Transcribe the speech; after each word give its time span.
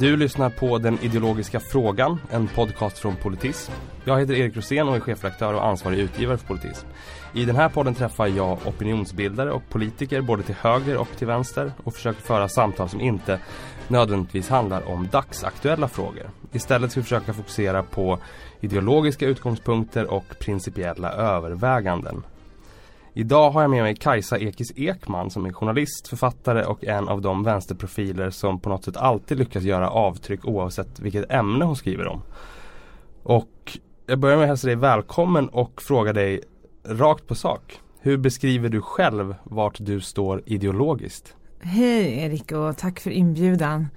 Du 0.00 0.16
lyssnar 0.16 0.50
på 0.50 0.78
Den 0.78 0.98
ideologiska 1.02 1.60
frågan, 1.60 2.20
en 2.30 2.48
podcast 2.48 2.98
från 2.98 3.16
Politism. 3.16 3.72
Jag 4.04 4.20
heter 4.20 4.34
Erik 4.34 4.56
Rosén 4.56 4.88
och 4.88 4.96
är 4.96 5.00
chefredaktör 5.00 5.54
och 5.54 5.66
ansvarig 5.66 5.98
utgivare 5.98 6.38
för 6.38 6.46
Politism. 6.46 6.86
I 7.34 7.44
den 7.44 7.56
här 7.56 7.68
podden 7.68 7.94
träffar 7.94 8.26
jag 8.26 8.58
opinionsbildare 8.66 9.52
och 9.52 9.68
politiker 9.68 10.20
både 10.20 10.42
till 10.42 10.54
höger 10.54 10.96
och 10.96 11.08
till 11.18 11.26
vänster 11.26 11.72
och 11.84 11.94
försöker 11.94 12.22
föra 12.22 12.48
samtal 12.48 12.88
som 12.88 13.00
inte 13.00 13.40
nödvändigtvis 13.88 14.48
handlar 14.48 14.88
om 14.88 15.08
dagsaktuella 15.12 15.88
frågor. 15.88 16.30
Istället 16.52 16.90
ska 16.90 17.00
vi 17.00 17.04
försöka 17.04 17.32
fokusera 17.32 17.82
på 17.82 18.18
ideologiska 18.60 19.26
utgångspunkter 19.26 20.10
och 20.10 20.38
principiella 20.38 21.12
överväganden. 21.12 22.22
Idag 23.14 23.50
har 23.50 23.62
jag 23.62 23.70
med 23.70 23.82
mig 23.82 23.96
Kajsa 23.96 24.38
Ekis 24.38 24.72
Ekman 24.76 25.30
som 25.30 25.46
är 25.46 25.52
journalist, 25.52 26.08
författare 26.08 26.64
och 26.64 26.84
en 26.84 27.08
av 27.08 27.20
de 27.20 27.44
vänsterprofiler 27.44 28.30
som 28.30 28.60
på 28.60 28.68
något 28.68 28.84
sätt 28.84 28.96
alltid 28.96 29.38
lyckas 29.38 29.62
göra 29.62 29.90
avtryck 29.90 30.44
oavsett 30.44 31.00
vilket 31.00 31.32
ämne 31.32 31.64
hon 31.64 31.76
skriver 31.76 32.06
om. 32.06 32.22
Och 33.22 33.78
jag 34.06 34.18
börjar 34.18 34.36
med 34.36 34.44
att 34.44 34.48
hälsa 34.48 34.66
dig 34.66 34.76
välkommen 34.76 35.48
och 35.48 35.82
fråga 35.82 36.12
dig 36.12 36.40
rakt 36.84 37.26
på 37.26 37.34
sak. 37.34 37.80
Hur 38.00 38.16
beskriver 38.16 38.68
du 38.68 38.80
själv 38.80 39.34
vart 39.44 39.76
du 39.80 40.00
står 40.00 40.42
ideologiskt? 40.46 41.34
Hej 41.60 42.18
Erik 42.18 42.52
och 42.52 42.76
tack 42.76 43.00
för 43.00 43.10
inbjudan. 43.10 43.88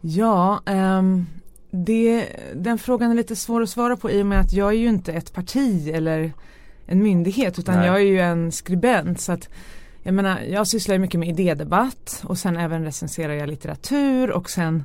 Ja, 0.00 0.60
um, 0.66 1.26
det, 1.70 2.26
den 2.54 2.78
frågan 2.78 3.10
är 3.10 3.14
lite 3.14 3.36
svår 3.36 3.62
att 3.62 3.70
svara 3.70 3.96
på 3.96 4.10
i 4.10 4.22
och 4.22 4.26
med 4.26 4.40
att 4.40 4.52
jag 4.52 4.68
är 4.68 4.78
ju 4.78 4.88
inte 4.88 5.12
ett 5.12 5.32
parti 5.32 5.88
eller 5.94 6.32
en 6.88 7.02
myndighet 7.02 7.58
utan 7.58 7.76
Nej. 7.76 7.86
jag 7.86 7.96
är 7.96 8.06
ju 8.06 8.20
en 8.20 8.52
skribent 8.52 9.20
så 9.20 9.32
att 9.32 9.48
jag 10.02 10.14
menar 10.14 10.40
jag 10.40 10.66
sysslar 10.66 10.98
mycket 10.98 11.20
med 11.20 11.28
idédebatt 11.28 12.22
och 12.24 12.38
sen 12.38 12.56
även 12.56 12.84
recenserar 12.84 13.32
jag 13.32 13.48
litteratur 13.48 14.30
och 14.30 14.50
sen 14.50 14.84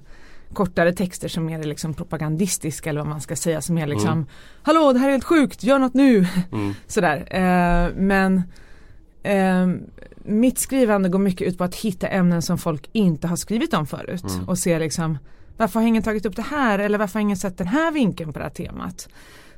kortare 0.53 0.93
texter 0.93 1.27
som 1.27 1.49
är 1.49 1.63
liksom 1.63 1.93
propagandistiska 1.93 2.89
eller 2.89 3.01
vad 3.01 3.09
man 3.09 3.21
ska 3.21 3.35
säga 3.35 3.61
som 3.61 3.77
är 3.77 3.87
liksom 3.87 4.11
mm. 4.11 4.25
Hallå 4.61 4.93
det 4.93 4.99
här 4.99 5.07
är 5.07 5.11
helt 5.11 5.23
sjukt, 5.23 5.63
gör 5.63 5.79
något 5.79 5.93
nu! 5.93 6.27
Mm. 6.51 6.73
Sådär. 6.87 7.27
Eh, 7.29 7.95
men 7.95 8.43
eh, 9.23 9.67
mitt 10.23 10.59
skrivande 10.59 11.09
går 11.09 11.19
mycket 11.19 11.47
ut 11.47 11.57
på 11.57 11.63
att 11.63 11.75
hitta 11.75 12.07
ämnen 12.07 12.41
som 12.41 12.57
folk 12.57 12.89
inte 12.91 13.27
har 13.27 13.35
skrivit 13.35 13.73
om 13.73 13.87
förut 13.87 14.23
mm. 14.23 14.49
och 14.49 14.57
se 14.57 14.79
liksom 14.79 15.17
varför 15.57 15.79
har 15.79 15.87
ingen 15.87 16.03
tagit 16.03 16.25
upp 16.25 16.35
det 16.35 16.41
här 16.41 16.79
eller 16.79 16.97
varför 16.97 17.13
har 17.13 17.21
ingen 17.21 17.37
sett 17.37 17.57
den 17.57 17.67
här 17.67 17.91
vinkeln 17.91 18.33
på 18.33 18.39
det 18.39 18.45
här 18.45 18.51
temat. 18.51 19.09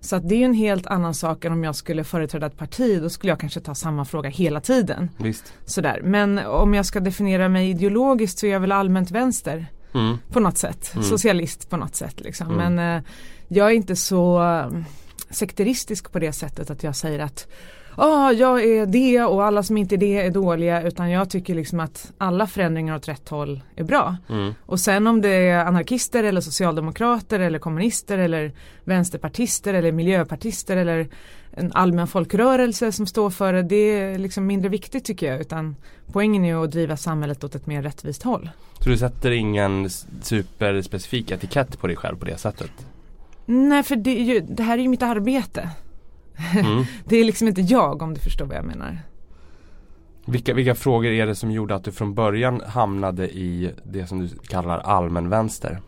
Så 0.05 0.15
att 0.15 0.29
det 0.29 0.35
är 0.35 0.45
en 0.45 0.53
helt 0.53 0.87
annan 0.87 1.13
sak 1.13 1.45
än 1.45 1.51
om 1.51 1.63
jag 1.63 1.75
skulle 1.75 2.03
företräda 2.03 2.47
ett 2.47 2.57
parti. 2.57 3.01
Då 3.01 3.09
skulle 3.09 3.31
jag 3.31 3.39
kanske 3.39 3.59
ta 3.59 3.75
samma 3.75 4.05
fråga 4.05 4.29
hela 4.29 4.61
tiden. 4.61 5.09
Visst. 5.17 5.53
Sådär. 5.65 6.01
Men 6.03 6.37
om 6.37 6.73
jag 6.73 6.85
ska 6.85 6.99
definiera 6.99 7.49
mig 7.49 7.69
ideologiskt 7.69 8.39
så 8.39 8.45
är 8.45 8.51
jag 8.51 8.59
väl 8.59 8.71
allmänt 8.71 9.11
vänster. 9.11 9.67
Mm. 9.93 10.17
På 10.31 10.39
något 10.39 10.57
sätt. 10.57 10.91
Mm. 10.93 11.03
Socialist 11.07 11.69
på 11.69 11.77
något 11.77 11.95
sätt. 11.95 12.21
Liksom. 12.21 12.51
Mm. 12.51 12.75
Men 12.75 12.97
eh, 12.97 13.03
jag 13.47 13.67
är 13.67 13.75
inte 13.75 13.95
så 13.95 14.43
eh, 14.43 14.69
sekteristisk 15.29 16.11
på 16.11 16.19
det 16.19 16.33
sättet 16.33 16.69
att 16.69 16.83
jag 16.83 16.95
säger 16.95 17.19
att 17.19 17.47
ah, 17.95 18.31
jag 18.31 18.63
är 18.63 18.85
det 18.85 19.23
och 19.23 19.43
alla 19.43 19.63
som 19.63 19.77
inte 19.77 19.95
är 19.95 19.97
det 19.97 20.21
är 20.21 20.31
dåliga 20.31 20.81
utan 20.81 21.11
jag 21.11 21.29
tycker 21.29 21.55
liksom 21.55 21.79
att 21.79 22.11
alla 22.17 22.47
förändringar 22.47 22.95
åt 22.95 23.07
rätt 23.07 23.29
håll 23.29 23.61
är 23.75 23.83
bra. 23.83 24.17
Mm. 24.29 24.53
Och 24.65 24.79
sen 24.79 25.07
om 25.07 25.21
det 25.21 25.29
är 25.29 25.65
anarkister 25.65 26.23
eller 26.23 26.41
socialdemokrater 26.41 27.39
eller 27.39 27.59
kommunister 27.59 28.17
eller 28.17 28.51
vänsterpartister 28.83 29.73
eller 29.73 29.91
miljöpartister 29.91 30.77
eller 30.77 31.07
en 31.51 31.71
allmän 31.73 32.07
folkrörelse 32.07 32.91
som 32.91 33.07
står 33.07 33.29
för 33.29 33.53
det, 33.53 33.61
det 33.61 33.75
är 33.75 34.17
liksom 34.17 34.47
mindre 34.47 34.69
viktigt 34.69 35.05
tycker 35.05 35.31
jag 35.31 35.41
utan 35.41 35.75
poängen 36.11 36.45
är 36.45 36.63
att 36.63 36.71
driva 36.71 36.97
samhället 36.97 37.43
åt 37.43 37.55
ett 37.55 37.67
mer 37.67 37.81
rättvist 37.81 38.23
håll. 38.23 38.49
Så 38.79 38.89
du 38.89 38.97
sätter 38.97 39.31
ingen 39.31 39.89
superspecifik 40.21 41.31
etikett 41.31 41.79
på 41.79 41.87
dig 41.87 41.95
själv 41.95 42.17
på 42.17 42.25
det 42.25 42.37
sättet? 42.37 42.71
Nej 43.45 43.83
för 43.83 43.95
det, 43.95 44.13
ju, 44.13 44.39
det 44.39 44.63
här 44.63 44.77
är 44.77 44.81
ju 44.81 44.89
mitt 44.89 45.03
arbete. 45.03 45.69
Mm. 46.55 46.83
det 47.05 47.17
är 47.17 47.23
liksom 47.23 47.47
inte 47.47 47.61
jag 47.61 48.01
om 48.01 48.13
du 48.13 48.19
förstår 48.19 48.45
vad 48.45 48.57
jag 48.57 48.65
menar. 48.65 48.99
Vilka, 50.25 50.53
vilka 50.53 50.75
frågor 50.75 51.11
är 51.11 51.25
det 51.25 51.35
som 51.35 51.51
gjorde 51.51 51.75
att 51.75 51.83
du 51.83 51.91
från 51.91 52.13
början 52.13 52.61
hamnade 52.67 53.29
i 53.29 53.71
det 53.83 54.07
som 54.07 54.19
du 54.19 54.27
kallar 54.27 54.79
allmän 54.79 55.29
vänster? 55.29 55.79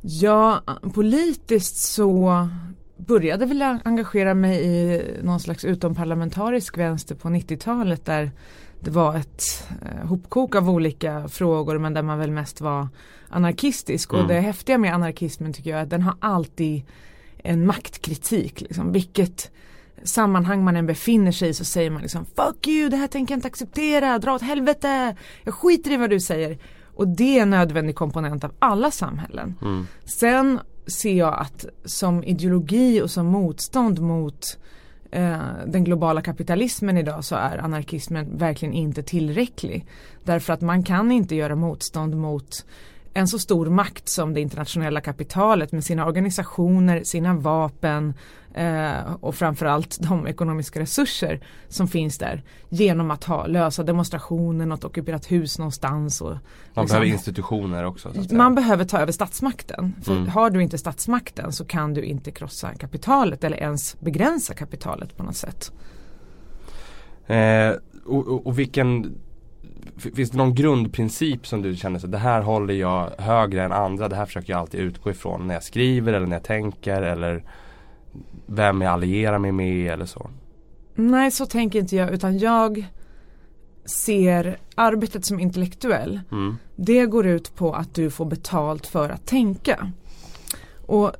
Ja, 0.00 0.60
politiskt 0.94 1.76
så 1.76 2.48
började 2.96 3.46
väl 3.46 3.62
engagera 3.84 4.34
mig 4.34 4.64
i 4.64 5.02
någon 5.22 5.40
slags 5.40 5.64
utomparlamentarisk 5.64 6.78
vänster 6.78 7.14
på 7.14 7.28
90-talet 7.28 8.04
där 8.04 8.30
det 8.80 8.90
var 8.90 9.16
ett 9.16 9.68
eh, 9.82 10.06
hopkok 10.08 10.54
av 10.54 10.70
olika 10.70 11.28
frågor 11.28 11.78
men 11.78 11.94
där 11.94 12.02
man 12.02 12.18
väl 12.18 12.30
mest 12.30 12.60
var 12.60 12.88
anarkistisk. 13.28 14.12
Mm. 14.12 14.22
Och 14.22 14.28
det 14.28 14.40
häftiga 14.40 14.78
med 14.78 14.94
anarkismen 14.94 15.52
tycker 15.52 15.70
jag 15.70 15.78
är 15.78 15.82
att 15.82 15.90
den 15.90 16.02
har 16.02 16.14
alltid 16.20 16.82
en 17.42 17.66
maktkritik. 17.66 18.60
Liksom. 18.60 18.92
Vilket 18.92 19.50
sammanhang 20.04 20.64
man 20.64 20.76
än 20.76 20.86
befinner 20.86 21.32
sig 21.32 21.48
i 21.48 21.54
så 21.54 21.64
säger 21.64 21.90
man 21.90 22.02
liksom 22.02 22.24
Fuck 22.24 22.68
you, 22.68 22.88
det 22.88 22.96
här 22.96 23.06
tänker 23.06 23.32
jag 23.32 23.38
inte 23.38 23.48
acceptera, 23.48 24.18
dra 24.18 24.34
åt 24.34 24.42
helvete, 24.42 25.16
jag 25.42 25.54
skiter 25.54 25.90
i 25.90 25.96
vad 25.96 26.10
du 26.10 26.20
säger. 26.20 26.58
Och 26.94 27.08
det 27.08 27.38
är 27.38 27.42
en 27.42 27.50
nödvändig 27.50 27.96
komponent 27.96 28.44
av 28.44 28.52
alla 28.58 28.90
samhällen. 28.90 29.54
Mm. 29.62 29.86
Sen 30.04 30.60
ser 30.86 31.14
jag 31.14 31.38
att 31.38 31.66
som 31.84 32.24
ideologi 32.24 33.02
och 33.02 33.10
som 33.10 33.26
motstånd 33.26 34.00
mot 34.00 34.58
eh, 35.10 35.38
den 35.66 35.84
globala 35.84 36.22
kapitalismen 36.22 36.98
idag 36.98 37.24
så 37.24 37.34
är 37.34 37.58
anarkismen 37.58 38.38
verkligen 38.38 38.74
inte 38.74 39.02
tillräcklig. 39.02 39.86
Därför 40.24 40.52
att 40.52 40.60
man 40.60 40.82
kan 40.82 41.12
inte 41.12 41.34
göra 41.34 41.56
motstånd 41.56 42.16
mot 42.16 42.64
en 43.14 43.28
så 43.28 43.38
stor 43.38 43.66
makt 43.66 44.08
som 44.08 44.34
det 44.34 44.40
internationella 44.40 45.00
kapitalet 45.00 45.72
med 45.72 45.84
sina 45.84 46.06
organisationer, 46.06 47.04
sina 47.04 47.34
vapen 47.34 48.14
eh, 48.54 49.14
och 49.20 49.34
framförallt 49.34 49.98
de 50.00 50.26
ekonomiska 50.26 50.80
resurser 50.80 51.40
som 51.68 51.88
finns 51.88 52.18
där 52.18 52.42
genom 52.68 53.10
att 53.10 53.24
ha 53.24 53.46
lösa 53.46 53.82
demonstrationer, 53.82 54.66
något 54.66 54.84
ockuperat 54.84 55.32
hus 55.32 55.58
någonstans. 55.58 56.20
Och, 56.20 56.28
man 56.30 56.38
liksom, 56.74 56.86
behöver 56.86 57.06
institutioner 57.06 57.84
också. 57.84 58.12
Man 58.30 58.54
behöver 58.54 58.84
ta 58.84 58.98
över 58.98 59.12
statsmakten. 59.12 59.94
För 60.02 60.12
mm. 60.12 60.28
Har 60.28 60.50
du 60.50 60.62
inte 60.62 60.78
statsmakten 60.78 61.52
så 61.52 61.64
kan 61.64 61.94
du 61.94 62.02
inte 62.02 62.30
krossa 62.30 62.74
kapitalet 62.74 63.44
eller 63.44 63.56
ens 63.56 64.00
begränsa 64.00 64.54
kapitalet 64.54 65.16
på 65.16 65.22
något 65.22 65.36
sätt. 65.36 65.72
Eh, 67.26 67.72
och, 68.04 68.26
och, 68.26 68.46
och 68.46 68.58
vilken 68.58 69.14
Finns 69.96 70.30
det 70.30 70.36
någon 70.36 70.54
grundprincip 70.54 71.46
som 71.46 71.62
du 71.62 71.76
känner 71.76 71.98
så 71.98 72.06
det 72.06 72.18
här 72.18 72.42
håller 72.42 72.74
jag 72.74 73.10
högre 73.18 73.62
än 73.62 73.72
andra, 73.72 74.08
det 74.08 74.16
här 74.16 74.26
försöker 74.26 74.52
jag 74.52 74.60
alltid 74.60 74.80
utgå 74.80 75.10
ifrån 75.10 75.46
när 75.46 75.54
jag 75.54 75.62
skriver 75.62 76.12
eller 76.12 76.26
när 76.26 76.36
jag 76.36 76.44
tänker 76.44 77.02
eller 77.02 77.44
vem 78.46 78.80
jag 78.80 78.92
allierar 78.92 79.38
mig 79.38 79.52
med 79.52 79.92
eller 79.92 80.06
så? 80.06 80.30
Nej 80.94 81.30
så 81.30 81.46
tänker 81.46 81.78
inte 81.78 81.96
jag 81.96 82.10
utan 82.10 82.38
jag 82.38 82.86
ser 83.84 84.58
arbetet 84.74 85.24
som 85.24 85.40
intellektuell. 85.40 86.20
Mm. 86.30 86.56
Det 86.76 87.06
går 87.06 87.26
ut 87.26 87.56
på 87.56 87.74
att 87.74 87.94
du 87.94 88.10
får 88.10 88.24
betalt 88.24 88.86
för 88.86 89.10
att 89.10 89.26
tänka. 89.26 89.92
Och 90.86 91.12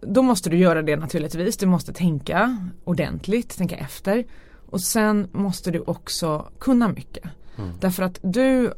då 0.00 0.22
måste 0.22 0.50
du 0.50 0.56
göra 0.56 0.82
det 0.82 0.96
naturligtvis. 0.96 1.56
Du 1.56 1.66
måste 1.66 1.92
tänka 1.92 2.58
ordentligt, 2.84 3.56
tänka 3.56 3.76
efter. 3.76 4.24
Och 4.70 4.80
sen 4.80 5.28
måste 5.32 5.70
du 5.70 5.80
också 5.80 6.48
kunna 6.58 6.88
mycket. 6.88 7.24
Mm. 7.62 7.72
Därför 7.80 8.02
att 8.02 8.18
du 8.22 8.72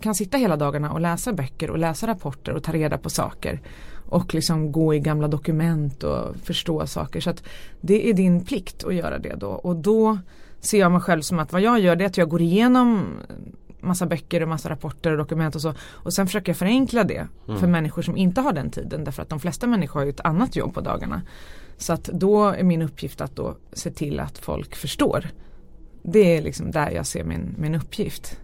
kan 0.00 0.14
sitta 0.14 0.38
hela 0.38 0.56
dagarna 0.56 0.92
och 0.92 1.00
läsa 1.00 1.32
böcker 1.32 1.70
och 1.70 1.78
läsa 1.78 2.06
rapporter 2.06 2.52
och 2.52 2.62
ta 2.62 2.72
reda 2.72 2.98
på 2.98 3.10
saker. 3.10 3.60
Och 4.08 4.34
liksom 4.34 4.72
gå 4.72 4.94
i 4.94 5.00
gamla 5.00 5.28
dokument 5.28 6.02
och 6.02 6.36
förstå 6.44 6.86
saker. 6.86 7.20
Så 7.20 7.30
att 7.30 7.42
det 7.80 8.10
är 8.10 8.14
din 8.14 8.44
plikt 8.44 8.84
att 8.84 8.94
göra 8.94 9.18
det 9.18 9.34
då. 9.34 9.48
Och 9.48 9.76
då 9.76 10.18
ser 10.60 10.78
jag 10.80 10.92
mig 10.92 11.00
själv 11.00 11.22
som 11.22 11.38
att 11.38 11.52
vad 11.52 11.62
jag 11.62 11.80
gör 11.80 11.96
det 11.96 12.04
är 12.04 12.06
att 12.06 12.16
jag 12.16 12.28
går 12.28 12.40
igenom 12.40 13.06
massa 13.80 14.06
böcker 14.06 14.42
och 14.42 14.48
massa 14.48 14.70
rapporter 14.70 15.12
och 15.12 15.18
dokument 15.18 15.54
och 15.54 15.60
så. 15.60 15.74
Och 15.90 16.12
sen 16.12 16.26
försöker 16.26 16.50
jag 16.50 16.56
förenkla 16.56 17.04
det 17.04 17.28
mm. 17.48 17.60
för 17.60 17.66
människor 17.66 18.02
som 18.02 18.16
inte 18.16 18.40
har 18.40 18.52
den 18.52 18.70
tiden. 18.70 19.04
Därför 19.04 19.22
att 19.22 19.28
de 19.28 19.40
flesta 19.40 19.66
människor 19.66 20.00
har 20.00 20.04
ju 20.04 20.10
ett 20.10 20.20
annat 20.20 20.56
jobb 20.56 20.74
på 20.74 20.80
dagarna. 20.80 21.22
Så 21.78 21.92
att 21.92 22.04
då 22.04 22.44
är 22.44 22.62
min 22.62 22.82
uppgift 22.82 23.20
att 23.20 23.36
då 23.36 23.56
se 23.72 23.90
till 23.90 24.20
att 24.20 24.38
folk 24.38 24.76
förstår 24.76 25.28
det 26.02 26.36
är 26.36 26.42
liksom 26.42 26.70
där 26.70 26.90
jag 26.90 27.06
ser 27.06 27.24
min, 27.24 27.54
min 27.58 27.74
uppgift. 27.74 28.40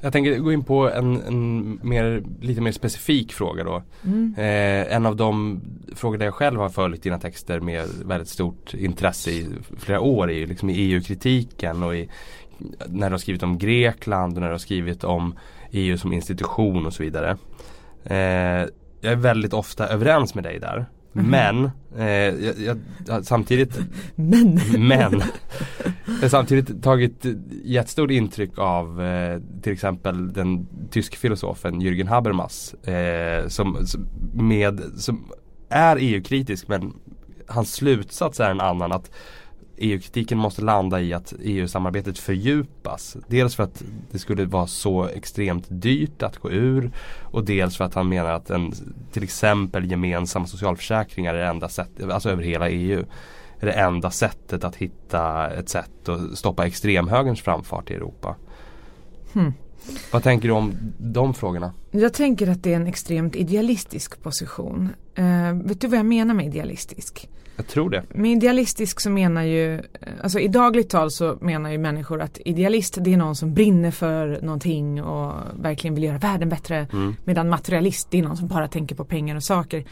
Jag 0.00 0.12
tänker 0.12 0.38
gå 0.38 0.52
in 0.52 0.64
på 0.64 0.90
en, 0.90 1.22
en 1.22 1.80
mer, 1.82 2.22
lite 2.40 2.60
mer 2.60 2.72
specifik 2.72 3.32
fråga 3.32 3.64
då. 3.64 3.82
Mm. 4.04 4.34
Eh, 4.36 4.94
en 4.96 5.06
av 5.06 5.16
de 5.16 5.60
frågor 5.94 6.18
där 6.18 6.24
jag 6.24 6.34
själv 6.34 6.60
har 6.60 6.68
följt 6.68 7.02
dina 7.02 7.18
texter 7.18 7.60
med 7.60 7.88
väldigt 8.04 8.28
stort 8.28 8.74
intresse 8.74 9.30
i 9.30 9.48
flera 9.78 10.00
år 10.00 10.30
är 10.30 10.34
ju 10.34 10.46
liksom 10.46 10.70
i 10.70 10.74
EU-kritiken 10.74 11.82
och 11.82 11.96
i, 11.96 12.08
när 12.86 13.10
du 13.10 13.14
har 13.14 13.18
skrivit 13.18 13.42
om 13.42 13.58
Grekland 13.58 14.36
och 14.36 14.40
när 14.40 14.48
du 14.48 14.54
har 14.54 14.58
skrivit 14.58 15.04
om 15.04 15.34
EU 15.70 15.98
som 15.98 16.12
institution 16.12 16.86
och 16.86 16.92
så 16.92 17.02
vidare. 17.02 17.36
Eh, 18.04 18.68
jag 19.00 19.12
är 19.12 19.16
väldigt 19.16 19.52
ofta 19.52 19.88
överens 19.88 20.34
med 20.34 20.44
dig 20.44 20.58
där. 20.58 20.86
Men, 21.24 21.70
eh, 21.96 22.06
jag, 22.06 22.78
jag, 23.06 23.24
samtidigt 23.24 23.80
Men, 24.14 24.60
men. 24.78 25.22
Men 26.20 26.30
samtidigt 26.30 26.82
tagit 26.82 27.26
jättestort 27.64 28.10
intryck 28.10 28.58
av 28.58 29.02
eh, 29.02 29.40
till 29.62 29.72
exempel 29.72 30.32
den 30.32 30.66
tysk 30.90 31.16
filosofen 31.16 31.80
Jürgen 31.82 32.08
Habermas 32.08 32.74
eh, 32.74 33.48
som, 33.48 33.86
som, 33.86 34.08
med, 34.32 34.80
som 34.96 35.24
är 35.68 35.96
EU-kritisk 36.00 36.68
men 36.68 36.92
hans 37.46 37.74
slutsats 37.74 38.40
är 38.40 38.50
en 38.50 38.60
annan 38.60 38.92
att 38.92 39.10
EU-kritiken 39.80 40.38
måste 40.38 40.62
landa 40.62 41.00
i 41.00 41.12
att 41.12 41.34
EU-samarbetet 41.42 42.18
fördjupas. 42.18 43.16
Dels 43.26 43.54
för 43.54 43.62
att 43.62 43.82
det 44.10 44.18
skulle 44.18 44.44
vara 44.44 44.66
så 44.66 45.04
extremt 45.04 45.64
dyrt 45.68 46.22
att 46.22 46.36
gå 46.36 46.50
ur 46.50 46.90
och 47.22 47.44
dels 47.44 47.76
för 47.76 47.84
att 47.84 47.94
han 47.94 48.08
menar 48.08 48.30
att 48.30 48.50
en, 48.50 48.72
till 49.12 49.22
exempel 49.22 49.90
gemensamma 49.90 50.46
socialförsäkringar 50.46 51.34
är 51.34 51.38
det 51.38 51.46
enda 51.46 51.68
sättet, 51.68 52.10
alltså 52.10 52.30
över 52.30 52.42
hela 52.42 52.68
EU, 52.68 53.04
är 53.60 53.66
det 53.66 53.72
enda 53.72 54.10
sättet 54.10 54.64
att 54.64 54.76
hitta 54.76 55.50
ett 55.50 55.68
sätt 55.68 56.08
att 56.08 56.38
stoppa 56.38 56.66
extremhögerns 56.66 57.42
framfart 57.42 57.90
i 57.90 57.94
Europa. 57.94 58.36
Hmm. 59.32 59.52
Vad 60.12 60.22
tänker 60.22 60.48
du 60.48 60.54
om 60.54 60.74
de 60.98 61.34
frågorna? 61.34 61.72
Jag 61.90 62.14
tänker 62.14 62.48
att 62.48 62.62
det 62.62 62.72
är 62.72 62.76
en 62.76 62.86
extremt 62.86 63.36
idealistisk 63.36 64.22
position. 64.22 64.88
Uh, 65.18 65.52
vet 65.52 65.80
du 65.80 65.88
vad 65.88 65.98
jag 65.98 66.06
menar 66.06 66.34
med 66.34 66.46
idealistisk? 66.46 67.28
Jag 67.58 67.66
tror 67.66 67.90
det. 67.90 68.02
Med 68.14 68.32
idealistisk 68.32 69.00
så 69.00 69.10
menar 69.10 69.42
ju, 69.42 69.82
alltså 70.22 70.38
i 70.40 70.48
dagligt 70.48 70.90
tal 70.90 71.10
så 71.10 71.38
menar 71.40 71.70
ju 71.70 71.78
människor 71.78 72.20
att 72.20 72.38
idealist 72.44 72.98
det 73.00 73.12
är 73.12 73.16
någon 73.16 73.36
som 73.36 73.54
brinner 73.54 73.90
för 73.90 74.38
någonting 74.42 75.02
och 75.02 75.34
verkligen 75.60 75.94
vill 75.94 76.04
göra 76.04 76.18
världen 76.18 76.48
bättre. 76.48 76.86
Mm. 76.92 77.16
Medan 77.24 77.48
materialist 77.48 78.08
det 78.10 78.18
är 78.18 78.22
någon 78.22 78.36
som 78.36 78.48
bara 78.48 78.68
tänker 78.68 78.94
på 78.94 79.04
pengar 79.04 79.36
och 79.36 79.42
saker. 79.42 79.84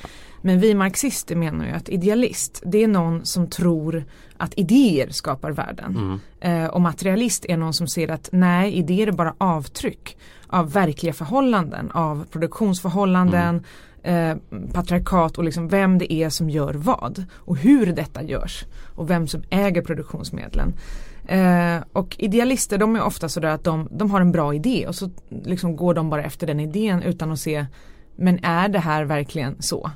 Men 0.42 0.60
vi 0.60 0.74
marxister 0.74 1.36
menar 1.36 1.66
ju 1.66 1.72
att 1.72 1.88
idealist 1.88 2.62
det 2.66 2.82
är 2.82 2.88
någon 2.88 3.24
som 3.24 3.46
tror 3.46 4.04
att 4.36 4.54
idéer 4.56 5.08
skapar 5.10 5.50
världen. 5.50 5.96
Mm. 5.96 6.64
Eh, 6.64 6.70
och 6.70 6.80
materialist 6.80 7.44
är 7.48 7.56
någon 7.56 7.74
som 7.74 7.88
ser 7.88 8.10
att 8.10 8.28
nej, 8.32 8.72
idéer 8.72 9.06
är 9.06 9.12
bara 9.12 9.34
avtryck 9.38 10.16
av 10.46 10.72
verkliga 10.72 11.12
förhållanden, 11.12 11.90
av 11.90 12.26
produktionsförhållanden, 12.30 13.48
mm 13.48 13.64
eh, 14.06 14.36
patriarkat 14.72 15.38
och 15.38 15.44
liksom 15.44 15.68
vem 15.68 15.98
det 15.98 16.12
är 16.12 16.30
som 16.30 16.50
gör 16.50 16.74
vad 16.74 17.24
och 17.34 17.56
hur 17.56 17.86
detta 17.86 18.22
görs 18.22 18.64
och 18.94 19.10
vem 19.10 19.26
som 19.26 19.42
äger 19.50 19.82
produktionsmedlen. 19.82 20.74
Eh, 21.28 21.84
och 21.92 22.16
idealister 22.18 22.78
de 22.78 22.96
är 22.96 23.02
ofta 23.02 23.28
sådär 23.28 23.48
att 23.48 23.64
de, 23.64 23.88
de 23.90 24.10
har 24.10 24.20
en 24.20 24.32
bra 24.32 24.54
idé 24.54 24.86
och 24.88 24.94
så 24.94 25.10
liksom 25.28 25.76
går 25.76 25.94
de 25.94 26.10
bara 26.10 26.22
efter 26.22 26.46
den 26.46 26.60
idén 26.60 27.02
utan 27.02 27.32
att 27.32 27.40
se 27.40 27.66
men 28.16 28.44
är 28.44 28.68
det 28.68 28.78
här 28.78 29.04
verkligen 29.04 29.56
så? 29.60 29.90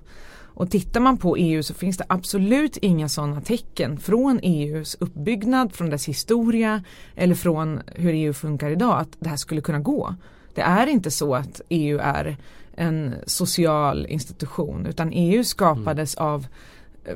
Och 0.61 0.71
tittar 0.71 1.01
man 1.01 1.19
på 1.19 1.37
EU 1.37 1.63
så 1.63 1.75
finns 1.75 1.97
det 1.97 2.05
absolut 2.09 2.77
inga 2.77 3.09
sådana 3.09 3.41
tecken 3.41 3.99
från 3.99 4.41
EUs 4.43 4.97
uppbyggnad, 5.01 5.73
från 5.73 5.91
dess 5.91 6.09
historia 6.09 6.85
eller 7.15 7.35
från 7.35 7.81
hur 7.87 8.13
EU 8.13 8.33
funkar 8.33 8.71
idag 8.71 9.01
att 9.01 9.17
det 9.19 9.29
här 9.29 9.37
skulle 9.37 9.61
kunna 9.61 9.79
gå. 9.79 10.15
Det 10.55 10.61
är 10.61 10.87
inte 10.87 11.11
så 11.11 11.35
att 11.35 11.61
EU 11.69 11.99
är 12.03 12.37
en 12.81 13.15
social 13.27 14.07
institution 14.07 14.87
utan 14.87 15.13
EU 15.13 15.45
skapades 15.45 16.17
mm. 16.17 16.29
av 16.29 16.47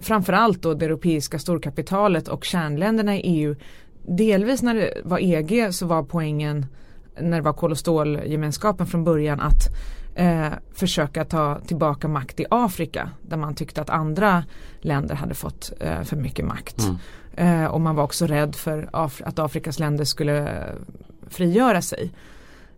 framförallt 0.01 0.63
då 0.63 0.75
det 0.75 0.87
europeiska 0.87 1.39
storkapitalet 1.39 2.29
och 2.29 2.45
kärnländerna 2.45 3.17
i 3.17 3.21
EU. 3.21 3.57
Delvis 4.07 4.63
när 4.63 4.75
det 4.75 4.93
var 5.05 5.19
EG 5.19 5.75
så 5.75 5.87
var 5.87 6.03
poängen 6.03 6.67
när 7.21 7.37
det 7.37 7.43
var 7.43 7.53
kol 7.53 7.71
och 7.71 7.79
stålgemenskapen 7.79 8.87
från 8.87 9.05
början 9.05 9.41
att 9.41 9.69
eh, 10.15 10.53
försöka 10.73 11.25
ta 11.25 11.61
tillbaka 11.67 12.09
makt 12.09 12.41
i 12.41 12.47
Afrika 12.51 13.11
där 13.23 13.37
man 13.37 13.55
tyckte 13.55 13.81
att 13.81 13.91
andra 13.91 14.45
länder 14.81 15.15
hade 15.15 15.35
fått 15.35 15.73
eh, 15.81 16.03
för 16.03 16.17
mycket 16.17 16.45
makt. 16.45 16.77
Mm. 17.37 17.63
Eh, 17.63 17.71
och 17.71 17.81
man 17.81 17.97
var 17.97 18.05
också 18.05 18.27
rädd 18.27 18.55
för 18.55 18.89
Af 18.93 19.23
att 19.25 19.39
Afrikas 19.39 19.79
länder 19.79 20.05
skulle 20.05 20.39
eh, 20.39 20.75
frigöra 21.29 21.83
sig. 21.83 22.11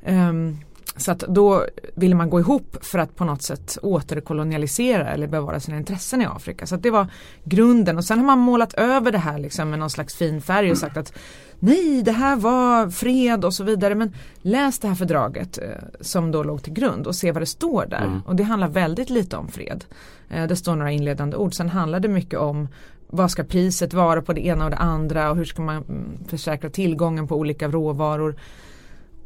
Um, 0.06 0.58
så 0.96 1.12
att 1.12 1.18
då 1.18 1.66
ville 1.94 2.14
man 2.14 2.30
gå 2.30 2.40
ihop 2.40 2.76
för 2.80 2.98
att 2.98 3.16
på 3.16 3.24
något 3.24 3.42
sätt 3.42 3.78
återkolonialisera 3.82 5.08
eller 5.08 5.26
bevara 5.26 5.60
sina 5.60 5.76
intressen 5.76 6.22
i 6.22 6.26
Afrika. 6.26 6.66
Så 6.66 6.76
det 6.76 6.90
var 6.90 7.06
grunden 7.44 7.96
och 7.96 8.04
sen 8.04 8.18
har 8.18 8.26
man 8.26 8.38
målat 8.38 8.74
över 8.74 9.12
det 9.12 9.18
här 9.18 9.38
liksom 9.38 9.70
med 9.70 9.78
någon 9.78 9.90
slags 9.90 10.14
fin 10.14 10.40
färg 10.40 10.70
och 10.70 10.78
sagt 10.78 10.96
att 10.96 11.12
nej 11.58 12.02
det 12.02 12.12
här 12.12 12.36
var 12.36 12.90
fred 12.90 13.44
och 13.44 13.54
så 13.54 13.64
vidare. 13.64 13.94
Men 13.94 14.14
läs 14.42 14.78
det 14.78 14.88
här 14.88 14.94
fördraget 14.94 15.58
eh, 15.58 15.64
som 16.00 16.30
då 16.30 16.42
låg 16.42 16.62
till 16.62 16.72
grund 16.72 17.06
och 17.06 17.14
se 17.14 17.32
vad 17.32 17.42
det 17.42 17.46
står 17.46 17.86
där. 17.86 18.04
Mm. 18.04 18.20
Och 18.26 18.36
det 18.36 18.42
handlar 18.42 18.68
väldigt 18.68 19.10
lite 19.10 19.36
om 19.36 19.48
fred. 19.48 19.84
Eh, 20.28 20.46
det 20.46 20.56
står 20.56 20.76
några 20.76 20.92
inledande 20.92 21.36
ord. 21.36 21.54
Sen 21.54 21.68
handlar 21.68 22.00
det 22.00 22.08
mycket 22.08 22.38
om 22.38 22.68
vad 23.06 23.30
ska 23.30 23.44
priset 23.44 23.94
vara 23.94 24.22
på 24.22 24.32
det 24.32 24.46
ena 24.46 24.64
och 24.64 24.70
det 24.70 24.76
andra 24.76 25.30
och 25.30 25.36
hur 25.36 25.44
ska 25.44 25.62
man 25.62 25.76
mm, 25.76 26.08
försäkra 26.28 26.70
tillgången 26.70 27.28
på 27.28 27.36
olika 27.36 27.68
råvaror. 27.68 28.36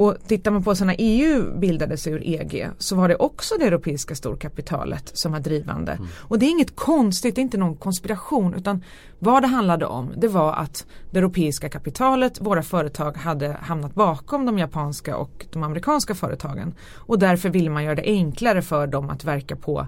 Och 0.01 0.17
tittar 0.27 0.51
man 0.51 0.63
på 0.63 0.75
så 0.75 0.85
när 0.85 0.97
EU 0.99 1.59
bildades 1.59 2.07
ur 2.07 2.23
EG 2.27 2.69
så 2.79 2.97
var 2.97 3.09
det 3.09 3.17
också 3.17 3.55
det 3.59 3.65
europeiska 3.65 4.15
storkapitalet 4.15 5.17
som 5.17 5.33
var 5.33 5.41
drivande. 5.41 5.93
Mm. 5.93 6.07
Och 6.19 6.39
det 6.39 6.47
är 6.47 6.51
inget 6.51 6.77
konstigt, 6.77 7.35
det 7.35 7.41
är 7.41 7.43
inte 7.43 7.59
någon 7.59 7.77
konspiration 7.77 8.55
utan 8.55 8.85
vad 9.19 9.43
det 9.43 9.47
handlade 9.47 9.87
om 9.87 10.13
det 10.17 10.29
var 10.29 10.53
att 10.53 10.87
det 11.11 11.19
europeiska 11.19 11.69
kapitalet, 11.69 12.41
våra 12.41 12.63
företag 12.63 13.17
hade 13.17 13.57
hamnat 13.63 13.95
bakom 13.95 14.47
de 14.47 14.59
japanska 14.59 15.17
och 15.17 15.47
de 15.53 15.63
amerikanska 15.63 16.15
företagen. 16.15 16.75
Och 16.95 17.19
därför 17.19 17.49
ville 17.49 17.71
man 17.71 17.85
göra 17.85 17.95
det 17.95 18.05
enklare 18.05 18.63
för 18.63 18.87
dem 18.87 19.11
att 19.11 19.25
verka 19.25 19.57
på 19.57 19.87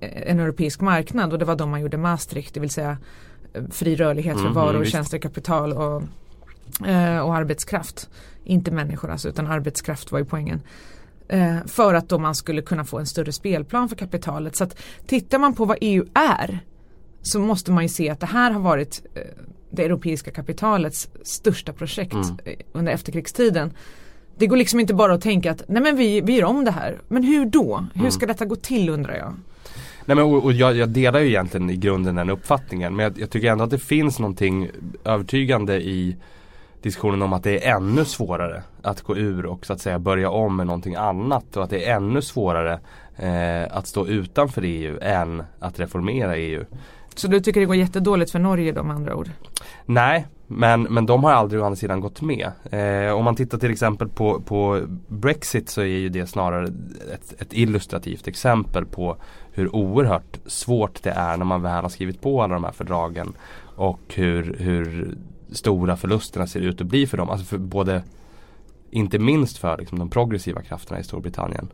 eh, 0.00 0.30
en 0.30 0.40
europeisk 0.40 0.80
marknad 0.80 1.32
och 1.32 1.38
det 1.38 1.44
var 1.44 1.56
då 1.56 1.66
man 1.66 1.80
gjorde 1.80 1.96
Maastricht, 1.96 2.54
det 2.54 2.60
vill 2.60 2.70
säga 2.70 2.98
eh, 3.52 3.62
fri 3.70 3.96
rörlighet 3.96 4.36
för 4.36 4.40
mm, 4.40 4.54
varor, 4.54 4.84
tjänster, 4.84 5.18
kapital 5.18 5.72
och, 5.72 6.02
eh, 6.86 7.18
och 7.18 7.34
arbetskraft. 7.34 8.08
Inte 8.50 8.70
människor 8.70 9.10
alltså 9.10 9.28
utan 9.28 9.46
arbetskraft 9.46 10.12
var 10.12 10.18
ju 10.18 10.24
poängen. 10.24 10.60
Eh, 11.28 11.56
för 11.66 11.94
att 11.94 12.08
då 12.08 12.18
man 12.18 12.34
skulle 12.34 12.62
kunna 12.62 12.84
få 12.84 12.98
en 12.98 13.06
större 13.06 13.32
spelplan 13.32 13.88
för 13.88 13.96
kapitalet. 13.96 14.56
Så 14.56 14.64
att 14.64 14.82
tittar 15.06 15.38
man 15.38 15.54
på 15.54 15.64
vad 15.64 15.78
EU 15.80 16.04
är 16.14 16.60
så 17.22 17.40
måste 17.40 17.72
man 17.72 17.84
ju 17.84 17.88
se 17.88 18.10
att 18.10 18.20
det 18.20 18.26
här 18.26 18.50
har 18.50 18.60
varit 18.60 19.02
eh, 19.14 19.22
det 19.70 19.84
europeiska 19.84 20.30
kapitalets 20.30 21.08
största 21.22 21.72
projekt 21.72 22.12
mm. 22.12 22.38
Eh, 22.44 22.54
under 22.72 22.92
efterkrigstiden. 22.92 23.72
Det 24.36 24.46
går 24.46 24.56
liksom 24.56 24.80
inte 24.80 24.94
bara 24.94 25.14
att 25.14 25.20
tänka 25.20 25.50
att 25.50 25.62
nej 25.68 25.82
men 25.82 25.96
vi, 25.96 26.20
vi 26.20 26.36
gör 26.36 26.44
om 26.44 26.64
det 26.64 26.70
här. 26.70 26.98
Men 27.08 27.22
hur 27.22 27.46
då? 27.46 27.86
Hur 27.94 28.00
mm. 28.00 28.12
ska 28.12 28.26
detta 28.26 28.44
gå 28.44 28.56
till 28.56 28.88
undrar 28.88 29.14
jag? 29.14 29.34
Nej 30.04 30.16
men 30.16 30.24
och, 30.24 30.44
och 30.44 30.52
jag, 30.52 30.76
jag, 30.76 30.88
delar 30.88 31.20
ju 31.20 31.28
egentligen 31.28 31.70
i 31.70 31.76
grunden 31.76 32.14
den 32.14 32.30
uppfattningen 32.30 32.96
men 32.96 33.04
jag, 33.04 33.18
jag, 33.18 33.30
tycker 33.30 33.52
ändå 33.52 33.64
att 33.64 33.70
det 33.70 33.78
finns 33.78 34.18
någonting 34.18 34.70
övertygande 35.04 35.80
i 35.80 36.16
diskussionen 36.82 37.22
om 37.22 37.32
att 37.32 37.42
det 37.42 37.66
är 37.66 37.76
ännu 37.76 38.04
svårare 38.04 38.62
att 38.82 39.02
gå 39.02 39.16
ur 39.16 39.46
och 39.46 39.66
så 39.66 39.72
att 39.72 39.80
säga 39.80 39.98
börja 39.98 40.30
om 40.30 40.56
med 40.56 40.66
någonting 40.66 40.94
annat 40.94 41.56
och 41.56 41.64
att 41.64 41.70
det 41.70 41.84
är 41.84 41.96
ännu 41.96 42.22
svårare 42.22 42.80
eh, 43.16 43.76
att 43.76 43.86
stå 43.86 44.06
utanför 44.06 44.62
EU 44.64 44.98
än 45.02 45.42
att 45.58 45.80
reformera 45.80 46.36
EU. 46.36 46.64
Så 47.14 47.28
du 47.28 47.40
tycker 47.40 47.60
det 47.60 47.66
går 47.66 47.76
jättedåligt 47.76 48.30
för 48.30 48.38
Norge 48.38 48.72
då 48.72 48.82
med 48.82 48.96
andra 48.96 49.16
ord? 49.16 49.30
Nej, 49.86 50.26
men, 50.46 50.82
men 50.82 51.06
de 51.06 51.24
har 51.24 51.32
aldrig 51.32 51.62
å 51.62 51.64
andra 51.64 51.76
sidan 51.76 52.00
gått 52.00 52.22
med. 52.22 52.50
Eh, 52.70 53.12
om 53.12 53.24
man 53.24 53.36
tittar 53.36 53.58
till 53.58 53.70
exempel 53.70 54.08
på, 54.08 54.40
på 54.40 54.80
Brexit 55.08 55.68
så 55.68 55.80
är 55.80 55.86
ju 55.86 56.08
det 56.08 56.26
snarare 56.26 56.66
ett, 57.14 57.40
ett, 57.42 57.52
illustrativt 57.52 58.28
exempel 58.28 58.86
på 58.86 59.16
hur 59.52 59.76
oerhört 59.76 60.38
svårt 60.46 61.02
det 61.02 61.10
är 61.10 61.36
när 61.36 61.44
man 61.44 61.62
väl 61.62 61.82
har 61.82 61.88
skrivit 61.88 62.20
på 62.20 62.42
alla 62.42 62.54
de 62.54 62.64
här 62.64 62.72
fördragen. 62.72 63.32
Och 63.76 64.00
hur, 64.14 64.56
hur 64.58 65.14
stora 65.52 65.96
förlusterna 65.96 66.46
ser 66.46 66.60
ut 66.60 66.80
att 66.80 66.86
bli 66.86 67.06
för 67.06 67.16
dem. 67.16 67.30
Alltså 67.30 67.46
för 67.46 67.58
både, 67.58 68.02
inte 68.90 69.18
minst 69.18 69.58
för 69.58 69.78
liksom, 69.78 69.98
de 69.98 70.10
progressiva 70.10 70.62
krafterna 70.62 71.00
i 71.00 71.04
Storbritannien. 71.04 71.68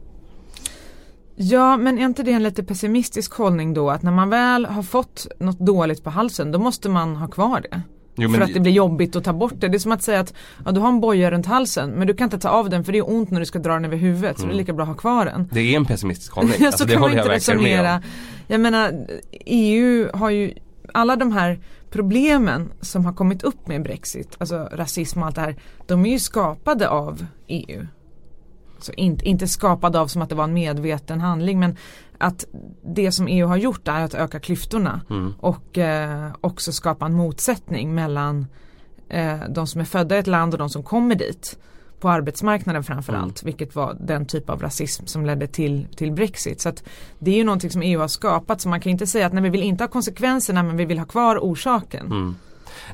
Ja 1.38 1.76
men 1.76 1.98
är 1.98 2.04
inte 2.04 2.22
det 2.22 2.32
en 2.32 2.42
lite 2.42 2.64
pessimistisk 2.64 3.34
hållning 3.34 3.74
då 3.74 3.90
att 3.90 4.02
när 4.02 4.12
man 4.12 4.30
väl 4.30 4.66
har 4.66 4.82
fått 4.82 5.26
något 5.38 5.58
dåligt 5.58 6.04
på 6.04 6.10
halsen 6.10 6.52
då 6.52 6.58
måste 6.58 6.88
man 6.88 7.16
ha 7.16 7.28
kvar 7.28 7.60
det? 7.70 7.82
Jo, 8.18 8.30
för 8.30 8.40
att 8.40 8.54
det 8.54 8.60
blir 8.60 8.72
jobbigt 8.72 9.16
att 9.16 9.24
ta 9.24 9.32
bort 9.32 9.54
det. 9.56 9.68
Det 9.68 9.76
är 9.76 9.78
som 9.78 9.92
att 9.92 10.02
säga 10.02 10.20
att 10.20 10.34
ja, 10.64 10.72
du 10.72 10.80
har 10.80 10.88
en 10.88 11.00
boja 11.00 11.30
runt 11.30 11.46
halsen 11.46 11.90
men 11.90 12.06
du 12.06 12.14
kan 12.14 12.24
inte 12.24 12.38
ta 12.38 12.48
av 12.48 12.70
den 12.70 12.84
för 12.84 12.92
det 12.92 12.98
är 12.98 13.10
ont 13.10 13.30
när 13.30 13.40
du 13.40 13.46
ska 13.46 13.58
dra 13.58 13.72
den 13.72 13.84
över 13.84 13.96
huvudet 13.96 14.22
mm. 14.24 14.36
så 14.36 14.42
det 14.42 14.48
är 14.48 14.52
mm. 14.52 14.58
lika 14.58 14.72
bra 14.72 14.82
att 14.82 14.88
ha 14.88 14.96
kvar 14.96 15.24
den. 15.24 15.48
Det 15.52 15.60
är 15.60 15.76
en 15.76 15.84
pessimistisk 15.84 16.32
hållning. 16.34 16.58
så 16.58 16.66
alltså, 16.66 16.84
det 16.84 16.92
kan 16.92 17.00
man 17.00 17.10
inte 17.10 17.28
resonera. 17.28 18.02
Jag 18.46 18.60
menar 18.60 19.06
EU 19.46 20.08
har 20.14 20.30
ju 20.30 20.54
alla 20.94 21.16
de 21.16 21.32
här 21.32 21.58
problemen 21.96 22.72
som 22.80 23.04
har 23.04 23.12
kommit 23.12 23.42
upp 23.42 23.68
med 23.68 23.82
Brexit, 23.82 24.36
alltså 24.38 24.68
rasism 24.72 25.20
och 25.20 25.26
allt 25.26 25.34
det 25.34 25.40
här, 25.40 25.56
de 25.86 26.06
är 26.06 26.10
ju 26.10 26.18
skapade 26.18 26.88
av 26.88 27.26
EU. 27.46 27.86
Så 28.78 28.92
inte, 28.92 29.28
inte 29.28 29.48
skapade 29.48 30.00
av 30.00 30.06
som 30.06 30.22
att 30.22 30.28
det 30.28 30.34
var 30.34 30.44
en 30.44 30.52
medveten 30.52 31.20
handling 31.20 31.60
men 31.60 31.76
att 32.18 32.44
det 32.82 33.12
som 33.12 33.28
EU 33.28 33.46
har 33.46 33.56
gjort 33.56 33.88
är 33.88 34.00
att 34.00 34.14
öka 34.14 34.40
klyftorna 34.40 35.00
mm. 35.10 35.34
och 35.40 35.78
eh, 35.78 36.30
också 36.40 36.72
skapa 36.72 37.06
en 37.06 37.14
motsättning 37.14 37.94
mellan 37.94 38.46
eh, 39.08 39.40
de 39.48 39.66
som 39.66 39.80
är 39.80 39.84
födda 39.84 40.16
i 40.16 40.18
ett 40.18 40.26
land 40.26 40.54
och 40.54 40.58
de 40.58 40.70
som 40.70 40.82
kommer 40.82 41.14
dit 41.14 41.58
på 42.00 42.08
arbetsmarknaden 42.08 42.84
framförallt. 42.84 43.42
Mm. 43.42 43.46
Vilket 43.46 43.74
var 43.74 43.96
den 44.00 44.26
typ 44.26 44.50
av 44.50 44.62
rasism 44.62 45.06
som 45.06 45.26
ledde 45.26 45.46
till, 45.46 45.86
till 45.96 46.12
Brexit. 46.12 46.60
Så 46.60 46.72
det 47.18 47.30
är 47.30 47.36
ju 47.36 47.44
någonting 47.44 47.70
som 47.70 47.82
EU 47.82 48.00
har 48.00 48.08
skapat 48.08 48.60
så 48.60 48.68
man 48.68 48.80
kan 48.80 48.92
inte 48.92 49.06
säga 49.06 49.26
att 49.26 49.32
nej 49.32 49.42
vi 49.42 49.50
vill 49.50 49.62
inte 49.62 49.84
ha 49.84 49.88
konsekvenserna 49.88 50.62
men 50.62 50.76
vi 50.76 50.84
vill 50.84 50.98
ha 50.98 51.06
kvar 51.06 51.38
orsaken. 51.38 52.06
Mm. 52.06 52.36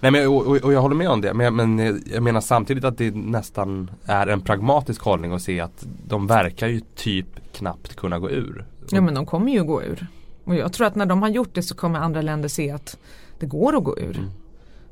Nej 0.00 0.11
men 0.11 0.28
och, 0.28 0.47
och, 0.47 0.56
och 0.56 0.73
jag 0.73 0.80
håller 0.80 0.97
med 0.97 1.09
om 1.09 1.21
det 1.21 1.35
men, 1.35 1.56
men 1.56 2.02
jag 2.12 2.23
menar 2.23 2.40
samtidigt 2.40 2.85
att 2.85 2.99
det 2.99 3.14
nästan 3.14 3.90
är 4.04 4.26
en 4.26 4.40
pragmatisk 4.40 5.02
hållning 5.02 5.32
att 5.32 5.42
se 5.42 5.61
att 5.61 5.87
de 6.06 6.26
verkar 6.26 6.66
ju 6.66 6.80
typ 6.94 7.26
knappt 7.52 7.97
kunna 7.97 8.18
gå 8.18 8.30
ur. 8.30 8.64
Ja 8.90 9.00
men 9.00 9.14
de 9.14 9.26
kommer 9.26 9.52
ju 9.52 9.64
gå 9.64 9.82
ur. 9.82 10.06
Och 10.44 10.54
jag 10.54 10.73
tror 10.73 10.87
att 10.87 10.94
när 10.94 11.06
de 11.06 11.23
har 11.23 11.28
gjort 11.28 11.54
det 11.54 11.62
så 11.62 11.75
kommer 11.75 11.99
andra 11.99 12.23
länder 12.23 12.49
se 12.49 12.71
att 12.71 12.97
det 13.38 13.47
går 13.47 13.76
att 13.76 13.85
gå 13.85 13.99
ur. 13.99 14.18
Mm. 14.18 14.30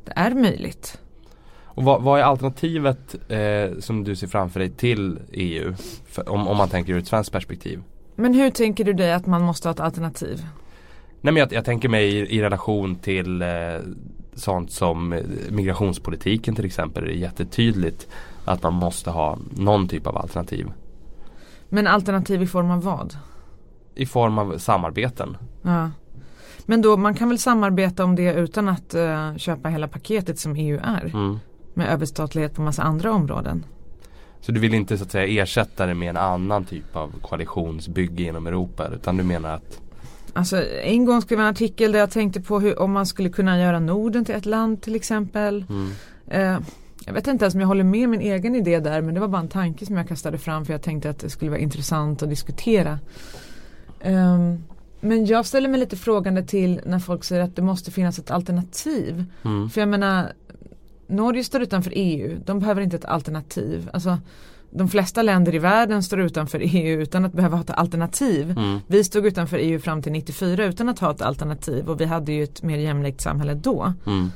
Det 0.05 0.13
är 0.17 0.35
möjligt. 0.35 0.99
Och 1.81 1.87
vad, 1.87 2.03
vad 2.03 2.21
är 2.21 2.25
alternativet 2.25 3.15
eh, 3.29 3.79
som 3.79 4.05
du 4.05 4.17
ser 4.17 4.27
framför 4.27 4.61
dig 4.61 4.71
till 4.71 5.19
EU? 5.33 5.75
För, 6.07 6.29
om, 6.29 6.49
om 6.49 6.57
man 6.57 6.69
tänker 6.69 6.93
ur 6.93 6.99
ett 6.99 7.07
svenskt 7.07 7.33
perspektiv. 7.33 7.83
Men 8.17 8.35
hur 8.35 8.51
tänker 8.51 8.85
du 8.85 8.93
dig 8.93 9.13
att 9.13 9.27
man 9.27 9.43
måste 9.43 9.69
ha 9.69 9.75
ett 9.75 9.81
alternativ? 9.81 10.47
Nej 11.21 11.35
men 11.35 11.37
jag, 11.37 11.53
jag 11.53 11.65
tänker 11.65 11.89
mig 11.89 12.05
i, 12.05 12.37
i 12.37 12.43
relation 12.43 12.97
till 12.97 13.43
eh, 13.43 13.49
sånt 14.35 14.73
som 14.73 15.13
eh, 15.13 15.23
migrationspolitiken 15.51 16.55
till 16.55 16.65
exempel. 16.65 17.05
Det 17.05 17.11
är 17.11 17.15
jättetydligt 17.15 18.09
att 18.45 18.63
man 18.63 18.75
måste 18.75 19.11
ha 19.11 19.39
någon 19.51 19.89
typ 19.89 20.07
av 20.07 20.17
alternativ. 20.17 20.73
Men 21.69 21.87
alternativ 21.87 22.43
i 22.43 22.47
form 22.47 22.71
av 22.71 22.83
vad? 22.83 23.17
I 23.95 24.07
form 24.07 24.39
av 24.39 24.59
samarbeten. 24.59 25.37
Ja. 25.63 25.91
Men 26.67 26.83
då 26.83 26.97
man 26.97 27.15
kan 27.15 27.29
väl 27.29 27.39
samarbeta 27.39 28.05
om 28.05 28.17
det 28.17 28.35
utan 28.35 28.69
att 28.69 28.95
uh, 28.95 29.37
köpa 29.37 29.69
hela 29.69 29.89
paketet 29.89 30.39
som 30.39 30.57
EU 30.57 30.81
är. 30.83 31.11
Mm. 31.15 31.39
Med 31.75 31.89
överstatlighet 31.89 32.55
på 32.55 32.63
massa 32.63 32.83
andra 32.83 33.13
områden. 33.13 33.65
Så 34.41 34.53
du 34.53 34.61
vill 34.61 34.75
inte 34.75 34.99
så 34.99 35.05
att 35.05 35.11
säga 35.11 35.43
ersätta 35.43 35.87
det 35.87 35.95
med 35.95 36.11
en 36.11 36.17
annan 36.17 36.65
typ 36.65 36.97
av 36.97 37.13
koalitionsbygge 37.23 38.23
inom 38.23 38.47
Europa 38.47 38.89
utan 38.95 39.17
du 39.17 39.25
menar 39.25 39.55
att 39.55 39.81
Alltså 40.33 40.65
en 40.83 41.05
gång 41.05 41.23
skrev 41.23 41.39
jag 41.39 41.47
en 41.47 41.55
artikel 41.55 41.93
där 41.93 41.99
jag 41.99 42.11
tänkte 42.11 42.41
på 42.41 42.61
hur, 42.61 42.79
om 42.79 42.93
man 42.93 43.07
skulle 43.07 43.29
kunna 43.29 43.61
göra 43.61 43.81
Norden 43.81 44.25
till 44.25 44.35
ett 44.35 44.47
land 44.47 44.83
till 44.83 44.95
exempel. 44.95 45.65
Mm. 45.69 45.91
Eh, 46.27 46.61
jag 47.07 47.13
vet 47.13 47.27
inte 47.27 47.45
ens 47.45 47.55
om 47.55 47.61
jag 47.61 47.69
håller 47.69 47.85
med 47.85 48.09
min 48.09 48.21
egen 48.21 48.57
idé 48.57 48.81
där 48.81 49.01
men 49.01 49.15
det 49.15 49.21
var 49.21 49.29
bara 49.29 49.43
en 49.43 49.49
tanke 49.49 49.87
som 49.87 49.97
jag 49.97 50.09
kastade 50.09 50.39
fram 50.39 50.65
för 50.65 50.73
jag 50.73 50.83
tänkte 50.83 51.11
att 51.11 51.19
det 51.19 51.31
skulle 51.31 51.51
vara 51.51 51.61
intressant 51.61 52.23
att 52.23 52.31
diskutera. 52.31 52.99
Um, 54.05 54.65
men 55.01 55.27
jag 55.27 55.47
ställer 55.47 55.69
mig 55.69 55.81
lite 55.81 55.97
frågande 55.97 56.43
till 56.43 56.81
när 56.87 56.99
folk 56.99 57.25
säger 57.25 57.43
att 57.43 57.57
det 57.57 57.63
måste 57.63 57.91
finnas 57.91 58.19
ett 58.19 58.31
alternativ. 58.31 59.25
Mm. 59.45 59.71
För 59.71 59.81
jag 59.81 59.89
menar 59.89 60.33
Norge 61.11 61.45
står 61.45 61.63
utanför 61.63 61.93
EU, 61.95 62.41
de 62.45 62.59
behöver 62.59 62.83
inte 62.83 62.97
ett 62.97 63.05
alternativ. 63.05 63.91
Alltså, 63.93 64.19
de 64.71 64.89
flesta 64.89 65.23
länder 65.23 65.55
i 65.55 65.59
världen 65.59 66.03
står 66.03 66.21
utanför 66.21 66.61
EU 66.63 67.01
utan 67.01 67.25
att 67.25 67.33
behöva 67.33 67.57
ha 67.57 67.63
ett 67.63 67.71
alternativ. 67.71 68.51
Mm. 68.51 68.79
Vi 68.87 69.05
stod 69.05 69.27
utanför 69.27 69.59
EU 69.59 69.81
fram 69.81 70.03
till 70.03 70.13
94 70.13 70.65
utan 70.65 70.89
att 70.89 70.99
ha 70.99 71.11
ett 71.11 71.23
alternativ 71.23 71.91
och 71.91 72.01
vi 72.01 72.05
hade 72.05 72.33
ju 72.33 72.43
ett 72.43 72.63
mer 72.63 72.79
jämlikt 72.79 73.21
samhälle 73.21 73.55
då. 73.55 73.93
Mm. 74.07 74.31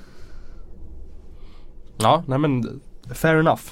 Ja, 1.96 2.24
nej 2.26 2.38
men 2.38 2.80
fair 3.14 3.36
enough. 3.36 3.62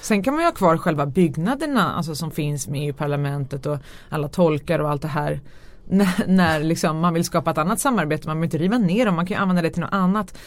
Sen 0.00 0.22
kan 0.22 0.34
man 0.34 0.42
ju 0.42 0.46
ha 0.46 0.52
kvar 0.52 0.76
själva 0.76 1.06
byggnaderna 1.06 1.92
alltså 1.92 2.14
som 2.14 2.30
finns 2.30 2.68
med 2.68 2.88
EU-parlamentet 2.88 3.66
och 3.66 3.78
alla 4.08 4.28
tolkar 4.28 4.78
och 4.78 4.90
allt 4.90 5.02
det 5.02 5.08
här. 5.08 5.40
När, 5.84 6.26
när 6.26 6.60
liksom 6.60 6.98
man 6.98 7.14
vill 7.14 7.24
skapa 7.24 7.50
ett 7.50 7.58
annat 7.58 7.80
samarbete, 7.80 8.28
man 8.28 8.36
behöver 8.36 8.44
inte 8.46 8.58
riva 8.58 8.78
ner 8.78 9.06
dem, 9.06 9.14
man 9.14 9.26
kan 9.26 9.36
ju 9.36 9.40
använda 9.42 9.62
det 9.62 9.70
till 9.70 9.80
något 9.80 9.92
annat. 9.92 10.38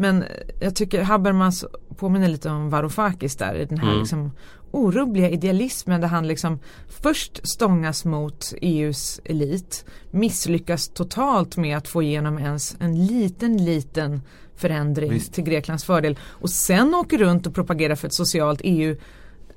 Men 0.00 0.24
jag 0.60 0.74
tycker 0.74 1.02
Habermas 1.02 1.64
påminner 1.96 2.28
lite 2.28 2.50
om 2.50 2.70
Varoufakis 2.70 3.36
där 3.36 3.54
i 3.54 3.64
den 3.64 3.78
här 3.78 3.88
mm. 3.88 4.00
liksom 4.00 4.32
orubbliga 4.70 5.30
idealismen 5.30 6.00
där 6.00 6.08
han 6.08 6.28
liksom 6.28 6.58
först 6.88 7.40
stångas 7.48 8.04
mot 8.04 8.52
EUs 8.60 9.20
elit, 9.24 9.84
misslyckas 10.10 10.88
totalt 10.88 11.56
med 11.56 11.76
att 11.76 11.88
få 11.88 12.02
igenom 12.02 12.38
ens 12.38 12.76
en 12.80 13.06
liten 13.06 13.64
liten 13.64 14.22
förändring 14.56 15.10
Visst. 15.10 15.32
till 15.32 15.44
Greklands 15.44 15.84
fördel 15.84 16.18
och 16.22 16.50
sen 16.50 16.94
åker 16.94 17.18
runt 17.18 17.46
och 17.46 17.54
propagerar 17.54 17.94
för 17.94 18.06
ett 18.06 18.14
socialt 18.14 18.60
EU 18.64 18.96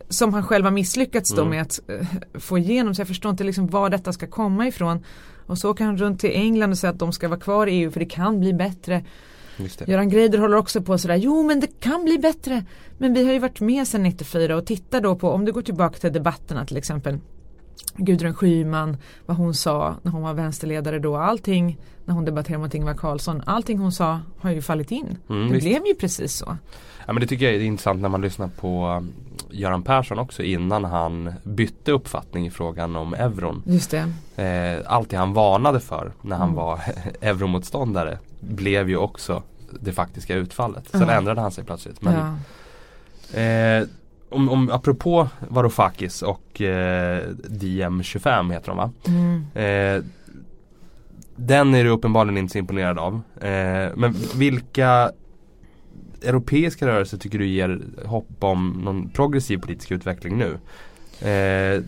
som 0.09 0.33
han 0.33 0.43
själv 0.43 0.65
har 0.65 0.71
misslyckats 0.71 1.33
mm. 1.33 1.50
med 1.50 1.62
att 1.62 1.79
uh, 1.89 2.07
få 2.33 2.57
igenom 2.57 2.95
så 2.95 3.01
jag 3.01 3.07
förstår 3.07 3.31
inte 3.31 3.43
liksom 3.43 3.67
var 3.67 3.89
detta 3.89 4.13
ska 4.13 4.27
komma 4.27 4.67
ifrån. 4.67 5.05
Och 5.45 5.57
så 5.57 5.71
åker 5.71 5.85
han 5.85 5.97
runt 5.97 6.19
till 6.19 6.31
England 6.33 6.71
och 6.71 6.77
säger 6.77 6.93
att 6.93 7.00
de 7.00 7.12
ska 7.12 7.27
vara 7.27 7.39
kvar 7.39 7.67
i 7.67 7.71
EU 7.71 7.91
för 7.91 8.00
det 8.00 8.05
kan 8.05 8.39
bli 8.39 8.53
bättre. 8.53 9.03
Göran 9.88 10.10
Greider 10.10 10.39
håller 10.39 10.57
också 10.57 10.81
på 10.81 10.98
sådär, 10.98 11.15
jo 11.15 11.43
men 11.43 11.60
det 11.60 11.79
kan 11.79 12.05
bli 12.05 12.17
bättre. 12.17 12.65
Men 12.98 13.13
vi 13.13 13.25
har 13.25 13.33
ju 13.33 13.39
varit 13.39 13.60
med 13.60 13.88
sedan 13.88 14.03
94 14.03 14.55
och 14.55 14.65
titta 14.65 15.00
då 15.00 15.15
på, 15.15 15.29
om 15.29 15.45
du 15.45 15.51
går 15.51 15.62
tillbaka 15.62 16.00
till 16.00 16.13
debatterna 16.13 16.65
till 16.65 16.77
exempel. 16.77 17.19
Gudrun 17.98 18.33
Schyman, 18.33 18.98
vad 19.25 19.38
hon 19.38 19.53
sa 19.53 19.95
när 20.01 20.12
hon 20.12 20.22
var 20.22 20.33
vänsterledare 20.33 21.00
då, 21.00 21.17
allting 21.17 21.77
när 22.05 22.13
hon 22.13 22.25
debatterade 22.25 22.63
mot 22.63 22.74
Ingvar 22.74 22.93
Carlsson, 22.93 23.41
allting 23.45 23.77
hon 23.77 23.91
sa 23.91 24.19
har 24.39 24.51
ju 24.51 24.62
fallit 24.62 24.91
in. 24.91 25.17
Mm, 25.29 25.48
det 25.48 25.53
visst. 25.53 25.65
blev 25.65 25.86
ju 25.86 25.95
precis 25.95 26.33
så. 26.33 26.57
Ja 27.05 27.13
men 27.13 27.22
det 27.22 27.27
tycker 27.27 27.45
jag 27.45 27.55
är 27.55 27.60
intressant 27.60 28.01
när 28.01 28.10
man 28.10 28.22
lyssnar 28.22 28.48
på 28.48 28.88
um, 28.88 29.13
Göran 29.50 29.83
Persson 29.83 30.19
också 30.19 30.43
innan 30.43 30.83
han 30.83 31.33
bytte 31.43 31.91
uppfattning 31.91 32.48
i 32.48 32.51
frågan 32.51 32.95
om 32.95 33.13
euron. 33.13 33.63
Just 33.65 33.91
det. 33.91 34.13
Eh, 34.43 34.81
allt 34.86 35.10
det 35.10 35.17
han 35.17 35.33
varnade 35.33 35.79
för 35.79 36.13
när 36.22 36.36
han 36.36 36.50
mm. 36.50 36.55
var 36.55 36.79
euromotståndare 37.22 38.17
blev 38.47 38.89
ju 38.89 38.97
också 38.97 39.43
det 39.79 39.91
faktiska 39.91 40.35
utfallet. 40.35 40.89
Sen 40.89 41.01
mm. 41.01 41.17
ändrade 41.17 41.41
han 41.41 41.51
sig 41.51 41.63
plötsligt. 41.63 42.01
Men, 42.01 42.38
ja. 43.33 43.39
eh, 43.39 43.88
om, 44.29 44.50
om, 44.50 44.69
apropå 44.69 45.29
Varoufakis 45.50 46.21
och 46.21 46.62
eh, 46.62 47.23
DM25 47.50 48.51
heter 48.51 48.67
de 48.67 48.77
va? 48.77 48.91
Mm. 49.07 49.45
Eh, 49.53 50.05
den 51.35 51.75
är 51.75 51.83
du 51.83 51.89
uppenbarligen 51.89 52.38
inte 52.38 52.51
så 52.51 52.57
imponerad 52.57 53.00
av. 53.00 53.13
Eh, 53.41 53.91
men 53.95 54.15
vilka 54.35 55.12
europeiska 56.23 56.88
rörelser 56.88 57.17
tycker 57.17 57.39
du 57.39 57.47
ger 57.47 57.81
hopp 58.05 58.29
om 58.39 58.81
någon 58.83 59.09
progressiv 59.09 59.57
politisk 59.57 59.91
utveckling 59.91 60.38
nu? 60.38 60.59
Eh, 61.29 61.83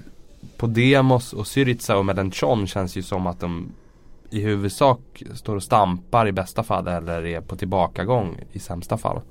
Podemos 0.58 1.34
och 1.34 1.48
Syriza 1.48 1.98
och 1.98 2.06
Melanchon 2.06 2.68
känns 2.68 2.96
ju 2.96 3.02
som 3.02 3.28
att 3.28 3.40
de 3.40 3.72
i 4.36 4.42
huvudsak 4.42 5.24
står 5.34 5.56
och 5.56 5.64
stampar 5.64 6.28
i 6.28 6.32
bästa 6.32 6.64
fall 6.64 6.88
eller 6.88 7.26
är 7.26 7.42
på 7.42 7.56
tillbakagång 7.56 8.40
i 8.52 8.60
sämsta 8.60 8.98
fall? 8.98 9.22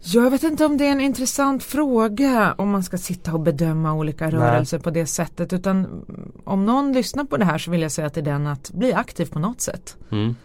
Jag 0.00 0.30
vet 0.30 0.42
inte 0.42 0.64
om 0.64 0.76
det 0.76 0.86
är 0.86 0.92
en 0.92 1.00
intressant 1.00 1.62
fråga 1.62 2.54
om 2.58 2.70
man 2.70 2.82
ska 2.82 2.98
sitta 2.98 3.32
och 3.32 3.40
bedöma 3.40 3.92
olika 3.94 4.30
rörelser 4.30 4.76
Nej. 4.76 4.84
på 4.84 4.90
det 4.90 5.06
sättet 5.06 5.52
utan 5.52 6.04
om 6.44 6.66
någon 6.66 6.92
lyssnar 6.92 7.24
på 7.24 7.36
det 7.36 7.44
här 7.44 7.58
så 7.58 7.70
vill 7.70 7.82
jag 7.82 7.92
säga 7.92 8.10
till 8.10 8.24
den 8.24 8.46
att 8.46 8.70
bli 8.70 8.92
aktiv 8.92 9.26
på 9.26 9.38
något 9.38 9.60
sätt. 9.60 9.96
Mm. 10.10 10.36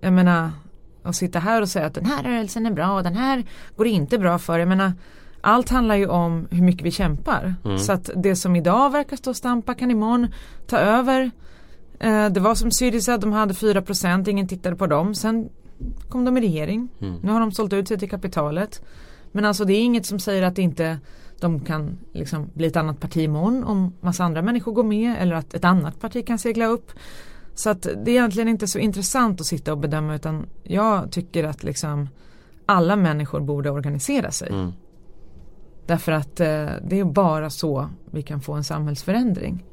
Jag 0.00 0.12
menar 0.12 0.50
att 1.02 1.16
sitta 1.16 1.38
här 1.38 1.62
och 1.62 1.68
säga 1.68 1.86
att 1.86 1.94
den 1.94 2.06
här 2.06 2.22
rörelsen 2.22 2.66
är 2.66 2.70
bra 2.70 2.96
och 2.96 3.02
den 3.02 3.14
här 3.14 3.44
går 3.76 3.86
inte 3.86 4.18
bra 4.18 4.38
för. 4.38 4.58
Jag 4.58 4.68
menar 4.68 4.92
allt 5.40 5.68
handlar 5.68 5.94
ju 5.94 6.06
om 6.06 6.48
hur 6.50 6.62
mycket 6.62 6.86
vi 6.86 6.90
kämpar. 6.90 7.54
Mm. 7.64 7.78
Så 7.78 7.92
att 7.92 8.10
det 8.16 8.36
som 8.36 8.56
idag 8.56 8.90
verkar 8.92 9.16
stå 9.16 9.30
och 9.30 9.36
stampa 9.36 9.74
kan 9.74 9.90
imorgon 9.90 10.26
ta 10.66 10.78
över. 10.78 11.30
Eh, 12.00 12.30
det 12.30 12.40
var 12.40 12.54
som 12.54 12.70
Syriza, 12.70 13.18
de 13.18 13.32
hade 13.32 13.54
4% 13.54 14.28
ingen 14.28 14.48
tittade 14.48 14.76
på 14.76 14.86
dem. 14.86 15.14
Sen 15.14 15.48
kom 16.08 16.24
de 16.24 16.36
i 16.36 16.40
regering. 16.40 16.88
Mm. 17.00 17.20
Nu 17.22 17.32
har 17.32 17.40
de 17.40 17.52
sålt 17.52 17.72
ut 17.72 17.88
sig 17.88 17.98
till 17.98 18.10
kapitalet. 18.10 18.82
Men 19.32 19.44
alltså 19.44 19.64
det 19.64 19.72
är 19.72 19.82
inget 19.82 20.06
som 20.06 20.18
säger 20.18 20.42
att 20.42 20.58
inte 20.58 20.98
de 21.40 21.60
kan 21.60 21.98
liksom 22.12 22.50
bli 22.54 22.66
ett 22.66 22.76
annat 22.76 23.00
parti 23.00 23.16
imorgon 23.16 23.64
om 23.64 23.92
massa 24.00 24.24
andra 24.24 24.42
människor 24.42 24.72
går 24.72 24.82
med 24.82 25.16
eller 25.18 25.34
att 25.34 25.54
ett 25.54 25.64
annat 25.64 26.00
parti 26.00 26.26
kan 26.26 26.38
segla 26.38 26.66
upp. 26.66 26.92
Så 27.54 27.70
att 27.70 27.82
det 27.82 28.10
är 28.10 28.14
egentligen 28.14 28.48
inte 28.48 28.66
så 28.66 28.78
intressant 28.78 29.40
att 29.40 29.46
sitta 29.46 29.72
och 29.72 29.78
bedöma 29.78 30.14
utan 30.14 30.46
jag 30.62 31.12
tycker 31.12 31.44
att 31.44 31.62
liksom 31.62 32.08
alla 32.66 32.96
människor 32.96 33.40
borde 33.40 33.70
organisera 33.70 34.30
sig. 34.30 34.48
Mm. 34.48 34.72
Därför 35.86 36.12
att 36.12 36.40
eh, 36.40 36.68
det 36.88 37.00
är 37.00 37.04
bara 37.04 37.50
så 37.50 37.88
vi 38.10 38.22
kan 38.22 38.40
få 38.40 38.52
en 38.52 38.64
samhällsförändring. 38.64 39.64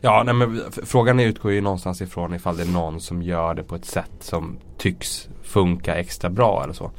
Ja, 0.00 0.22
nej, 0.26 0.34
men 0.34 0.62
frågan 0.82 1.20
utgår 1.20 1.52
ju 1.52 1.60
någonstans 1.60 2.02
ifrån 2.02 2.34
ifall 2.34 2.56
det 2.56 2.62
är 2.62 2.72
någon 2.72 3.00
som 3.00 3.22
gör 3.22 3.54
det 3.54 3.62
på 3.62 3.74
ett 3.74 3.84
sätt 3.84 4.12
som 4.20 4.56
tycks 4.78 5.28
funka 5.42 5.94
extra 5.94 6.30
bra 6.30 6.62
eller 6.64 6.74
så. 6.74 6.90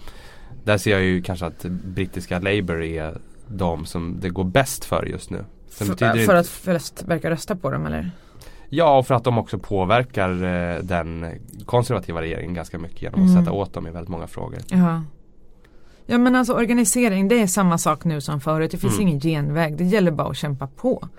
Där 0.63 0.77
ser 0.77 0.91
jag 0.91 1.01
ju 1.01 1.21
kanske 1.21 1.45
att 1.45 1.65
brittiska 1.65 2.39
Labour 2.39 2.83
är 2.83 3.17
de 3.47 3.85
som 3.85 4.19
det 4.19 4.29
går 4.29 4.43
bäst 4.43 4.85
för 4.85 5.05
just 5.05 5.29
nu. 5.29 5.45
För, 5.69 5.85
för 5.85 5.91
inte... 5.91 6.39
att 6.39 6.47
flest 6.47 7.03
verkar 7.03 7.29
rösta 7.29 7.55
på 7.55 7.71
dem 7.71 7.85
eller? 7.85 8.11
Ja, 8.69 8.97
och 8.97 9.07
för 9.07 9.15
att 9.15 9.23
de 9.23 9.37
också 9.37 9.57
påverkar 9.57 10.29
eh, 10.43 10.79
den 10.83 11.25
konservativa 11.65 12.21
regeringen 12.21 12.53
ganska 12.53 12.79
mycket 12.79 13.01
genom 13.01 13.21
att 13.21 13.29
mm. 13.29 13.43
sätta 13.43 13.51
åt 13.51 13.73
dem 13.73 13.87
i 13.87 13.91
väldigt 13.91 14.09
många 14.09 14.27
frågor. 14.27 14.59
Jaha. 14.67 15.03
Ja 16.05 16.17
men 16.17 16.35
alltså 16.35 16.53
organisering 16.53 17.27
det 17.27 17.41
är 17.41 17.47
samma 17.47 17.77
sak 17.77 18.05
nu 18.05 18.21
som 18.21 18.41
förut. 18.41 18.71
Det 18.71 18.77
finns 18.77 18.93
mm. 18.93 19.07
ingen 19.07 19.19
genväg. 19.19 19.77
Det 19.77 19.83
gäller 19.83 20.11
bara 20.11 20.27
att 20.27 20.37
kämpa 20.37 20.67
på. 20.67 21.09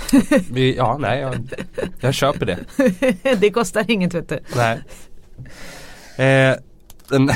Vi, 0.50 0.76
ja, 0.76 0.96
nej, 1.00 1.20
jag, 1.20 1.34
jag 2.00 2.14
köper 2.14 2.46
det. 2.46 2.58
det 3.40 3.50
kostar 3.50 3.90
inget 3.90 4.14
vet 4.14 4.28
du. 4.28 4.38
Nej. 4.56 4.82
Eh, 6.16 6.56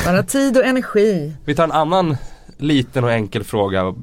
Bara 0.04 0.22
tid 0.22 0.56
och 0.56 0.64
energi. 0.64 1.32
Vi 1.44 1.54
tar 1.54 1.64
en 1.64 1.72
annan 1.72 2.16
liten 2.56 3.04
och 3.04 3.12
enkel 3.12 3.44
fråga. 3.44 3.94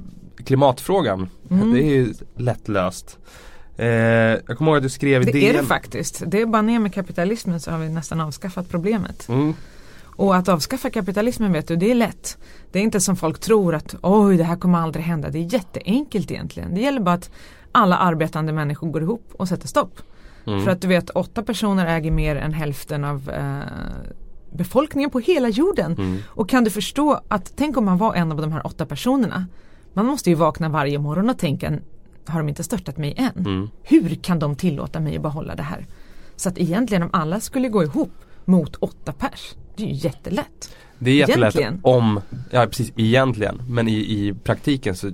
Klimatfrågan. 0.45 1.29
Mm. 1.51 1.73
Det 1.73 1.83
är 1.83 1.89
ju 1.89 2.13
lättlöst. 2.37 3.17
Eh, 3.77 3.87
jag 3.87 4.57
kommer 4.57 4.71
ihåg 4.71 4.77
att 4.77 4.83
du 4.83 4.89
skrev 4.89 5.25
Det 5.25 5.31
DN. 5.31 5.55
är 5.55 5.61
det 5.61 5.67
faktiskt. 5.67 6.23
Det 6.25 6.41
är 6.41 6.45
bara 6.45 6.61
ner 6.61 6.79
med 6.79 6.93
kapitalismen 6.93 7.59
så 7.59 7.71
har 7.71 7.79
vi 7.79 7.89
nästan 7.89 8.21
avskaffat 8.21 8.69
problemet. 8.69 9.29
Mm. 9.29 9.53
Och 10.15 10.35
att 10.35 10.49
avskaffa 10.49 10.89
kapitalismen 10.89 11.51
vet 11.53 11.67
du, 11.67 11.75
det 11.75 11.91
är 11.91 11.95
lätt. 11.95 12.37
Det 12.71 12.79
är 12.79 12.83
inte 12.83 12.99
som 13.01 13.15
folk 13.15 13.39
tror 13.39 13.75
att 13.75 13.95
oj 14.01 14.37
det 14.37 14.43
här 14.43 14.55
kommer 14.55 14.79
aldrig 14.79 15.05
hända. 15.05 15.29
Det 15.29 15.39
är 15.39 15.53
jätteenkelt 15.53 16.31
egentligen. 16.31 16.75
Det 16.75 16.81
gäller 16.81 16.99
bara 17.01 17.15
att 17.15 17.29
alla 17.73 17.97
arbetande 17.97 18.53
människor 18.53 18.87
går 18.87 19.01
ihop 19.01 19.33
och 19.33 19.47
sätter 19.47 19.67
stopp. 19.67 19.99
Mm. 20.47 20.63
För 20.63 20.71
att 20.71 20.81
du 20.81 20.87
vet 20.87 21.09
åtta 21.09 21.43
personer 21.43 21.85
äger 21.85 22.11
mer 22.11 22.35
än 22.35 22.53
hälften 22.53 23.03
av 23.03 23.29
eh, 23.29 23.59
befolkningen 24.51 25.09
på 25.09 25.19
hela 25.19 25.49
jorden. 25.49 25.91
Mm. 25.91 26.17
Och 26.25 26.49
kan 26.49 26.63
du 26.63 26.69
förstå 26.69 27.21
att 27.27 27.53
tänk 27.55 27.77
om 27.77 27.85
man 27.85 27.97
var 27.97 28.15
en 28.15 28.31
av 28.31 28.41
de 28.41 28.51
här 28.51 28.67
åtta 28.67 28.85
personerna. 28.85 29.45
Man 29.93 30.05
måste 30.05 30.29
ju 30.29 30.35
vakna 30.35 30.69
varje 30.69 30.99
morgon 30.99 31.29
och 31.29 31.37
tänka 31.37 31.79
har 32.25 32.39
de 32.39 32.49
inte 32.49 32.63
störtat 32.63 32.97
mig 32.97 33.13
än? 33.17 33.45
Mm. 33.45 33.69
Hur 33.83 34.15
kan 34.15 34.39
de 34.39 34.55
tillåta 34.55 34.99
mig 34.99 35.15
att 35.15 35.21
behålla 35.21 35.55
det 35.55 35.63
här? 35.63 35.85
Så 36.35 36.49
att 36.49 36.57
egentligen 36.57 37.03
om 37.03 37.09
alla 37.13 37.39
skulle 37.39 37.69
gå 37.69 37.83
ihop 37.83 38.11
mot 38.45 38.75
åtta 38.75 39.13
pers. 39.13 39.55
Det 39.75 39.83
är 39.83 39.87
ju 39.87 39.93
jättelätt. 39.93 40.75
Det 40.99 41.11
är 41.11 41.15
jättelätt 41.15 41.55
Egentligen. 41.55 41.79
om, 41.83 42.21
ja 42.51 42.65
precis 42.65 42.93
egentligen, 42.95 43.61
men 43.67 43.87
i, 43.87 43.93
i 43.93 44.33
praktiken 44.43 44.95
så 44.95 45.11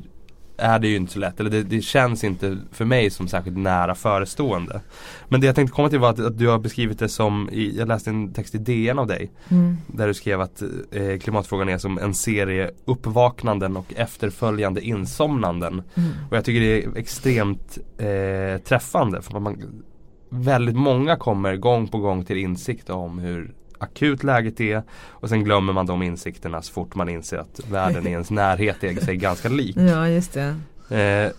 är 0.59 0.79
det 0.79 0.87
ju 0.87 0.95
inte 0.95 1.13
så 1.13 1.19
lätt, 1.19 1.39
eller 1.39 1.49
det, 1.49 1.63
det 1.63 1.81
känns 1.81 2.23
inte 2.23 2.57
för 2.71 2.85
mig 2.85 3.09
som 3.09 3.27
särskilt 3.27 3.57
nära 3.57 3.95
förestående. 3.95 4.81
Men 5.27 5.41
det 5.41 5.47
jag 5.47 5.55
tänkte 5.55 5.75
komma 5.75 5.89
till 5.89 5.99
var 5.99 6.09
att, 6.09 6.19
att 6.19 6.37
du 6.37 6.47
har 6.47 6.59
beskrivit 6.59 6.99
det 6.99 7.09
som, 7.09 7.49
i, 7.51 7.77
jag 7.77 7.87
läste 7.87 8.09
en 8.09 8.33
text 8.33 8.55
i 8.55 8.57
DN 8.57 8.99
av 8.99 9.07
dig 9.07 9.31
Mm. 9.49 9.77
Där 9.87 10.07
du 10.07 10.13
skrev 10.13 10.41
att 10.41 10.61
eh, 10.91 11.19
klimatfrågan 11.19 11.69
är 11.69 11.77
som 11.77 11.97
en 11.97 12.13
serie 12.13 12.71
uppvaknanden 12.85 13.77
och 13.77 13.93
efterföljande 13.95 14.81
insomnanden. 14.81 15.81
Mm. 15.95 16.09
Och 16.29 16.37
jag 16.37 16.45
tycker 16.45 16.59
det 16.59 16.83
är 16.83 16.97
extremt 16.97 17.77
eh, 17.97 18.61
träffande 18.63 19.21
för 19.21 19.39
man, 19.39 19.83
väldigt 20.29 20.75
många 20.75 21.15
kommer 21.15 21.55
gång 21.55 21.87
på 21.87 21.97
gång 21.97 22.25
till 22.25 22.37
insikt 22.37 22.89
om 22.89 23.19
hur 23.19 23.53
akut 23.79 24.23
läget 24.23 24.61
är 24.61 24.83
och 24.91 25.29
sen 25.29 25.43
glömmer 25.43 25.73
man 25.73 25.85
de 25.85 26.01
insikterna 26.01 26.61
så 26.61 26.73
fort 26.73 26.95
man 26.95 27.09
inser 27.09 27.37
att 27.37 27.61
världen 27.71 28.07
i 28.07 28.09
ens 28.09 28.31
närhet 28.31 28.83
är 28.83 28.93
sig 28.93 29.17
ganska 29.17 29.49
lik. 29.49 29.77
Ja 29.89 30.07
just 30.07 30.33
det. 30.33 30.55
Eh, 30.97 31.31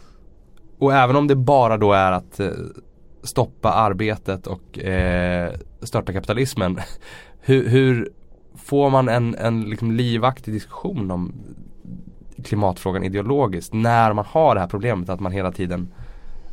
och 0.79 0.95
även 0.95 1.17
om 1.17 1.27
det 1.27 1.37
bara 1.37 1.77
då 1.77 1.93
är 1.93 2.13
att 2.13 2.41
eh, 2.41 2.51
stoppa 3.23 3.73
arbetet 3.73 4.47
och 4.47 4.79
eh, 4.79 5.55
störta 5.83 6.13
kapitalismen. 6.13 6.79
Hur, 7.41 7.69
hur 7.69 8.11
får 8.55 8.91
man 8.91 9.09
en, 9.09 9.35
en 9.35 9.63
liksom 9.63 9.93
livaktig 9.93 10.55
diskussion 10.55 11.11
om 11.11 11.33
klimatfrågan 12.45 13.05
ideologiskt 13.05 13.75
när 13.75 14.13
man 14.13 14.25
har 14.29 14.55
det 14.55 14.61
här 14.61 14.69
problemet 14.69 15.09
att 15.09 15.21
man 15.21 15.33
hela 15.33 15.53
tiden 15.53 15.89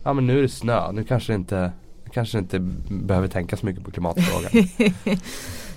Ja 0.03 0.13
men 0.13 0.27
nu 0.27 0.37
är 0.37 0.41
det 0.41 0.49
snö, 0.49 0.91
nu 0.91 1.03
kanske 1.03 1.33
inte 1.33 1.71
Kanske 2.11 2.37
inte 2.37 2.59
behöver 2.89 3.27
tänka 3.27 3.57
så 3.57 3.65
mycket 3.65 3.83
på 3.83 3.91
klimatfrågan. 3.91 4.51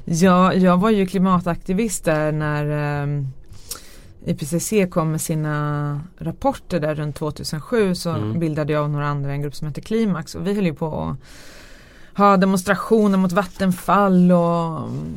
Ja, 0.04 0.54
jag 0.54 0.76
var 0.76 0.90
ju 0.90 1.06
klimataktivist 1.06 2.04
där 2.04 2.32
när 2.32 3.02
eh, 3.02 3.24
IPCC 4.24 4.72
kom 4.90 5.10
med 5.10 5.20
sina 5.20 6.00
rapporter 6.18 6.80
där 6.80 6.94
runt 6.94 7.16
2007 7.16 7.94
så 7.94 8.10
Mm. 8.10 8.38
bildade 8.38 8.72
jag 8.72 8.84
och 8.84 8.90
några 8.90 9.06
andra 9.08 9.32
en 9.32 9.42
grupp 9.42 9.54
som 9.54 9.68
heter 9.68 9.82
Klimax 9.82 10.34
och 10.34 10.46
vi 10.46 10.54
höll 10.54 10.64
ju 10.66 10.74
på 10.74 11.02
att 11.02 12.18
ha 12.18 12.36
demonstrationer 12.36 13.18
mot 13.18 13.32
vattenfall 13.32 14.32
och 14.32 14.78
mm, 14.78 15.14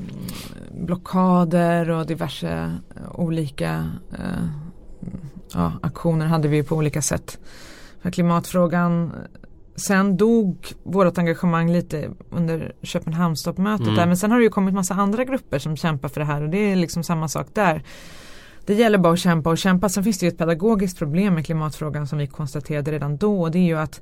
blockader 0.86 1.90
och 1.90 2.06
diverse 2.06 2.72
eh, 2.96 3.20
olika 3.20 3.92
eh, 4.12 4.48
ja, 5.54 5.72
aktioner 5.82 6.26
hade 6.26 6.48
vi 6.48 6.64
på 6.64 6.76
olika 6.76 7.02
sätt 7.02 7.38
för 8.02 8.12
klimatfrågan. 8.12 9.12
Sen 9.76 10.18
dog 10.18 10.74
vårt 10.84 11.18
engagemang 11.18 11.72
lite 11.72 12.10
under 12.30 12.74
Köpenhamnstoppmötet 12.82 13.88
Mm. 13.88 13.96
där 13.96 14.06
men 14.06 14.18
sen 14.18 14.32
har 14.32 14.38
det 14.38 14.44
ju 14.44 14.50
kommit 14.50 14.74
massa 14.74 14.94
andra 14.94 15.24
grupper 15.24 15.60
som 15.60 15.78
kämpar 15.78 16.10
för 16.10 16.20
det 16.20 16.26
här 16.26 16.42
och 16.42 16.50
det 16.50 16.58
är 16.58 16.76
liksom 16.76 17.04
samma 17.04 17.28
sak 17.28 17.48
där. 17.54 17.84
Det 18.66 18.74
gäller 18.74 18.98
bara 18.98 19.14
att 19.14 19.20
kämpa 19.20 19.50
och 19.50 19.58
kämpa. 19.58 19.90
Sen 19.90 20.04
finns 20.04 20.20
det 20.20 20.26
ju 20.26 20.32
ett 20.32 20.38
pedagogiskt 20.38 20.98
problem 20.98 21.34
med 21.34 21.46
klimatfrågan 21.46 22.08
som 22.08 22.18
vi 22.18 22.28
konstaterade 22.28 22.92
redan 22.92 23.18
då 23.18 23.42
och 23.42 23.52
det 23.52 23.60
är 23.60 23.64
ju 23.64 23.78
att 23.78 24.02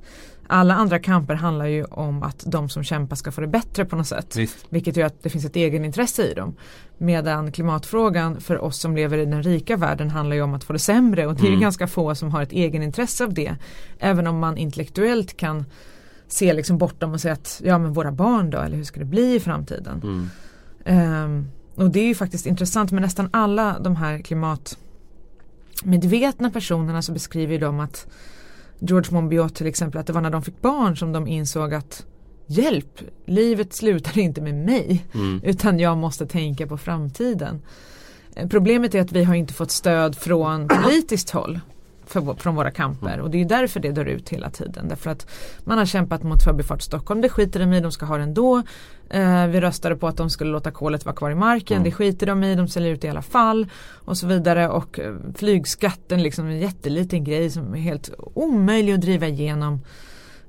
alla 0.52 0.74
andra 0.74 0.98
kamper 0.98 1.34
handlar 1.34 1.66
ju 1.66 1.84
om 1.84 2.22
att 2.22 2.44
de 2.46 2.68
som 2.68 2.84
kämpar 2.84 3.16
ska 3.16 3.32
få 3.32 3.40
det 3.40 3.46
bättre 3.46 3.84
på 3.84 3.96
något 3.96 4.06
sätt. 4.06 4.36
Visst. 4.36 4.66
Vilket 4.68 4.96
gör 4.96 5.06
att 5.06 5.22
det 5.22 5.30
finns 5.30 5.44
ett 5.44 5.56
egenintresse 5.56 6.30
i 6.30 6.34
dem. 6.34 6.54
Medan 6.98 7.52
klimatfrågan 7.52 8.40
för 8.40 8.58
oss 8.58 8.80
som 8.80 8.96
lever 8.96 9.18
i 9.18 9.24
den 9.24 9.42
rika 9.42 9.76
världen 9.76 10.10
handlar 10.10 10.36
ju 10.36 10.42
om 10.42 10.54
att 10.54 10.64
få 10.64 10.72
det 10.72 10.78
sämre 10.78 11.26
och 11.26 11.34
det 11.34 11.42
är 11.42 11.46
Mm. 11.48 11.60
ganska 11.60 11.86
få 11.86 12.14
som 12.14 12.30
har 12.30 12.42
ett 12.42 12.52
egenintresse 12.52 13.24
av 13.24 13.34
det. 13.34 13.56
Även 13.98 14.26
om 14.26 14.38
man 14.38 14.56
intellektuellt 14.58 15.36
kan 15.36 15.64
se 16.28 16.52
liksom 16.52 16.78
bortom 16.78 17.12
och 17.12 17.20
säga 17.20 17.34
att 17.34 17.60
ja 17.64 17.78
men 17.78 17.92
våra 17.92 18.12
barn 18.12 18.50
då 18.50 18.58
eller 18.58 18.76
hur 18.76 18.84
ska 18.84 19.00
det 19.00 19.06
bli 19.06 19.34
i 19.34 19.40
framtiden. 19.40 20.00
Mm. 20.02 20.28
Ehm, 20.84 21.48
och 21.74 21.90
det 21.90 22.00
är 22.00 22.06
ju 22.06 22.14
faktiskt 22.14 22.46
intressant 22.46 22.92
med 22.92 23.02
nästan 23.02 23.28
alla 23.32 23.78
de 23.78 23.96
här 23.96 24.18
klimatmedvetna 24.18 26.50
personerna 26.50 27.02
så 27.02 27.12
beskriver 27.12 27.52
ju 27.52 27.58
de 27.58 27.80
att 27.80 28.06
George 28.86 29.12
Monbiot 29.14 29.54
till 29.54 29.66
exempel 29.66 30.00
att 30.00 30.06
det 30.06 30.12
var 30.12 30.20
när 30.20 30.30
de 30.30 30.42
fick 30.42 30.60
barn 30.62 30.96
som 30.96 31.12
de 31.12 31.26
insåg 31.26 31.74
att 31.74 32.06
hjälp, 32.46 33.00
livet 33.26 33.72
slutar 33.72 34.18
inte 34.18 34.40
med 34.40 34.54
mig 34.54 35.04
Mm. 35.14 35.40
utan 35.44 35.78
jag 35.78 35.98
måste 35.98 36.26
tänka 36.26 36.66
på 36.66 36.78
framtiden. 36.78 37.62
Eh, 38.36 38.48
Problemet 38.48 38.94
är 38.94 39.00
att 39.00 39.12
vi 39.12 39.24
har 39.24 39.34
inte 39.34 39.54
fått 39.54 39.70
stöd 39.70 40.16
från 40.18 40.68
politiskt 40.68 41.30
håll 41.30 41.60
för, 42.12 42.34
från 42.34 42.54
våra 42.54 42.70
kamper 42.70 43.20
och 43.20 43.30
det 43.30 43.40
är 43.40 43.44
därför 43.44 43.80
det 43.80 43.92
dör 43.92 44.04
ut 44.04 44.28
hela 44.28 44.50
tiden. 44.50 44.88
Därför 44.88 45.10
att 45.10 45.26
man 45.64 45.78
har 45.78 45.86
kämpat 45.86 46.22
mot 46.22 46.42
Förbifart 46.44 46.82
Stockholm, 46.82 47.20
det 47.20 47.28
skiter 47.28 47.60
de 47.60 47.72
i, 47.72 47.80
de 47.80 47.92
ska 47.92 48.06
ha 48.06 48.16
det 48.16 48.22
ändå. 48.22 48.62
Eh, 49.10 49.46
vi 49.46 49.60
röstade 49.60 49.96
på 49.96 50.08
att 50.08 50.16
de 50.16 50.30
skulle 50.30 50.50
låta 50.50 50.70
kolet 50.70 51.04
vara 51.04 51.16
kvar 51.16 51.30
i 51.30 51.34
marken, 51.34 51.76
Mm. 51.76 51.84
det 51.84 51.92
skiter 51.92 52.26
de 52.26 52.44
i, 52.44 52.54
de 52.54 52.68
säljer 52.68 52.92
ut 52.92 53.04
i 53.04 53.08
alla 53.08 53.22
fall 53.22 53.66
och 53.92 54.16
så 54.16 54.26
vidare. 54.26 54.68
Och 54.68 54.98
eh, 55.00 55.14
flygskatten, 55.34 56.22
liksom 56.22 56.46
en 56.46 56.58
jätteliten 56.58 57.24
grej 57.24 57.50
som 57.50 57.74
är 57.74 57.78
helt 57.78 58.10
omöjlig 58.34 58.92
att 58.94 59.00
driva 59.00 59.26
igenom. 59.28 59.80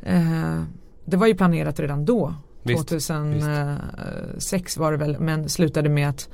Eh, 0.01 0.61
det 1.05 1.17
var 1.17 1.27
ju 1.27 1.35
planerat 1.35 1.79
redan 1.79 2.05
då. 2.05 2.33
Visst, 2.65 2.87
2006 2.87 4.77
var 4.77 4.91
det 4.91 4.97
väl, 4.97 5.19
men 5.19 5.49
slutade 5.49 5.89
med 5.89 6.09
att 6.09 6.29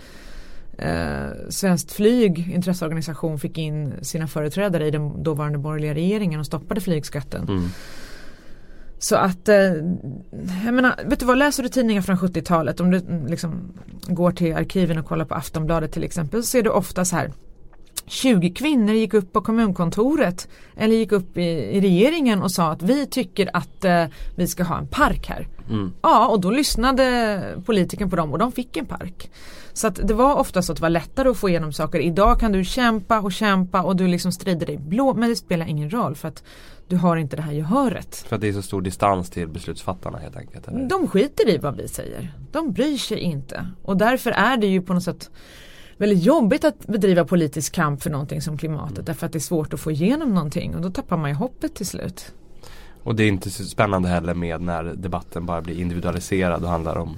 eh, 0.81 1.49
Svenskt 1.49 1.91
flyg, 1.91 2.51
intresseorganisation, 2.53 3.39
fick 3.39 3.57
in 3.57 3.93
sina 4.01 4.27
företrädare 4.27 4.87
i 4.87 4.91
den 4.91 5.23
dåvarande 5.23 5.57
borgerliga 5.57 5.93
regeringen 5.93 6.39
och 6.39 6.45
stoppade 6.45 6.81
flygskatten. 6.81 7.43
Mm. 7.47 7.69
Så 8.99 9.15
att, 9.15 9.49
eh, 9.49 9.55
jag 10.65 10.73
menar, 10.73 10.99
vet 11.05 11.19
du 11.19 11.25
vad, 11.25 11.37
läser 11.37 11.63
du 11.63 11.69
tidningar 11.69 12.01
från 12.01 12.17
70-talet, 12.17 12.79
om 12.79 12.91
du 12.91 12.97
mm, 12.97 13.27
liksom 13.27 13.73
går 14.07 14.31
till 14.31 14.55
arkiven 14.55 14.97
och 14.97 15.05
kollar 15.05 15.25
på 15.25 15.35
Aftonbladet 15.35 15.91
till 15.91 16.03
exempel, 16.03 16.43
så 16.43 16.47
ser 16.47 16.63
du 16.63 16.69
ofta 16.69 17.05
så 17.05 17.15
här 17.15 17.31
20 18.10 18.49
kvinnor 18.49 18.93
gick 18.93 19.13
upp 19.13 19.34
på 19.34 19.41
kommunkontoret 19.41 20.47
eller 20.75 20.95
gick 20.95 21.12
upp 21.12 21.38
i, 21.38 21.41
i 21.41 21.82
regeringen 21.82 22.41
och 22.41 22.52
sa 22.52 22.71
att 22.71 22.82
vi 22.82 23.06
tycker 23.06 23.49
att 23.54 23.86
eh, 23.86 24.06
vi 24.36 24.47
ska 24.47 24.63
ha 24.63 24.78
en 24.78 24.88
park 24.88 25.28
här. 25.28 25.47
Mm. 25.69 25.93
Ja, 26.02 26.28
och 26.28 26.41
då 26.41 26.52
lyssnade 26.52 27.43
politiken 27.65 28.10
på 28.10 28.15
dem 28.15 28.32
och 28.32 28.39
de 28.39 28.52
fick 28.52 28.78
en 28.78 28.86
park. 28.86 29.32
Så 29.73 29.88
att 29.88 30.08
det 30.08 30.13
var 30.13 30.36
ofta 30.36 30.62
så 30.62 30.71
att 30.71 30.78
det 30.78 30.82
var 30.82 30.89
lättare 30.89 31.30
att 31.30 31.38
få 31.38 31.49
igenom 31.49 31.73
saker. 31.73 31.99
Idag 31.99 32.39
kan 32.39 32.52
du 32.52 32.65
kämpa 32.65 33.19
och 33.19 33.32
kämpa 33.32 33.82
och 33.82 33.95
du 33.95 34.08
liksom 34.08 34.32
strider 34.32 34.65
dig 34.65 34.78
blå 34.78 35.13
men 35.13 35.30
det 35.30 35.36
spelar 35.36 35.65
ingen 35.65 35.89
roll 35.89 36.15
för 36.15 36.28
att 36.28 36.43
du 36.88 36.95
har 36.95 37.17
inte 37.17 37.36
det 37.36 37.41
här 37.41 37.54
gehöret. 37.54 38.15
För 38.15 38.36
att 38.36 38.41
det 38.41 38.47
är 38.47 38.54
så 38.54 38.62
stor 38.62 38.82
distans 38.82 39.30
till 39.30 39.47
beslutsfattarna 39.47 40.17
helt 40.17 40.38
enkelt. 40.38 40.67
Eller? 40.67 40.89
De 40.89 41.08
skiter 41.08 41.49
i 41.49 41.58
vad 41.58 41.78
vi 41.78 41.88
säger. 41.88 42.34
De 42.52 42.71
bryr 42.71 42.97
sig 42.97 43.19
inte. 43.19 43.67
Och 43.84 43.97
därför 43.97 44.32
är 44.32 44.58
det 44.58 44.67
ju 44.67 44.82
på 44.82 44.93
något 44.93 45.04
sätt 45.04 45.30
väldigt 45.99 46.23
jobbigt 46.23 46.63
att 46.63 46.88
bedriva 46.88 47.25
politisk 47.25 47.73
kamp 47.73 48.01
för 48.01 48.09
någonting 48.09 48.41
som 48.41 48.57
klimatet. 48.57 49.05
Därför 49.05 49.25
att 49.25 49.31
det 49.31 49.38
är 49.38 49.39
svårt 49.39 49.73
att 49.73 49.79
få 49.79 49.91
igenom 49.91 50.33
någonting 50.33 50.75
och 50.75 50.81
då 50.81 50.89
tappar 50.89 51.17
man 51.17 51.29
ju 51.29 51.35
hoppet 51.35 51.75
till 51.75 51.85
slut. 51.85 52.33
Och 53.03 53.15
det 53.15 53.23
är 53.23 53.27
inte 53.27 53.49
så 53.49 53.63
spännande 53.63 54.09
heller 54.09 54.33
med 54.33 54.62
när 54.62 54.83
debatten 54.83 55.45
bara 55.45 55.62
blir 55.62 55.79
individualiserad 55.79 56.63
och 56.63 56.69
handlar 56.69 56.97
om 56.97 57.17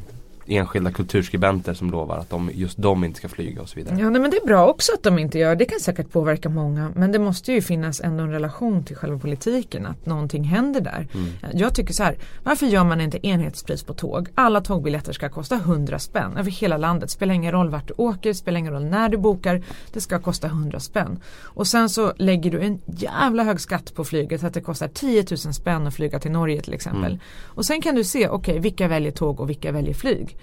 enskilda 0.51 0.91
kulturskribenter 0.91 1.73
som 1.73 1.91
lovar 1.91 2.17
att 2.17 2.29
de, 2.29 2.51
just 2.53 2.77
de 2.77 3.03
inte 3.03 3.17
ska 3.17 3.29
flyga 3.29 3.61
och 3.61 3.69
så 3.69 3.75
vidare. 3.75 3.97
Ja 3.99 4.09
nej, 4.09 4.21
men 4.21 4.31
det 4.31 4.37
är 4.37 4.45
bra 4.45 4.67
också 4.67 4.91
att 4.93 5.03
de 5.03 5.19
inte 5.19 5.39
gör 5.39 5.55
det 5.55 5.65
kan 5.65 5.79
säkert 5.79 6.11
påverka 6.11 6.49
många 6.49 6.91
men 6.95 7.11
det 7.11 7.19
måste 7.19 7.51
ju 7.53 7.61
finnas 7.61 8.01
ändå 8.01 8.23
en 8.23 8.31
relation 8.31 8.83
till 8.83 8.95
själva 8.95 9.19
politiken 9.19 9.85
att 9.85 10.05
någonting 10.05 10.43
händer 10.43 10.81
där. 10.81 11.07
Mm. 11.13 11.29
Jag 11.53 11.75
tycker 11.75 11.93
så 11.93 12.03
här, 12.03 12.17
varför 12.43 12.65
gör 12.65 12.83
man 12.83 13.01
inte 13.01 13.27
enhetspris 13.27 13.83
på 13.83 13.93
tåg? 13.93 14.29
Alla 14.35 14.61
tågbiljetter 14.61 15.13
ska 15.13 15.29
kosta 15.29 15.55
100 15.55 15.99
spänn 15.99 16.37
över 16.37 16.51
hela 16.51 16.77
landet. 16.77 17.11
Spelar 17.11 17.33
ingen 17.33 17.51
roll 17.51 17.69
vart 17.69 17.87
du 17.87 17.93
åker, 17.97 18.33
spelar 18.33 18.59
ingen 18.59 18.73
roll 18.73 18.85
när 18.85 19.09
du 19.09 19.17
bokar. 19.17 19.63
Det 19.93 20.01
ska 20.01 20.19
kosta 20.19 20.47
100 20.47 20.79
spänn. 20.79 21.19
Och 21.43 21.67
sen 21.67 21.89
så 21.89 22.13
lägger 22.17 22.51
du 22.51 22.61
en 22.61 22.79
jävla 22.85 23.43
hög 23.43 23.59
skatt 23.61 23.93
på 23.95 24.03
flyget 24.03 24.43
att 24.43 24.53
det 24.53 24.61
kostar 24.61 24.87
10 24.87 25.25
000 25.29 25.37
spänn 25.37 25.87
att 25.87 25.93
flyga 25.93 26.19
till 26.19 26.31
Norge 26.31 26.61
till 26.61 26.73
exempel. 26.73 27.11
Mm. 27.11 27.19
Och 27.43 27.65
sen 27.65 27.81
kan 27.81 27.95
du 27.95 28.03
se, 28.03 28.27
okej 28.27 28.59
vilka 28.59 28.87
väljer 28.87 29.11
tåg 29.11 29.39
och 29.39 29.49
vilka 29.49 29.71
väljer 29.71 29.93
flyg. 29.93 30.37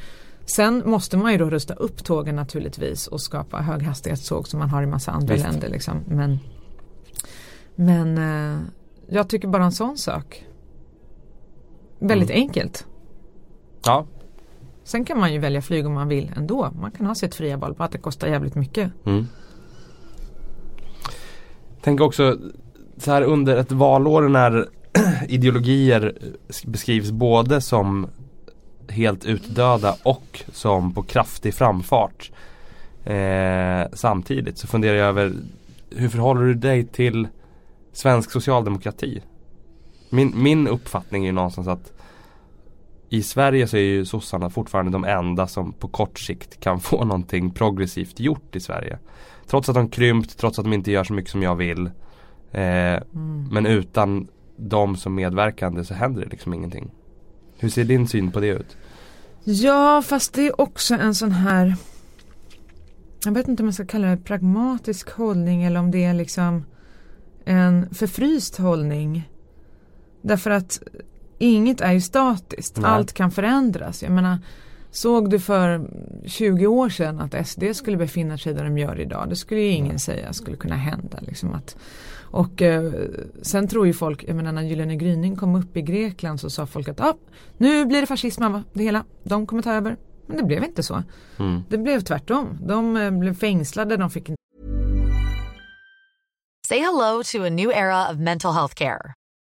Sen 0.45 0.83
måste 0.87 1.17
man 1.17 1.33
ju 1.33 1.39
då 1.39 1.51
rusta 1.51 1.75
upp 1.75 2.05
tågen 2.05 2.37
naturligtvis 2.37 3.07
och 3.07 3.21
skapa 3.21 3.57
höghastighetståg 3.61 4.49
som 4.49 4.59
man 4.59 4.71
har 4.71 4.83
i 4.83 4.87
massa 4.87 5.13
andra 5.13 5.35
Visst. 5.35 5.47
länder. 5.47 5.69
Liksom. 5.69 6.05
Men, 6.07 6.39
men 7.75 8.19
eh, 8.19 8.61
jag 9.09 9.29
tycker 9.29 9.49
bara 9.49 9.65
en 9.65 9.73
sån 9.73 9.99
sak. 9.99 10.45
Väldigt 11.99 12.31
enkelt. 12.31 12.87
Ja, 13.85 14.07
Sen 14.89 15.05
kan 15.05 15.21
man 15.21 15.33
ju 15.33 15.39
välja 15.39 15.63
flyg 15.63 15.87
om 15.87 15.93
man 15.93 16.09
vill 16.09 16.33
ändå. 16.37 16.71
Man 16.81 16.91
kan 16.91 17.07
ha 17.07 17.15
sitt 17.15 17.35
fria 17.35 17.57
val 17.57 17.75
på 17.75 17.85
att 17.85 17.93
det 17.93 17.99
kostar 17.99 18.29
jävligt 18.29 18.55
mycket. 18.55 18.93
Mm. 19.07 19.27
Tänk 21.83 22.01
också 22.01 22.39
så 22.97 23.11
här 23.11 23.23
under 23.23 23.57
ett 23.57 23.73
valår 23.73 24.29
när 24.29 24.69
ideologier 25.29 26.19
beskrivs 26.67 27.11
både 27.11 27.61
som 27.61 28.07
helt 28.91 29.25
utdöda 29.25 29.97
och 30.03 30.45
som 30.53 30.95
på 30.95 31.03
kraftig 31.03 31.55
framfart 31.55 32.31
eh, 33.05 33.83
samtidigt 33.93 34.59
så 34.59 34.67
funderar 34.67 34.97
jag 34.97 35.09
över 35.09 35.35
hur 35.91 36.09
förhåller 36.09 36.43
du 36.43 36.55
dig 36.55 36.87
till 36.87 37.29
svensk 37.93 38.31
socialdemokrati? 38.31 39.23
Min, 40.11 40.33
min 40.43 40.69
uppfattning 40.69 41.23
är 41.23 41.27
ju 41.27 41.33
någonstans 41.33 41.69
att 41.69 41.93
i 43.09 43.23
Sverige 43.23 43.67
så 43.67 43.77
är 43.77 43.81
ju 43.81 44.05
sossarna 44.05 44.51
fortfarande 44.51 44.93
de 44.93 45.05
enda 45.05 45.47
som 45.47 45.73
på 45.73 45.89
kort 45.89 46.19
sikt 46.19 46.61
kan 46.61 46.81
få 46.81 47.05
någonting 47.05 47.51
progressivt 47.51 48.21
gjort 48.21 48.57
i 48.57 48.61
Sverige. 48.61 48.99
Trots 49.47 49.69
att 49.69 49.75
de 49.75 49.89
krympt, 49.89 50.39
trots 50.39 50.59
att 50.59 50.65
de 50.65 50.73
inte 50.73 50.91
gör 50.91 51.05
så 51.05 51.13
mycket 51.13 51.31
som 51.31 51.43
jag 51.43 51.55
vill. 51.55 51.87
Eh, 52.53 53.03
Men 53.51 53.67
utan 53.67 54.29
dem 54.57 54.97
som 54.97 55.15
medverkande 55.15 55.85
så 55.85 55.95
händer 55.95 56.25
det 56.25 56.31
liksom 56.31 56.55
ingenting. 56.55 56.91
Hur 57.59 57.69
ser 57.69 57.85
din 57.85 58.09
syn 58.09 58.31
på 58.31 58.41
det 58.41 58.49
ut? 58.49 58.77
Ja 59.45 60.03
fast 60.03 60.33
det 60.33 60.47
är 60.47 60.61
också 60.61 60.95
en 60.95 61.15
sån 61.15 61.33
här 61.33 61.77
Jag 63.25 63.33
vet 63.33 63.49
inte 63.49 63.63
om 63.63 63.67
jag 63.67 63.75
ska 63.75 63.87
kalla 63.87 64.09
det 64.09 64.17
pragmatisk 64.17 65.11
hållning 65.11 65.65
eller 65.65 65.81
om 65.81 65.91
det 65.91 66.05
är 66.05 66.15
liksom 66.15 66.65
en 67.45 67.95
förfryst 67.95 68.57
hållning. 68.57 69.29
Därför 70.23 70.51
att 70.51 70.83
inget 71.39 71.81
är 71.81 71.93
ju 71.93 72.01
statiskt. 72.01 72.77
Nej. 72.77 72.91
Allt 72.91 73.13
kan 73.13 73.31
förändras. 73.31 74.03
Jag 74.03 74.13
menar 74.13 74.39
Såg 74.99 75.31
du 75.31 75.41
för 75.41 75.91
20 76.27 76.67
år 76.67 76.89
sedan 76.89 77.21
att 77.21 77.49
SD 77.49 77.63
skulle 77.73 77.97
befinna 77.97 78.39
sig 78.39 78.55
där 78.55 78.65
de 78.65 78.79
gör 78.79 79.01
idag? 79.01 79.29
Det 79.29 79.37
skulle 79.37 79.61
ju 79.61 79.71
ingen 79.71 79.99
säga 79.99 80.33
skulle 80.33 80.57
kunna 80.57 80.75
hända. 80.75 81.19
Liksom 81.21 81.55
att, 81.55 81.77
och 82.23 82.63
eh, 82.63 82.93
sen 83.43 83.69
tror 83.69 83.87
ju 83.87 83.93
folk, 83.93 84.25
jag 84.29 84.37
menar 84.37 84.53
när 84.53 84.63
Gyllene 84.63 84.97
gryning 84.97 85.37
kom 85.37 85.55
upp 85.55 85.77
i 85.77 85.83
Grekland 85.83 86.41
så 86.41 86.51
sa 86.51 86.67
folk 86.67 86.89
att 86.89 87.01
ah, 87.01 87.17
nu 87.57 87.87
blir 87.87 88.01
det 88.01 88.07
fascism 88.07 88.43
av 88.43 88.63
det 88.73 88.83
hela. 88.83 89.05
De 89.23 89.47
kommer 89.47 89.63
ta 89.63 89.73
över. 89.73 89.97
Men 90.27 90.37
det 90.37 90.43
blev 90.43 90.65
inte 90.65 90.83
så. 90.83 91.03
Mm. 91.39 91.63
Det 91.69 91.79
blev 91.79 92.01
tvärtom. 92.01 92.59
De 92.61 92.97
eh, 92.97 93.11
blev 93.11 93.35
fängslade, 93.35 93.97
de 93.97 94.11
fick 94.11 94.31
Say 96.69 96.79
hello 96.79 97.23
to 97.33 97.45
a 97.47 97.51
new 97.51 97.71
era 97.71 98.11
of 98.11 98.17
mental 98.17 98.55
health 98.55 98.75
care. 98.75 99.18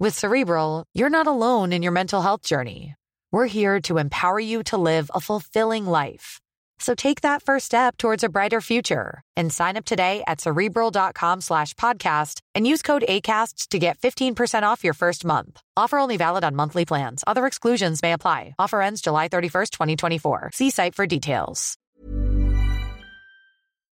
With 0.00 0.18
Cerebral, 0.18 0.84
you're 0.92 1.08
not 1.08 1.28
alone 1.28 1.72
in 1.72 1.80
your 1.84 1.92
mental 1.92 2.20
health 2.20 2.42
journey. 2.42 2.96
We're 3.30 3.46
here 3.46 3.80
to 3.82 3.98
empower 3.98 4.40
you 4.40 4.64
to 4.64 4.76
live 4.76 5.08
a 5.14 5.20
fulfilling 5.20 5.86
life. 5.86 6.40
So 6.80 6.96
take 6.96 7.20
that 7.20 7.44
first 7.44 7.66
step 7.66 7.96
towards 7.96 8.24
a 8.24 8.28
brighter 8.28 8.60
future 8.60 9.22
and 9.36 9.52
sign 9.52 9.76
up 9.76 9.84
today 9.84 10.24
at 10.26 10.40
cerebral.com 10.40 11.40
slash 11.42 11.74
podcast 11.74 12.40
and 12.56 12.66
use 12.66 12.82
code 12.82 13.04
ACAST 13.08 13.68
to 13.68 13.78
get 13.78 13.98
15% 13.98 14.64
off 14.64 14.82
your 14.82 14.94
first 14.94 15.24
month. 15.24 15.60
Offer 15.76 15.98
only 16.00 16.16
valid 16.16 16.42
on 16.42 16.56
monthly 16.56 16.84
plans. 16.84 17.22
Other 17.28 17.46
exclusions 17.46 18.02
may 18.02 18.12
apply. 18.12 18.56
Offer 18.58 18.82
ends 18.82 19.00
July 19.00 19.28
31st, 19.28 19.70
2024. 19.70 20.50
See 20.52 20.70
site 20.70 20.96
for 20.96 21.06
details. 21.06 21.78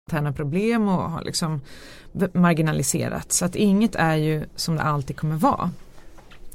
interna 0.07 0.33
problem 0.33 0.87
och 0.87 1.09
har 1.09 1.21
liksom 1.21 1.61
marginaliserats. 2.33 3.37
Så 3.37 3.45
att 3.45 3.55
inget 3.55 3.95
är 3.95 4.15
ju 4.15 4.45
som 4.55 4.75
det 4.75 4.83
alltid 4.83 5.17
kommer 5.17 5.35
vara. 5.35 5.71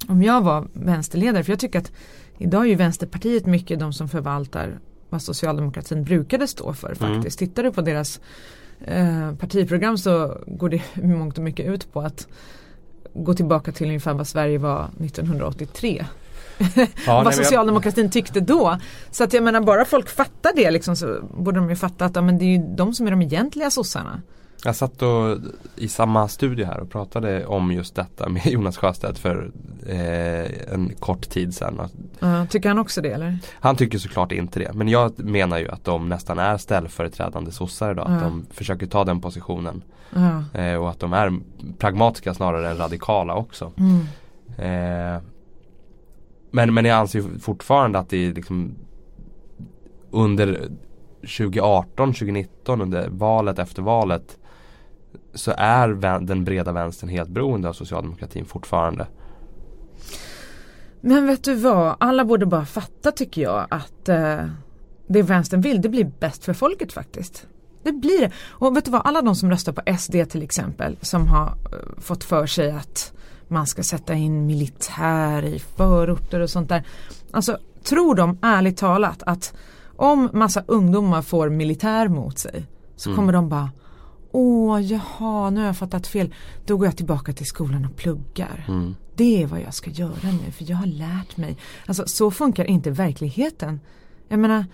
Om 0.09 0.23
jag 0.23 0.41
var 0.41 0.69
vänsterledare, 0.73 1.45
för 1.45 1.53
jag 1.53 1.59
tycker 1.59 1.79
att 1.79 1.93
idag 2.39 2.63
är 2.65 2.69
ju 2.69 2.75
Vänsterpartiet 2.75 3.47
mycket 3.47 3.81
de 3.81 3.93
som 3.93 4.09
förvaltar 4.09 4.79
vad 5.09 5.23
socialdemokratin 5.23 6.05
brukade 6.05 6.47
stå 6.47 6.73
för 6.73 6.95
faktiskt. 6.95 7.39
Tittar 7.39 7.63
du 7.63 7.73
på 7.73 7.81
deras 7.81 8.21
eh, 8.85 9.35
partiprogram 9.35 9.99
så 9.99 10.39
går 10.47 10.69
det 10.69 10.83
mångt 11.03 11.39
och 11.39 11.45
mycket 11.45 11.67
ut 11.67 11.93
på 11.93 12.01
att 12.01 12.29
gå 13.15 13.35
tillbaka 13.35 13.73
till 13.73 13.87
ungefär 13.87 14.15
vad 14.15 14.27
Sverige 14.29 14.59
var 14.59 14.89
1983. 15.05 16.05
Ja, 16.59 16.67
nej, 16.77 16.89
vad 17.07 17.27
jag- 17.27 17.35
socialdemokratin 17.35 18.11
tyckte 18.11 18.41
då. 18.41 18.79
Så 19.11 19.25
att 19.25 19.33
jag 19.33 19.43
menar 19.45 19.61
bara 19.61 19.85
folk 19.85 20.09
fattar 20.09 20.51
det 20.57 20.71
liksom 20.71 20.97
så 20.97 21.19
borde 21.39 21.59
de 21.61 21.71
ju 21.71 21.77
fatta 21.77 22.05
att 22.05 22.17
ja, 22.17 22.23
men 22.23 22.39
det 22.39 22.45
är 22.45 22.59
ju 22.59 22.75
de 22.77 22.95
som 22.95 23.07
är 23.07 23.11
de 23.11 23.23
egentliga 23.23 23.71
sossarna. 23.71 24.23
Jag 24.65 24.77
satt 24.77 25.03
och, 25.03 25.39
i 25.77 25.89
samma 25.89 26.29
studio 26.29 26.67
här 26.67 26.81
och 26.81 26.91
pratade 26.91 27.47
om 27.47 27.73
just 27.73 27.95
detta 27.95 28.29
med 28.29 28.47
Jonas 28.53 28.77
Sjöstedt 28.77 29.19
för 29.19 29.51
eh, 29.87 30.73
en 30.75 30.93
kort 30.99 31.31
tid 31.31 31.55
sedan. 31.55 31.81
Ja, 32.19 32.47
tycker 32.47 32.69
han 32.69 32.79
också 32.79 33.01
det 33.01 33.11
eller? 33.11 33.39
Han 33.55 33.77
tycker 33.77 33.99
såklart 33.99 34.33
inte 34.33 34.59
det. 34.61 34.73
Men 34.73 34.89
jag 34.89 35.19
menar 35.25 35.59
ju 35.59 35.69
att 35.69 35.85
de 35.85 36.09
nästan 36.09 36.39
är 36.39 36.57
ställföreträdande 36.57 37.51
sossar 37.51 37.91
idag. 37.91 38.07
Att 38.11 38.23
Ja. 38.23 38.29
de 38.29 38.47
försöker 38.51 38.87
ta 38.87 39.05
den 39.05 39.21
positionen. 39.21 39.83
Ja. 40.15 40.61
Eh, 40.61 40.75
och 40.77 40.91
att 40.91 41.01
de 41.01 41.13
är 41.13 41.39
pragmatiska 41.79 42.35
snarare 42.35 42.71
än 42.71 42.77
radikala 42.77 43.35
också. 43.35 43.73
Mm. 43.77 43.97
Eh, 44.59 45.23
men, 46.51 46.75
men 46.75 46.85
jag 46.85 46.97
anser 46.99 47.19
ju 47.19 47.39
fortfarande 47.39 47.99
att 47.99 48.09
det 48.09 48.27
är 48.27 48.33
liksom 48.35 48.75
under 50.11 50.69
2018, 51.21 52.13
2019 52.13 52.81
under 52.81 53.09
valet 53.09 53.59
efter 53.59 53.83
valet 53.83 54.39
så 55.35 55.55
är 55.57 55.89
den 56.21 56.45
breda 56.45 56.73
vänstern 56.73 57.11
helt 57.11 57.29
beroende 57.29 57.69
av 57.69 57.73
socialdemokratin 57.73 58.45
fortfarande. 58.45 59.07
Men 61.01 61.27
vet 61.27 61.45
du 61.45 61.55
vad, 61.55 61.97
alla 62.01 62.25
borde 62.25 62.47
bara 62.47 62.67
fatta 62.67 63.13
tycker 63.13 63.43
jag 63.43 63.67
att 63.71 64.09
eh, 64.09 64.45
det 65.07 65.23
vänstern 65.23 65.61
vill 65.61 65.81
det 65.81 65.89
blir 65.89 66.13
bäst 66.21 66.45
för 66.45 66.53
folket 66.53 66.93
faktiskt. 66.93 67.47
Det 67.83 67.93
blir 67.93 68.21
det. 68.21 68.33
Och 68.49 68.77
vet 68.77 68.85
du 68.85 68.91
vad, 68.91 69.03
alla 69.05 69.23
de 69.23 69.37
som 69.37 69.51
röstar 69.51 69.73
på 69.73 69.97
SD 69.99 70.15
till 70.31 70.43
exempel 70.43 70.97
som 71.01 71.29
har 71.29 71.47
eh, 71.47 72.01
fått 72.01 72.25
för 72.25 72.47
sig 72.47 72.71
att 72.71 73.13
man 73.49 73.67
ska 73.67 73.83
sätta 73.83 74.15
in 74.15 74.47
militär 74.47 75.45
i 75.45 75.59
förorter 75.59 76.41
och 76.41 76.51
sånt 76.51 76.69
där. 76.69 76.85
Alltså 77.31 77.59
tror 77.85 78.15
de 78.15 78.39
ärligt 78.43 78.77
talat 78.77 79.23
att 79.23 79.55
om 79.97 80.29
massa 80.33 80.65
ungdomar 80.67 81.23
får 81.23 81.49
militär 81.49 82.09
mot 82.09 82.39
sig 82.39 82.67
så 82.97 83.15
kommer 83.15 83.33
de 83.33 83.49
bara 83.49 83.71
Åh, 84.33 84.81
jaha, 84.83 85.51
nu 85.51 85.61
har 85.61 85.67
jag 85.67 85.77
fattat 85.77 86.07
fel. 86.07 86.35
Då 86.67 86.77
går 86.77 86.87
jag 86.87 86.97
tillbaka 86.97 87.33
till 87.33 87.47
skolan 87.47 87.85
och 87.85 87.97
pluggar. 87.97 88.65
Det 89.15 89.43
är 89.43 89.47
vad 89.47 89.61
jag 89.61 89.75
ska 89.75 89.91
göra 89.91 90.33
nu 90.45 90.51
för 90.53 90.71
jag 90.71 90.77
har 90.77 90.87
lärt 90.87 91.37
mig. 91.37 91.57
Alltså 91.87 92.05
så 92.07 92.31
funkar 92.31 92.65
inte 92.65 92.91
verkligheten. 92.91 93.81
Jag 94.29 94.39
menar, 94.39 94.65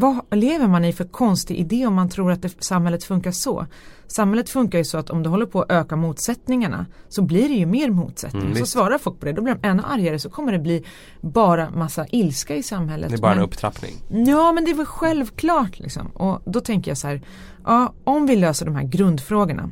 vad 0.00 0.20
lever 0.30 0.66
man 0.68 0.84
i 0.84 0.92
för 0.92 1.04
konstig 1.04 1.56
idé 1.56 1.86
om 1.86 1.94
man 1.94 2.08
tror 2.08 2.32
att 2.32 2.42
det, 2.42 2.64
samhället 2.64 3.04
funkar 3.04 3.30
så? 3.30 3.66
Samhället 4.06 4.50
funkar 4.50 4.78
ju 4.78 4.84
så 4.84 4.98
att 4.98 5.10
om 5.10 5.22
du 5.22 5.28
håller 5.30 5.46
på 5.46 5.62
att 5.62 5.70
öka 5.70 5.96
motsättningarna 5.96 6.86
så 7.08 7.22
blir 7.22 7.48
det 7.48 7.54
ju 7.54 7.66
mer 7.66 7.90
motsättningar. 7.90 8.46
Mm, 8.46 8.56
så 8.56 8.60
visst. 8.62 8.72
svarar 8.72 8.98
folk 8.98 9.20
på 9.20 9.26
det, 9.26 9.32
då 9.32 9.42
blir 9.42 9.54
de 9.54 9.68
ännu 9.68 9.82
argare 9.86 10.18
så 10.18 10.30
kommer 10.30 10.52
det 10.52 10.58
bli 10.58 10.84
bara 11.20 11.70
massa 11.70 12.06
ilska 12.06 12.56
i 12.56 12.62
samhället. 12.62 13.10
Det 13.10 13.16
är 13.16 13.20
bara 13.20 13.32
en 13.32 13.38
Men- 13.38 13.44
upptrappning. 13.46 13.92
Ja 14.26 14.52
men 14.52 14.64
det 14.64 14.70
är 14.70 14.74
väl 14.74 14.86
självklart 14.86 15.78
liksom. 15.78 16.06
Och 16.06 16.42
då 16.44 16.60
tänker 16.60 16.90
jag 16.90 16.98
så 16.98 17.08
här, 17.08 17.22
ja, 17.64 17.92
om 18.04 18.26
vi 18.26 18.36
löser 18.36 18.66
de 18.66 18.74
här 18.76 18.84
grundfrågorna 18.84 19.70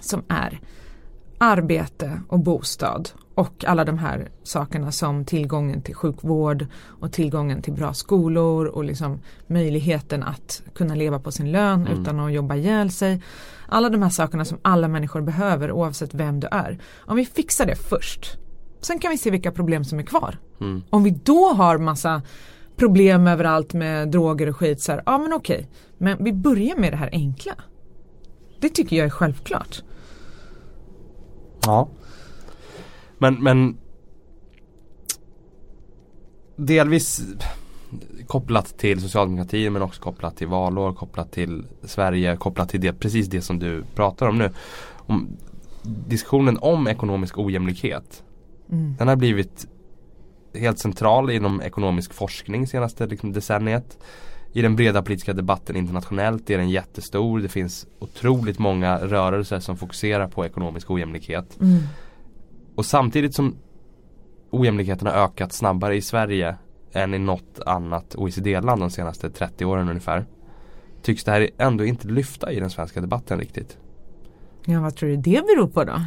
som 0.00 0.22
är 0.28 0.60
arbete 1.38 2.20
och 2.28 2.38
bostad 2.38 3.10
och 3.36 3.64
alla 3.64 3.84
de 3.84 3.98
här 3.98 4.28
sakerna 4.42 4.92
som 4.92 5.24
tillgången 5.24 5.82
till 5.82 5.94
sjukvård 5.94 6.66
och 7.00 7.12
tillgången 7.12 7.62
till 7.62 7.72
bra 7.72 7.94
skolor 7.94 8.66
och 8.66 8.84
liksom 8.84 9.20
möjligheten 9.46 10.22
att 10.22 10.62
kunna 10.74 10.94
leva 10.94 11.18
på 11.18 11.32
sin 11.32 11.52
lön 11.52 11.86
utan 11.86 12.20
att 12.20 12.32
jobba 12.32 12.54
ihjäl 12.54 12.90
sig. 12.90 13.22
Alla 13.68 13.88
de 13.88 14.02
här 14.02 14.10
sakerna 14.10 14.44
som 14.44 14.58
alla 14.62 14.88
människor 14.88 15.20
behöver 15.20 15.72
oavsett 15.72 16.14
vem 16.14 16.40
du 16.40 16.46
är. 16.50 16.78
Om 16.98 17.16
vi 17.16 17.24
fixar 17.24 17.66
det 17.66 17.76
först, 17.76 18.38
sen 18.80 18.98
kan 18.98 19.10
vi 19.10 19.18
se 19.18 19.30
vilka 19.30 19.52
problem 19.52 19.84
som 19.84 19.98
är 19.98 20.02
kvar. 20.02 20.38
Om 20.90 21.02
vi 21.02 21.10
då 21.10 21.48
har 21.48 21.78
massa 21.78 22.22
problem 22.76 23.26
överallt 23.26 23.72
med 23.72 24.10
droger 24.10 24.48
och 24.48 24.56
skit 24.56 24.80
så 24.80 24.92
här, 24.92 25.02
ja 25.06 25.18
men 25.18 25.32
okej. 25.32 25.68
Men 25.98 26.24
vi 26.24 26.32
börjar 26.32 26.76
med 26.76 26.92
det 26.92 26.96
här 26.96 27.10
enkla. 27.12 27.54
Det 28.60 28.68
tycker 28.68 28.96
jag 28.96 29.06
är 29.06 29.10
självklart. 29.10 29.82
Ja. 31.62 31.88
Men, 33.18 33.34
men 33.42 33.78
delvis 36.56 37.22
kopplat 38.26 38.78
till 38.78 39.00
socialdemokratin 39.00 39.72
men 39.72 39.82
också 39.82 40.02
kopplat 40.02 40.36
till 40.36 40.46
valår, 40.46 40.92
kopplat 40.92 41.32
till 41.32 41.66
Sverige, 41.82 42.36
kopplat 42.36 42.68
till 42.68 42.80
det, 42.80 42.92
precis 42.92 43.26
det 43.26 43.42
som 43.42 43.58
du 43.58 43.84
pratar 43.94 44.28
om 44.28 44.38
nu. 44.38 44.50
Om, 44.96 45.28
diskussionen 45.82 46.58
om 46.60 46.88
ekonomisk 46.88 47.38
ojämlikhet. 47.38 48.22
Mm. 48.72 48.94
Den 48.98 49.08
har 49.08 49.16
blivit 49.16 49.66
helt 50.54 50.78
central 50.78 51.30
inom 51.30 51.62
ekonomisk 51.62 52.14
forskning 52.14 52.66
senaste 52.66 53.06
liksom, 53.06 53.32
decenniet. 53.32 53.98
I 54.52 54.62
den 54.62 54.76
breda 54.76 55.02
politiska 55.02 55.32
debatten 55.32 55.76
internationellt 55.76 56.50
är 56.50 56.58
den 56.58 56.70
jättestor. 56.70 57.40
Det 57.40 57.48
finns 57.48 57.86
otroligt 57.98 58.58
många 58.58 58.98
rörelser 58.98 59.60
som 59.60 59.76
fokuserar 59.76 60.28
på 60.28 60.46
ekonomisk 60.46 60.90
ojämlikhet. 60.90 61.60
Mm. 61.60 61.82
Och 62.76 62.86
samtidigt 62.86 63.34
som 63.34 63.56
ojämlikheten 64.50 65.06
har 65.06 65.14
ökat 65.14 65.52
snabbare 65.52 65.96
i 65.96 66.02
Sverige 66.02 66.56
än 66.92 67.14
i 67.14 67.18
något 67.18 67.60
annat 67.66 68.14
OECD-land 68.14 68.80
de 68.80 68.90
senaste 68.90 69.30
30 69.30 69.64
åren 69.64 69.88
ungefär. 69.88 70.26
Tycks 71.02 71.24
det 71.24 71.30
här 71.30 71.50
ändå 71.58 71.84
inte 71.84 72.08
lyfta 72.08 72.52
i 72.52 72.60
den 72.60 72.70
svenska 72.70 73.00
debatten 73.00 73.38
riktigt. 73.38 73.78
Ja, 74.64 74.80
vad 74.80 74.96
tror 74.96 75.08
du 75.08 75.16
det 75.16 75.46
beror 75.46 75.68
på 75.68 75.84
då? 75.84 76.02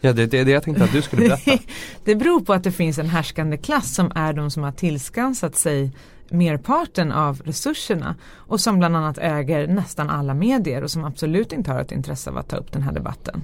Ja, 0.00 0.12
det 0.12 0.22
är 0.22 0.26
det, 0.26 0.44
det 0.44 0.50
jag 0.50 0.62
tänkte 0.62 0.84
att 0.84 0.92
du 0.92 1.02
skulle 1.02 1.28
berätta. 1.28 1.58
det 2.04 2.14
beror 2.14 2.40
på 2.40 2.52
att 2.52 2.64
det 2.64 2.72
finns 2.72 2.98
en 2.98 3.08
härskande 3.08 3.56
klass 3.56 3.94
som 3.94 4.12
är 4.14 4.32
de 4.32 4.50
som 4.50 4.62
har 4.62 4.72
tillskansat 4.72 5.56
sig 5.56 5.92
merparten 6.28 7.12
av 7.12 7.40
resurserna 7.44 8.16
och 8.24 8.60
som 8.60 8.78
bland 8.78 8.96
annat 8.96 9.18
äger 9.18 9.66
nästan 9.66 10.10
alla 10.10 10.34
medier 10.34 10.82
och 10.82 10.90
som 10.90 11.04
absolut 11.04 11.52
inte 11.52 11.72
har 11.72 11.80
ett 11.80 11.92
intresse 11.92 12.30
av 12.30 12.38
att 12.38 12.48
ta 12.48 12.56
upp 12.56 12.72
den 12.72 12.82
här 12.82 12.92
debatten. 12.92 13.42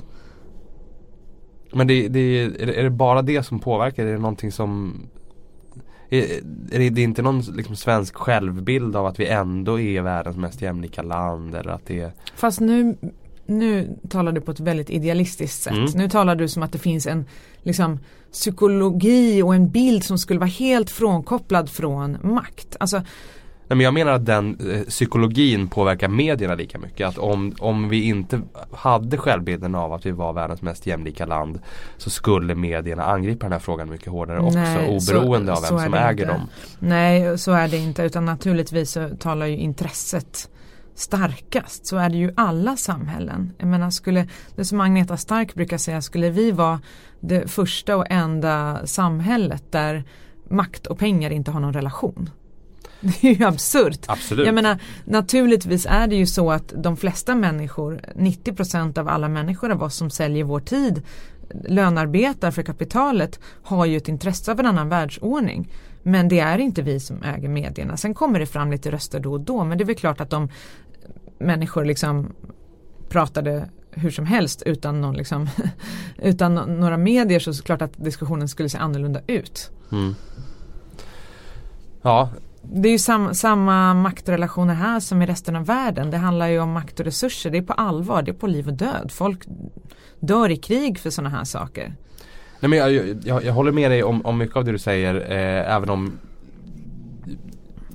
Men 1.73 1.87
det, 1.87 2.09
det, 2.09 2.21
är, 2.21 2.83
det, 2.83 2.91
bara 2.91 3.23
det 3.23 3.43
som 3.43 3.61
påverkar? 3.61 4.07
Är 4.07 4.13
det 4.13 4.19
någonting 4.19 4.53
som 4.53 5.01
är, 6.11 6.25
är 6.73 6.91
det 6.91 7.03
inte 7.03 7.23
någon 7.23 7.41
liksom 7.41 7.77
svensk 7.77 8.17
självbild 8.17 8.97
av 8.97 9.07
att 9.07 9.21
vi 9.21 9.27
ändå 9.27 9.81
är 9.81 10.03
världens 10.03 10.37
mest 10.37 10.63
jämlika 10.63 11.03
land? 11.03 11.55
Eller 11.55 11.71
att 11.71 11.87
det 11.87 12.13
Fast 12.35 12.61
nu 12.61 12.97
nu 13.51 13.97
talar 14.09 14.33
du 14.33 14.41
på 14.41 14.51
ett 14.51 14.61
väldigt 14.61 14.91
idealistiskt 14.91 15.63
sätt. 15.63 15.73
Mm. 15.73 15.91
Nu 15.95 16.09
talar 16.09 16.37
du 16.37 16.49
som 16.49 16.63
att 16.63 16.73
det 16.73 16.79
finns 16.79 17.07
en 17.07 17.25
liksom, 17.63 17.99
psykologi 18.33 19.43
och 19.43 19.55
en 19.55 19.71
bild 19.71 20.05
som 20.05 20.19
skulle 20.19 20.41
vara 20.41 20.51
helt 20.51 20.91
frånkopplad 20.91 21.71
från 21.71 22.19
makt. 22.23 22.77
Alltså, 22.81 23.03
Nej, 23.71 23.77
men 23.77 23.85
jag 23.85 23.95
menar 23.95 24.13
att 24.13 24.27
den 24.27 24.59
eh, 24.71 24.81
psykologin 24.81 25.69
påverkar 25.69 26.09
medierna 26.09 26.55
lika 26.55 26.79
mycket. 26.79 27.09
Att 27.09 27.19
om, 27.19 27.55
om 27.59 27.89
vi 27.89 28.03
inte 28.03 28.41
hade 28.73 29.17
självbilden 29.17 29.75
av 29.75 29.93
att 29.93 30.07
vi 30.07 30.11
var 30.11 30.33
världens 30.33 30.63
mest 30.63 30.87
jämlika 30.87 31.27
land 31.27 31.61
så 31.97 32.11
skulle 32.11 32.55
medierna 32.55 33.05
angripa 33.05 33.47
den 33.47 33.53
här 33.53 33.59
frågan 33.59 33.91
mycket 33.91 34.13
hårdare 34.13 34.39
också 34.39 34.59
Nej, 34.59 34.89
oberoende 34.89 35.57
så, 35.57 35.75
av 35.75 35.81
vem 35.81 35.91
som 35.91 35.95
äger 35.95 36.11
inte. 36.11 36.25
dem. 36.25 36.49
Nej, 36.79 37.39
så 37.39 37.53
är 37.53 37.69
det 37.69 37.77
inte 37.77 38.03
utan 38.03 38.25
naturligtvis 38.25 38.91
så 38.91 39.09
talar 39.09 39.47
ju 39.47 39.57
intresset 39.57 40.51
starkast 40.95 41.87
så 41.87 41.97
är 41.97 42.09
det 42.09 42.17
ju 42.17 42.33
alla 42.37 42.77
samhällen. 42.77 43.53
Jag 43.59 43.69
menar 43.69 43.91
skulle, 43.91 44.29
det 44.57 44.65
som 44.65 44.81
Agneta 44.81 45.17
Stark 45.17 45.55
brukar 45.55 45.79
säga, 45.79 46.03
skulle 46.03 46.31
vi 46.31 46.51
vara 46.51 46.81
det 47.21 47.51
första 47.51 47.97
och 47.97 48.07
enda 48.11 48.87
samhället 48.87 49.65
där 49.71 50.05
makt 50.49 50.87
och 50.87 50.99
pengar 50.99 51.31
inte 51.31 51.51
har 51.51 51.61
någon 51.61 51.73
relation. 51.73 52.31
Det 53.21 53.29
är 53.29 53.35
ju 53.35 53.45
absurt. 53.45 54.05
Absolut. 54.07 54.47
Jag 54.47 54.55
menar, 54.55 54.79
naturligtvis 55.05 55.87
är 55.87 56.07
det 56.07 56.17
ju 56.17 56.27
så 56.27 56.51
att 56.51 56.73
de 56.77 56.97
flesta 56.97 57.35
människor, 57.35 58.01
90% 58.17 58.99
av 58.99 59.09
alla 59.09 59.29
människor 59.29 59.71
av 59.71 59.83
oss 59.83 59.97
som 59.97 60.11
säljer 60.11 60.45
vår 60.45 60.61
tid, 60.61 61.03
lönarbetar 61.65 62.51
för 62.51 62.63
kapitalet, 62.63 63.41
har 63.63 63.87
ju 63.87 63.97
ett 63.97 64.09
intresse 64.09 64.53
av 64.53 64.61
en 64.61 64.67
annan 64.67 64.89
världsordning. 64.89 65.73
Men 66.03 66.29
det 66.29 66.41
är 66.41 66.59
inte 66.59 66.83
vi 66.83 67.01
som 67.01 67.23
äger 67.23 67.49
medierna. 67.49 67.97
Sen 67.97 68.15
kommer 68.15 68.39
det 68.39 68.47
fram 68.47 68.71
lite 68.71 68.91
röster 68.91 69.21
då 69.21 69.33
och 69.33 69.41
då 69.41 69.65
men 69.65 69.79
det 69.79 69.85
är 69.85 69.87
väl 69.87 69.97
klart 69.97 70.21
att 70.21 70.31
de 70.31 70.49
människor 71.39 71.85
liksom 71.85 72.33
pratade 73.09 73.69
hur 73.91 74.11
som 74.11 74.27
helst 74.27 74.63
utan, 74.67 75.01
någon 75.01 75.17
liksom, 75.17 75.49
utan 76.19 76.55
några 76.55 76.97
medier 76.97 77.41
så 77.41 77.51
är 77.51 77.55
det 77.55 77.63
klart 77.63 77.83
att 77.83 78.05
diskussionen 78.05 78.49
skulle 78.49 78.69
se 78.69 78.79
annorlunda 78.79 79.21
ut. 79.27 79.71
Mm. 79.93 80.15
Ja. 82.03 82.31
Det 82.73 82.89
är 82.89 82.93
ju 82.93 82.99
sam, 82.99 83.35
samma 83.35 83.95
maktrelationer 83.95 84.75
här 84.75 85.01
som 85.01 85.23
i 85.23 85.27
resten 85.27 85.57
av 85.57 85.67
världen. 85.67 86.11
Det 86.11 86.17
handlar 86.17 86.49
ju 86.49 86.61
om 86.61 86.73
makt 86.73 87.01
och 87.01 87.07
resurser. 87.07 87.51
Det 87.51 87.59
är 87.59 87.63
på 87.63 87.73
allvar, 87.73 88.23
det 88.23 88.31
är 88.31 88.35
på 88.35 88.47
liv 88.47 88.69
och 88.69 88.75
död. 88.75 89.11
Folk 89.13 89.45
dör 90.21 90.51
i 90.51 90.57
krig 90.57 90.99
för 90.99 91.11
sådana 91.11 91.37
här 91.37 91.45
saker. 91.45 91.95
Nej, 92.61 92.69
men 92.69 92.79
jag, 92.79 92.93
jag, 93.25 93.45
jag 93.45 93.53
håller 93.53 93.73
med 93.73 93.91
dig 93.91 94.03
om, 94.03 94.27
om 94.27 94.39
mycket 94.39 94.57
av 94.57 94.65
det 94.65 94.73
du 94.73 94.79
säger 94.79 95.15
eh, 95.15 95.75
även 95.75 95.91
om 95.91 96.19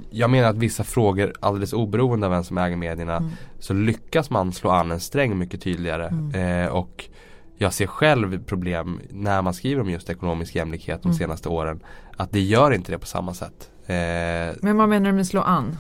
jag 0.10 0.30
menar 0.30 0.50
att 0.50 0.58
vissa 0.58 0.84
frågor 0.84 1.34
alldeles 1.40 1.74
oberoende 1.74 2.26
av 2.26 2.32
vem 2.32 2.44
som 2.44 2.58
äger 2.58 2.76
medierna 2.76 3.18
mm. 3.18 3.32
så 3.60 3.74
lyckas 3.74 4.30
man 4.30 4.54
slå 4.54 4.70
an 4.70 4.92
en 4.92 5.00
sträng 5.00 5.38
mycket 5.38 5.62
tydligare. 5.62 6.08
Mm. 6.08 6.66
Eh, 6.66 6.72
och 6.72 7.06
jag 7.58 7.74
ser 7.74 7.88
själv 7.88 8.44
problem 8.44 9.00
när 9.10 9.42
man 9.42 9.54
skriver 9.54 9.82
om 9.82 9.90
just 9.90 10.10
ekonomisk 10.10 10.56
jämlikhet 10.56 11.02
de 11.02 11.08
mm. 11.08 11.18
senaste 11.18 11.50
åren. 11.50 11.80
Att 12.18 12.32
det 12.32 12.40
gör 12.40 12.72
inte 12.72 12.92
det 12.92 13.00
på 13.00 13.06
samma 13.06 13.34
sätt. 13.34 13.72
Eh, 13.88 14.56
Men 14.62 14.78
vad 14.78 14.90
menar 14.90 15.10
du 15.10 15.16
med 15.16 15.28
slå 15.28 15.42
an? 15.42 15.78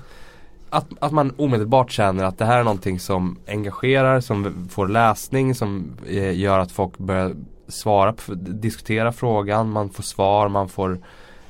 Att, 0.69 0.85
att 0.99 1.11
man 1.11 1.33
omedelbart 1.37 1.91
känner 1.91 2.23
att 2.23 2.37
det 2.37 2.45
här 2.45 2.59
är 2.59 2.63
någonting 2.63 2.99
som 2.99 3.37
engagerar, 3.47 4.19
som 4.19 4.67
får 4.69 4.87
läsning, 4.87 5.55
som 5.55 5.91
eh, 6.07 6.39
gör 6.39 6.59
att 6.59 6.71
folk 6.71 6.97
börjar 6.97 7.35
svara, 7.67 8.13
på, 8.13 8.33
diskutera 8.35 9.11
frågan, 9.11 9.69
man 9.69 9.89
får 9.89 10.03
svar, 10.03 10.49
man 10.49 10.69
får 10.69 10.99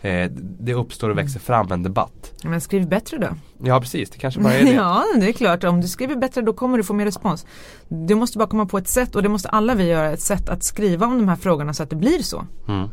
eh, 0.01 0.31
det 0.59 0.73
uppstår 0.73 1.09
och 1.09 1.17
växer 1.17 1.39
fram 1.39 1.71
en 1.71 1.83
debatt. 1.83 2.33
Men 2.43 2.61
skriv 2.61 2.87
bättre 2.87 3.17
då. 3.17 3.27
Ja 3.63 3.81
precis, 3.81 4.09
det 4.09 4.17
kanske 4.17 4.39
bara 4.41 4.53
är 4.53 4.63
det. 4.65 4.71
ja 4.71 5.03
det 5.19 5.27
är 5.29 5.33
klart, 5.33 5.63
om 5.63 5.81
du 5.81 5.87
skriver 5.87 6.15
bättre 6.15 6.41
då 6.41 6.53
kommer 6.53 6.77
du 6.77 6.83
få 6.83 6.93
mer 6.93 7.05
respons. 7.05 7.45
Du 7.87 8.15
måste 8.15 8.37
bara 8.37 8.47
komma 8.47 8.65
på 8.65 8.77
ett 8.77 8.87
sätt 8.87 9.15
och 9.15 9.23
det 9.23 9.29
måste 9.29 9.49
alla 9.49 9.75
vi 9.75 9.87
göra, 9.87 10.11
ett 10.11 10.21
sätt 10.21 10.49
att 10.49 10.63
skriva 10.63 11.05
om 11.05 11.17
de 11.17 11.27
här 11.29 11.35
frågorna 11.35 11.73
så 11.73 11.83
att 11.83 11.89
det 11.89 11.95
blir 11.95 12.19
så. 12.23 12.45
Mm. 12.67 12.89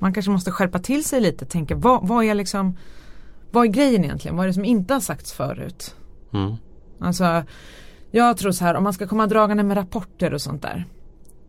Man 0.00 0.12
kanske 0.12 0.30
måste 0.30 0.50
skärpa 0.50 0.78
till 0.78 1.04
sig 1.04 1.20
lite, 1.20 1.44
tänka 1.44 1.76
vad, 1.76 2.08
vad 2.08 2.24
är 2.24 2.34
liksom 2.34 2.76
Vad 3.50 3.64
är 3.64 3.68
grejen 3.68 4.04
egentligen? 4.04 4.36
Vad 4.36 4.44
är 4.44 4.48
det 4.48 4.54
som 4.54 4.64
inte 4.64 4.94
har 4.94 5.00
sagts 5.00 5.32
förut? 5.32 5.94
Mm. 6.32 6.54
Alltså 7.00 7.42
Jag 8.10 8.36
tror 8.36 8.52
så 8.52 8.64
här, 8.64 8.74
om 8.74 8.84
man 8.84 8.92
ska 8.92 9.06
komma 9.06 9.26
dragande 9.26 9.62
med 9.62 9.76
rapporter 9.76 10.34
och 10.34 10.40
sånt 10.40 10.62
där 10.62 10.84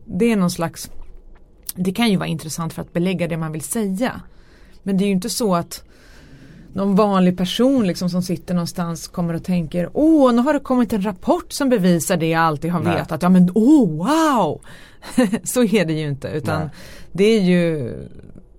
Det 0.04 0.32
är 0.32 0.36
någon 0.36 0.50
slags 0.50 0.90
det 1.74 1.92
kan 1.92 2.10
ju 2.10 2.16
vara 2.16 2.28
intressant 2.28 2.72
för 2.72 2.82
att 2.82 2.92
belägga 2.92 3.28
det 3.28 3.36
man 3.36 3.52
vill 3.52 3.62
säga. 3.62 4.20
Men 4.82 4.96
det 4.96 5.04
är 5.04 5.06
ju 5.06 5.12
inte 5.12 5.30
så 5.30 5.54
att 5.54 5.84
någon 6.72 6.96
vanlig 6.96 7.36
person 7.36 7.86
liksom 7.86 8.10
som 8.10 8.22
sitter 8.22 8.54
någonstans 8.54 9.08
kommer 9.08 9.34
och 9.34 9.44
tänker 9.44 9.90
Åh, 9.92 10.32
nu 10.32 10.42
har 10.42 10.52
det 10.52 10.60
kommit 10.60 10.92
en 10.92 11.04
rapport 11.04 11.52
som 11.52 11.68
bevisar 11.68 12.16
det 12.16 12.28
jag 12.28 12.40
alltid 12.40 12.70
har 12.70 12.80
Nej. 12.80 12.96
vetat. 12.96 13.22
Ja 13.22 13.28
men 13.28 13.50
åh, 13.54 13.84
oh, 13.84 13.96
wow! 13.96 14.60
så 15.44 15.64
är 15.64 15.84
det 15.84 15.92
ju 15.92 16.08
inte 16.08 16.28
utan 16.28 16.60
Nej. 16.60 16.70
det 17.12 17.24
är 17.24 17.40
ju 17.40 17.94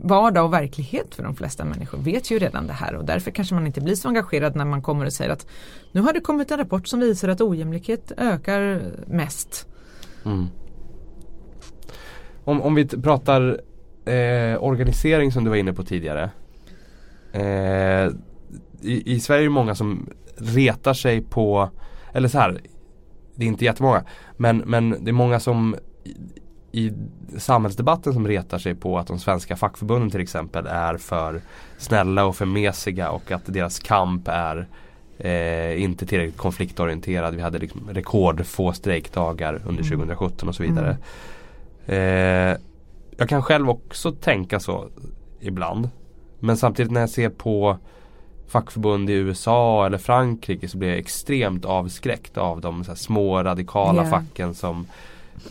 vardag 0.04 0.46
och 0.46 0.54
verklighet 0.54 1.16
för 1.16 1.24
de 1.24 1.36
flesta 1.36 1.66
människor 1.66 1.98
vet 1.98 2.32
ju 2.32 2.40
redan 2.40 2.68
det 2.68 2.74
här 2.74 2.96
och 2.96 3.06
därför 3.06 3.32
kanske 3.32 3.56
man 3.56 3.68
inte 3.68 3.82
blir 3.82 3.96
så 3.96 4.08
engagerad 4.08 4.56
när 4.56 4.66
man 4.66 4.82
kommer 4.82 5.06
och 5.06 5.14
säger 5.14 5.32
att 5.32 5.48
nu 5.92 6.02
har 6.02 6.14
det 6.14 6.20
kommit 6.20 6.52
en 6.52 6.58
rapport 6.58 6.88
som 6.88 7.00
visar 7.00 7.30
att 7.30 7.42
ojämlikhet 7.42 8.12
ökar 8.18 8.82
mest. 9.08 9.68
Mm. 10.26 10.48
Om, 12.44 12.62
om 12.62 12.76
vi 12.76 12.88
pratar 12.88 13.62
eh, 14.06 14.64
organisering 14.64 15.32
som 15.32 15.44
du 15.44 15.50
var 15.50 15.58
inne 15.58 15.74
på 15.74 15.84
tidigare. 15.84 16.30
Eh, 17.32 18.12
i, 18.82 19.14
I 19.14 19.20
Sverige 19.20 19.42
är 19.42 19.44
det 19.44 19.50
många 19.50 19.76
som 19.76 20.10
retar 20.36 20.94
sig 20.94 21.22
på, 21.22 21.70
eller 22.14 22.28
så 22.28 22.38
här, 22.38 22.62
det 23.36 23.46
är 23.46 23.48
inte 23.48 23.66
jättemånga, 23.66 24.04
men, 24.38 24.58
men 24.58 24.90
det 24.90 25.12
är 25.12 25.14
många 25.14 25.40
som 25.40 25.76
i, 26.76 26.94
samhällsdebatten 27.38 28.14
som 28.14 28.28
retar 28.28 28.58
sig 28.58 28.76
på 28.76 28.98
att 28.98 29.08
de 29.08 29.20
svenska 29.20 29.56
fackförbunden 29.56 30.10
till 30.10 30.22
exempel 30.22 30.68
är 30.68 30.98
för 30.98 31.42
snälla 31.78 32.26
och 32.26 32.36
för 32.36 32.46
mesiga 32.46 33.10
och 33.10 33.32
att 33.32 33.42
deras 33.46 33.80
kamp 33.80 34.28
är 34.28 34.68
eh, 35.18 35.84
inte 35.84 36.06
tillräckligt 36.06 36.38
konfliktorienterad. 36.38 37.36
Vi 37.36 37.42
hade 37.42 37.60
liksom 37.60 37.90
rekordfå 37.90 38.74
strejkdagar 38.74 39.62
under 39.66 39.84
2017 39.84 40.38
mm. 40.42 40.50
och 40.50 40.56
så 40.56 40.64
vidare. 40.64 40.98
Mm. 41.86 42.52
Eh, 42.52 42.58
jag 43.18 43.30
kan 43.30 43.44
själv 43.44 43.70
också 43.70 44.12
tänka 44.12 44.60
så 44.60 44.88
ibland. 45.40 45.90
Men 46.40 46.58
samtidigt 46.58 46.92
när 46.92 47.02
jag 47.02 47.10
ser 47.10 47.30
på 47.30 47.78
fackförbund 48.48 49.10
i 49.10 49.14
USA 49.14 49.86
eller 49.86 49.98
Frankrike 49.98 50.68
så 50.68 50.78
blir 50.78 50.90
jag 50.90 50.98
extremt 50.98 51.66
avskräckt 51.66 52.38
av 52.38 52.62
de 52.62 52.84
små 52.84 53.44
radikala 53.44 54.02
yeah. 54.02 54.10
facken 54.10 54.54
som 54.54 54.88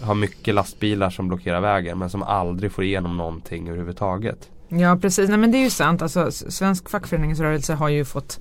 har 0.01 0.15
mycket 0.15 0.55
lastbilar 0.55 1.11
som 1.11 1.29
blockerar 1.29 1.61
vägen 1.61 1.99
men 1.99 2.11
som 2.11 2.23
aldrig 2.23 2.73
får 2.73 2.85
igenom 2.85 3.17
någonting 3.17 3.69
överhuvudtaget. 3.69 4.51
Ja 4.69 4.99
precis, 5.03 5.29
Nej, 5.29 5.39
men 5.39 5.53
det 5.53 5.59
är 5.59 5.63
ju 5.63 5.71
sant. 5.71 6.03
Alltså, 6.03 6.31
svensk 6.33 6.91
fackföreningsrörelse 6.91 7.75
har 7.75 7.89
ju 7.89 8.05
fått 8.05 8.41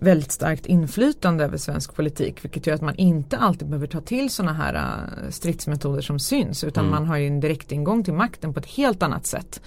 väldigt 0.00 0.32
starkt 0.32 0.66
inflytande 0.66 1.44
över 1.44 1.56
svensk 1.56 1.94
politik 1.94 2.44
vilket 2.44 2.66
gör 2.66 2.74
att 2.74 2.82
man 2.82 2.94
inte 2.94 3.36
alltid 3.38 3.68
behöver 3.68 3.86
ta 3.86 4.00
till 4.00 4.30
sådana 4.30 4.52
här 4.52 4.74
uh, 4.74 5.30
stridsmetoder 5.30 6.02
som 6.02 6.18
syns 6.18 6.64
utan 6.64 6.84
Mm. 6.84 6.94
man 6.94 7.06
har 7.06 7.16
ju 7.16 7.26
en 7.26 7.40
direkt 7.40 7.72
ingång 7.72 8.04
till 8.04 8.14
makten 8.14 8.54
på 8.54 8.60
ett 8.60 8.66
helt 8.66 9.02
annat 9.02 9.26
sätt. 9.26 9.60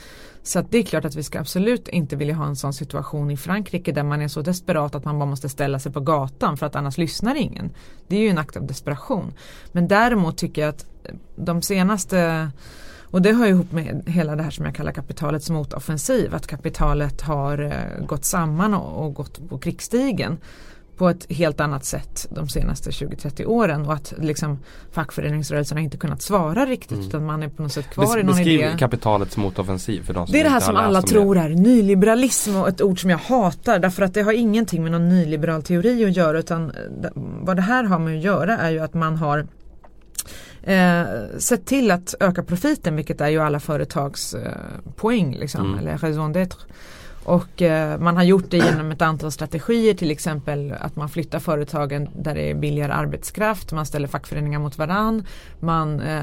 Så 0.44 0.60
att 0.60 0.72
det 0.72 0.78
är 0.78 0.84
klart 0.84 1.06
att 1.06 1.16
vi 1.16 1.24
ska 1.24 1.40
absolut 1.40 1.88
inte 1.88 2.16
vilja 2.16 2.36
ha 2.36 2.46
en 2.46 2.56
sån 2.56 2.74
situation 2.74 3.32
i 3.32 3.38
Frankrike 3.38 3.92
där 3.92 4.04
man 4.04 4.22
är 4.22 4.28
så 4.28 4.42
desperat 4.42 4.96
att 4.96 5.06
man 5.06 5.20
bara 5.20 5.30
måste 5.30 5.50
ställa 5.50 5.80
sig 5.80 5.92
på 5.92 6.00
gatan 6.00 6.58
för 6.58 6.66
att 6.66 6.76
annars 6.76 6.98
lyssnar 6.98 7.36
ingen. 7.36 7.72
Det 8.08 8.16
är 8.16 8.20
ju 8.20 8.30
en 8.30 8.38
akt 8.38 8.58
av 8.58 8.68
desperation. 8.68 9.34
Men 9.72 9.88
däremot 9.88 10.38
tycker 10.38 10.62
jag 10.62 10.70
att 10.70 10.86
de 11.36 11.62
senaste 11.62 12.52
och 13.12 13.22
det 13.22 13.34
hör 13.34 13.48
ihop 13.48 13.72
med 13.72 14.04
hela 14.08 14.36
det 14.36 14.44
här 14.44 14.52
som 14.52 14.66
jag 14.66 14.76
kallar 14.76 14.92
kapitalets 14.92 15.50
motoffensiv. 15.50 16.36
Att 16.36 16.48
kapitalet 16.48 17.22
har 17.22 17.58
eh, 17.64 18.06
gått 18.06 18.26
samman 18.26 18.74
och, 18.74 19.06
och 19.06 19.14
gått 19.14 19.50
på 19.50 19.58
krigsstigen 19.58 20.38
på 20.98 21.10
ett 21.10 21.32
helt 21.32 21.60
annat 21.60 21.86
sätt 21.86 22.28
de 22.36 22.50
senaste 22.50 22.90
20-30 22.90 23.46
åren 23.46 23.86
och 23.86 23.94
att 23.94 24.14
liksom 24.20 24.60
fackföreningsrörelsen 24.92 25.78
har 25.78 25.84
inte 25.84 25.98
kunnat 25.98 26.22
svara 26.22 26.66
riktigt 26.66 26.92
Mm. 26.98 27.08
utan 27.08 27.26
man 27.26 27.44
är 27.44 27.48
på 27.50 27.64
något 27.64 27.72
sätt 27.74 27.90
kvar 27.90 28.04
i 28.18 28.22
Bes- 28.22 28.26
någon 28.26 28.36
beskriv 28.36 28.60
idé. 28.60 28.76
kapitalets 28.80 29.38
motoffensiv 29.38 30.04
för 30.04 30.14
de 30.14 30.28
som 30.28 30.34
Det 30.34 30.40
är 30.40 30.44
det 30.44 30.50
här 30.50 30.60
som 30.60 30.76
alla 30.76 31.02
tror 31.02 31.38
är 31.38 31.50
nyliberalism 31.50 32.56
och 32.56 32.68
ett 32.68 32.82
ord 32.82 33.02
som 33.02 33.10
jag 33.10 33.18
hatar 33.18 33.80
därför 33.80 34.04
att 34.04 34.14
det 34.14 34.22
har 34.22 34.34
ingenting 34.34 34.84
med 34.84 34.92
någon 34.92 35.10
nyliberal 35.10 35.64
teori 35.64 36.06
att 36.06 36.16
göra 36.18 36.40
utan 36.40 36.70
eh, 36.72 37.10
vad 37.16 37.56
det 37.56 37.62
här 37.62 37.84
har 37.84 38.00
med 38.00 38.18
att 38.18 38.24
göra 38.24 38.58
är 38.58 38.72
ju 38.72 38.80
att 38.80 38.94
man 38.94 39.16
har 39.18 39.48
eh, 40.64 41.04
sett 41.38 41.66
till 41.66 41.92
att 41.92 42.16
öka 42.20 42.44
profiten 42.44 42.96
vilket 42.96 43.22
är 43.22 43.28
ju 43.30 43.40
alla 43.40 43.60
företags 43.60 44.34
eh, 44.34 44.52
poäng 44.96 45.36
liksom, 45.40 45.66
Mm. 45.66 45.80
eller 45.80 45.98
raison 45.98 46.34
d'être. 46.36 46.56
Och 47.24 47.62
eh, 47.62 48.00
man 48.00 48.16
har 48.18 48.24
gjort 48.24 48.46
det 48.50 48.58
genom 48.58 48.92
ett 48.92 49.02
antal 49.02 49.32
strategier 49.32 49.94
till 49.94 50.12
exempel 50.12 50.74
att 50.80 50.96
man 50.96 51.10
flyttar 51.10 51.40
företagen 51.40 52.10
där 52.16 52.36
det 52.36 52.42
är 52.50 52.56
billigare 52.56 52.92
arbetskraft, 52.94 53.72
man 53.72 53.86
ställer 53.86 54.08
fackföreningar 54.08 54.60
mot 54.60 54.78
varann. 54.78 55.26
Man 55.60 56.00
eh, 56.00 56.22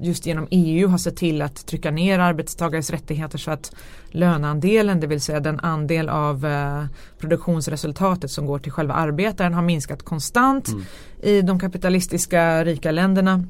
just 0.00 0.26
genom 0.26 0.46
EU 0.50 0.88
har 0.88 0.98
sett 0.98 1.16
till 1.16 1.42
att 1.42 1.66
trycka 1.66 1.90
ner 1.90 2.18
arbetstagares 2.18 2.90
rättigheter 2.90 3.38
så 3.38 3.50
att 3.50 3.72
löneandelen, 4.10 5.00
det 5.00 5.06
vill 5.06 5.20
säga 5.20 5.40
den 5.40 5.60
andel 5.60 6.08
av 6.08 6.46
eh, 6.46 6.84
produktionsresultatet 7.18 8.30
som 8.30 8.46
går 8.46 8.58
till 8.58 8.72
själva 8.72 8.94
arbetaren 8.94 9.54
har 9.54 9.62
minskat 9.62 10.02
konstant 10.02 10.68
Mm. 10.68 10.84
i 11.22 11.42
de 11.42 11.60
kapitalistiska 11.60 12.64
rika 12.64 12.90
länderna 12.90 13.44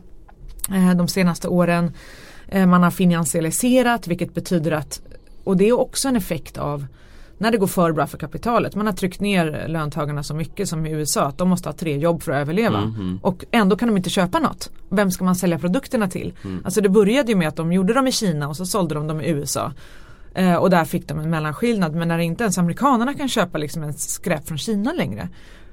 de 0.97 1.09
senaste 1.09 1.49
åren. 1.49 1.93
Eh, 2.49 2.67
man 2.67 2.83
har 2.83 2.91
finansialiserat 2.91 4.07
vilket 4.07 4.35
betyder 4.35 4.73
att 4.73 5.01
och 5.45 5.57
det 5.57 5.69
är 5.69 5.81
också 5.81 6.09
en 6.09 6.17
effekt 6.17 6.59
av 6.59 6.87
när 7.39 7.51
det 7.51 7.59
går 7.59 7.67
för 7.67 7.93
bra 7.93 8.07
för 8.07 8.19
kapitalet. 8.19 8.75
Man 8.75 8.87
har 8.87 8.93
tryckt 8.93 9.21
ner 9.21 9.69
löntagarna 9.69 10.23
så 10.23 10.35
mycket 10.35 10.69
som 10.69 10.87
i 10.87 10.91
USA 10.91 11.27
att 11.27 11.39
de 11.39 11.49
måste 11.49 11.69
ha 11.69 11.75
tre 11.75 11.99
jobb 11.99 12.23
för 12.23 12.33
att 12.33 12.39
överleva. 12.39 12.79
Mm, 12.79 12.95
mm. 12.95 13.19
Och 13.23 13.45
ändå 13.51 13.77
kan 13.77 13.89
de 13.89 13.97
inte 13.97 14.11
köpa 14.11 14.39
något. 14.39 14.71
Vem 14.89 15.11
ska 15.11 15.25
man 15.25 15.37
sälja 15.37 15.59
produkterna 15.59 16.09
till? 16.09 16.33
Mm. 16.45 16.63
Alltså 16.65 16.81
det 16.81 16.89
började 16.89 17.33
ju 17.33 17.37
med 17.39 17.49
att 17.49 17.57
de 17.57 17.73
gjorde 17.73 17.93
dem 17.93 18.07
i 18.07 18.13
Kina 18.13 18.49
och 18.49 18.57
så 18.57 18.67
sålde 18.67 18.95
de 18.95 19.07
dem 19.07 19.21
i 19.21 19.29
USA. 19.29 19.73
Eh, 20.35 20.55
och 20.55 20.71
där 20.71 20.85
fick 20.85 21.09
de 21.09 21.19
en 21.19 21.31
mellanskillnad. 21.31 21.95
Men 21.95 22.09
när 22.09 22.19
inte 22.19 22.45
ens 22.45 22.59
amerikanerna 22.59 23.15
kan 23.15 23.29
köpa 23.29 23.59
liksom 23.59 23.83
en 23.83 23.95
skräp 23.95 24.49
från 24.49 24.59
Kina 24.59 24.93
längre. 24.93 25.29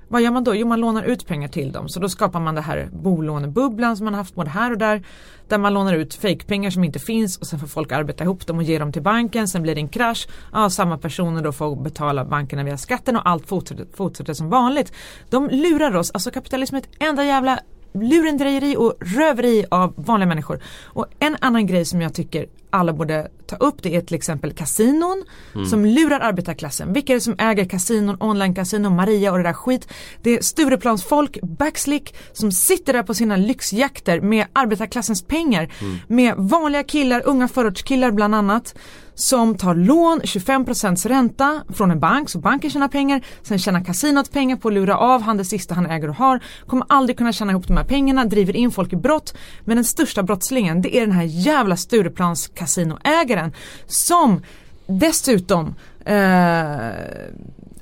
Vad 0.08 0.22
gör 0.22 0.32
man 0.32 0.44
då? 0.44 0.56
Jo 0.56 0.68
man 0.68 0.80
lånar 0.80 1.04
ut 1.04 1.28
pengar 1.28 1.48
till 1.48 1.72
dem. 1.72 1.89
Så 1.89 2.00
då 2.00 2.10
skapar 2.10 2.39
man 2.39 2.56
det 2.56 2.62
här 2.62 2.89
bolånebubblan 2.91 3.98
som 3.98 4.06
man 4.06 4.13
har 4.13 4.22
haft 4.22 4.36
både 4.36 4.50
här 4.50 4.72
och 4.72 4.78
där. 4.78 5.04
Där 5.48 5.58
man 5.58 5.74
lånar 5.74 5.94
ut 5.94 6.13
fejkpengar 6.13 6.70
som 6.70 6.84
inte 6.84 7.00
finns 7.00 7.38
och 7.38 7.48
sen 7.48 7.60
får 7.60 7.68
folk 7.68 7.91
arbeta 7.91 8.24
ihop 8.24 8.48
dem 8.48 8.58
och 8.58 8.63
ge 8.63 8.80
dem 8.80 8.91
till 8.91 9.02
banken. 9.02 9.48
Sen 9.48 9.62
blir 9.62 9.76
det 9.76 9.82
en 9.82 9.89
krasch. 9.89 10.28
Ja, 10.54 10.70
samma 10.70 10.98
personer 10.98 11.41
då 11.41 11.52
får 11.52 11.76
betala 11.76 12.26
bankerna 12.26 12.63
via 12.63 12.78
skatten 12.78 13.15
och 13.15 13.30
allt 13.30 13.48
fortsätter, 13.48 13.86
fortsätter 13.94 14.34
som 14.34 14.50
vanligt. 14.50 14.94
De 15.30 15.50
lurar 15.50 15.96
oss. 15.96 16.12
Alltså 16.12 16.32
kapitalism 16.32 16.76
är 16.76 16.80
ett 16.80 16.89
enda 17.00 17.24
jävla 17.24 17.60
lurendrejeri 17.94 18.76
och 18.78 18.94
röveri 19.00 19.65
av 19.72 19.94
vanliga 19.98 20.28
människor. 20.28 20.60
Och 20.84 21.06
en 21.20 21.38
annan 21.41 21.68
grej 21.68 21.86
som 21.86 22.02
jag 22.02 22.13
tycker 22.13 22.46
alla 22.75 22.93
borde 22.93 23.27
ta 23.47 23.55
upp 23.55 23.83
det 23.83 23.95
är 23.95 24.01
till 24.01 24.15
exempel 24.15 24.53
kasinon 24.53 25.23
som 25.69 25.85
lurar 25.85 26.19
arbetarklassen. 26.19 26.93
Vilka 26.93 27.13
är 27.13 27.15
det 27.15 27.21
som 27.21 27.35
äger 27.38 27.65
kasinon, 27.65 28.17
online-kasinon, 28.19 28.95
Maria 28.95 29.31
och 29.31 29.38
det 29.38 29.43
där 29.43 29.53
skit. 29.53 29.88
Det 30.21 30.29
är 30.29 30.41
Stureplansfolk, 30.41 31.38
backslick 31.41 32.15
som 32.33 32.51
sitter 32.51 32.93
där 32.93 33.03
på 33.03 33.13
sina 33.13 33.35
lyxjakter 33.35 34.21
med 34.21 34.45
arbetarklassens 34.53 35.23
pengar. 35.23 35.69
Med 36.07 36.33
vanliga 36.38 36.83
killar, 36.83 37.21
unga 37.25 37.47
förortskillar 37.47 38.11
bland 38.11 38.35
annat. 38.35 38.75
Som 39.17 39.57
tar 39.57 39.75
lån, 39.75 40.21
25% 40.21 41.07
ränta 41.07 41.63
från 41.73 41.91
en 41.91 41.99
bank, 41.99 42.29
så 42.29 42.39
banken 42.39 42.69
tjänar 42.69 42.88
pengar. 42.88 43.25
Sen 43.43 43.59
tjänar 43.59 43.83
kasinot 43.83 44.31
pengar 44.31 44.55
på 44.55 44.67
att 44.67 44.73
lura 44.73 44.97
av 44.97 45.21
han 45.21 45.38
det 45.38 45.45
sista 45.45 45.75
han 45.75 45.85
äger 45.85 46.09
och 46.09 46.15
har. 46.15 46.43
Kommer 46.67 46.85
aldrig 46.89 47.17
kunna 47.17 47.33
tjäna 47.33 47.51
ihop 47.51 47.67
de 47.67 47.77
här 47.77 47.83
pengarna, 47.83 48.25
driver 48.25 48.55
in 48.55 48.71
folk 48.71 48.93
i 48.93 48.95
brott. 48.95 49.35
Men 49.65 49.77
den 49.77 49.83
största 49.83 50.23
brottslingen 50.23 50.81
det 50.81 50.97
är 50.97 51.01
den 51.01 51.11
här 51.11 51.23
jävla 51.23 51.77
Stureplans 51.77 52.51
kasinoägaren. 52.65 53.54
Som 53.88 54.41
dessutom 54.88 55.75
eh, 56.06 56.15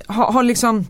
har, 0.08 0.32
har 0.32 0.44
liksom 0.44 0.86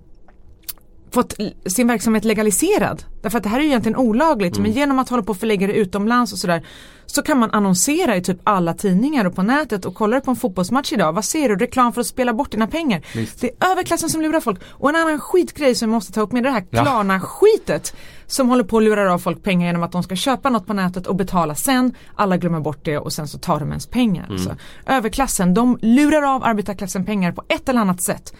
fått 1.11 1.33
sin 1.65 1.87
verksamhet 1.87 2.25
legaliserad. 2.25 3.03
Därför 3.21 3.37
att 3.37 3.43
det 3.43 3.49
här 3.49 3.59
är 3.59 3.63
ju 3.63 3.69
egentligen 3.69 3.97
olagligt 3.97 4.59
men 4.59 4.71
genom 4.71 4.99
att 4.99 5.09
hålla 5.09 5.23
på 5.23 5.31
och 5.31 5.37
förlägga 5.37 5.67
det 5.67 5.73
utomlands 5.73 6.33
och 6.33 6.39
sådär 6.39 6.63
så 7.05 7.21
kan 7.21 7.39
man 7.39 7.51
annonsera 7.51 8.15
i 8.15 8.21
typ 8.21 8.37
alla 8.43 8.73
tidningar 8.73 9.25
och 9.25 9.35
på 9.35 9.43
nätet 9.43 9.85
och 9.85 9.95
kollar 9.95 10.19
på 10.19 10.31
en 10.31 10.37
fotbollsmatch 10.37 10.93
idag, 10.93 11.13
vad 11.13 11.25
ser 11.25 11.49
du? 11.49 11.55
Reklam 11.55 11.93
för 11.93 12.01
att 12.01 12.07
spela 12.07 12.33
bort 12.33 12.51
dina 12.51 12.67
pengar. 12.67 13.01
Visst. 13.15 13.41
Det 13.41 13.47
är 13.59 13.71
överklassen 13.71 14.09
som 14.09 14.21
lurar 14.21 14.39
folk. 14.39 14.59
Och 14.69 14.89
en 14.89 14.95
annan 14.95 15.19
skitgrej 15.19 15.75
som 15.75 15.89
jag 15.89 15.95
måste 15.95 16.11
ta 16.11 16.21
upp 16.21 16.31
med 16.31 16.43
det 16.43 16.51
här 16.51 16.63
Ja. 16.69 16.83
Klarna-skitet 16.83 17.95
som 18.27 18.49
håller 18.49 18.63
på 18.63 18.77
att 18.77 18.83
lura 18.83 19.13
av 19.13 19.19
folk 19.19 19.43
pengar 19.43 19.67
genom 19.67 19.83
att 19.83 19.91
de 19.91 20.03
ska 20.03 20.15
köpa 20.15 20.49
något 20.49 20.67
på 20.67 20.73
nätet 20.73 21.07
och 21.07 21.15
betala 21.15 21.55
sen. 21.55 21.95
Alla 22.15 22.37
glömmer 22.37 22.59
bort 22.59 22.85
det 22.85 22.97
och 22.97 23.13
sen 23.13 23.27
så 23.27 23.37
tar 23.37 23.59
de 23.59 23.69
ens 23.69 23.87
pengar. 23.87 24.25
Mm. 24.25 24.37
Så, 24.39 24.51
överklassen, 24.85 25.53
de 25.53 25.77
lurar 25.81 26.35
av 26.35 26.43
arbetarklassen 26.43 27.05
pengar 27.05 27.31
på 27.31 27.43
ett 27.47 27.69
eller 27.69 27.81
annat 27.81 28.01
sätt. 28.01 28.33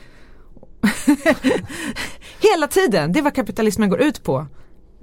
Hela 2.40 2.68
tiden, 2.68 3.12
det 3.12 3.20
är 3.20 3.24
vad 3.24 3.36
kapitalismen 3.36 3.90
går 3.90 4.02
ut 4.02 4.24
på. 4.24 4.48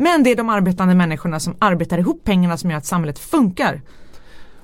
Men 0.00 0.22
det 0.22 0.30
är 0.30 0.36
de 0.36 0.48
arbetande 0.48 0.94
människorna 0.94 1.40
som 1.40 1.56
arbetar 1.58 1.98
ihop 1.98 2.24
pengarna 2.24 2.56
som 2.56 2.70
gör 2.70 2.78
att 2.78 2.86
samhället 2.86 3.18
funkar. 3.18 3.80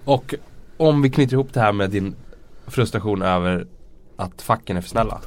Och 0.04 0.34
om 0.76 1.02
vi 1.02 1.10
knyter 1.10 1.34
ihop 1.34 1.52
det 1.52 1.60
här 1.60 1.72
med 1.72 1.90
din 1.90 2.14
frustration 2.66 3.22
över 3.22 3.66
att 4.16 4.42
facken 4.42 4.76
är 4.76 4.80
för 4.80 4.88
snälla. 4.88 5.20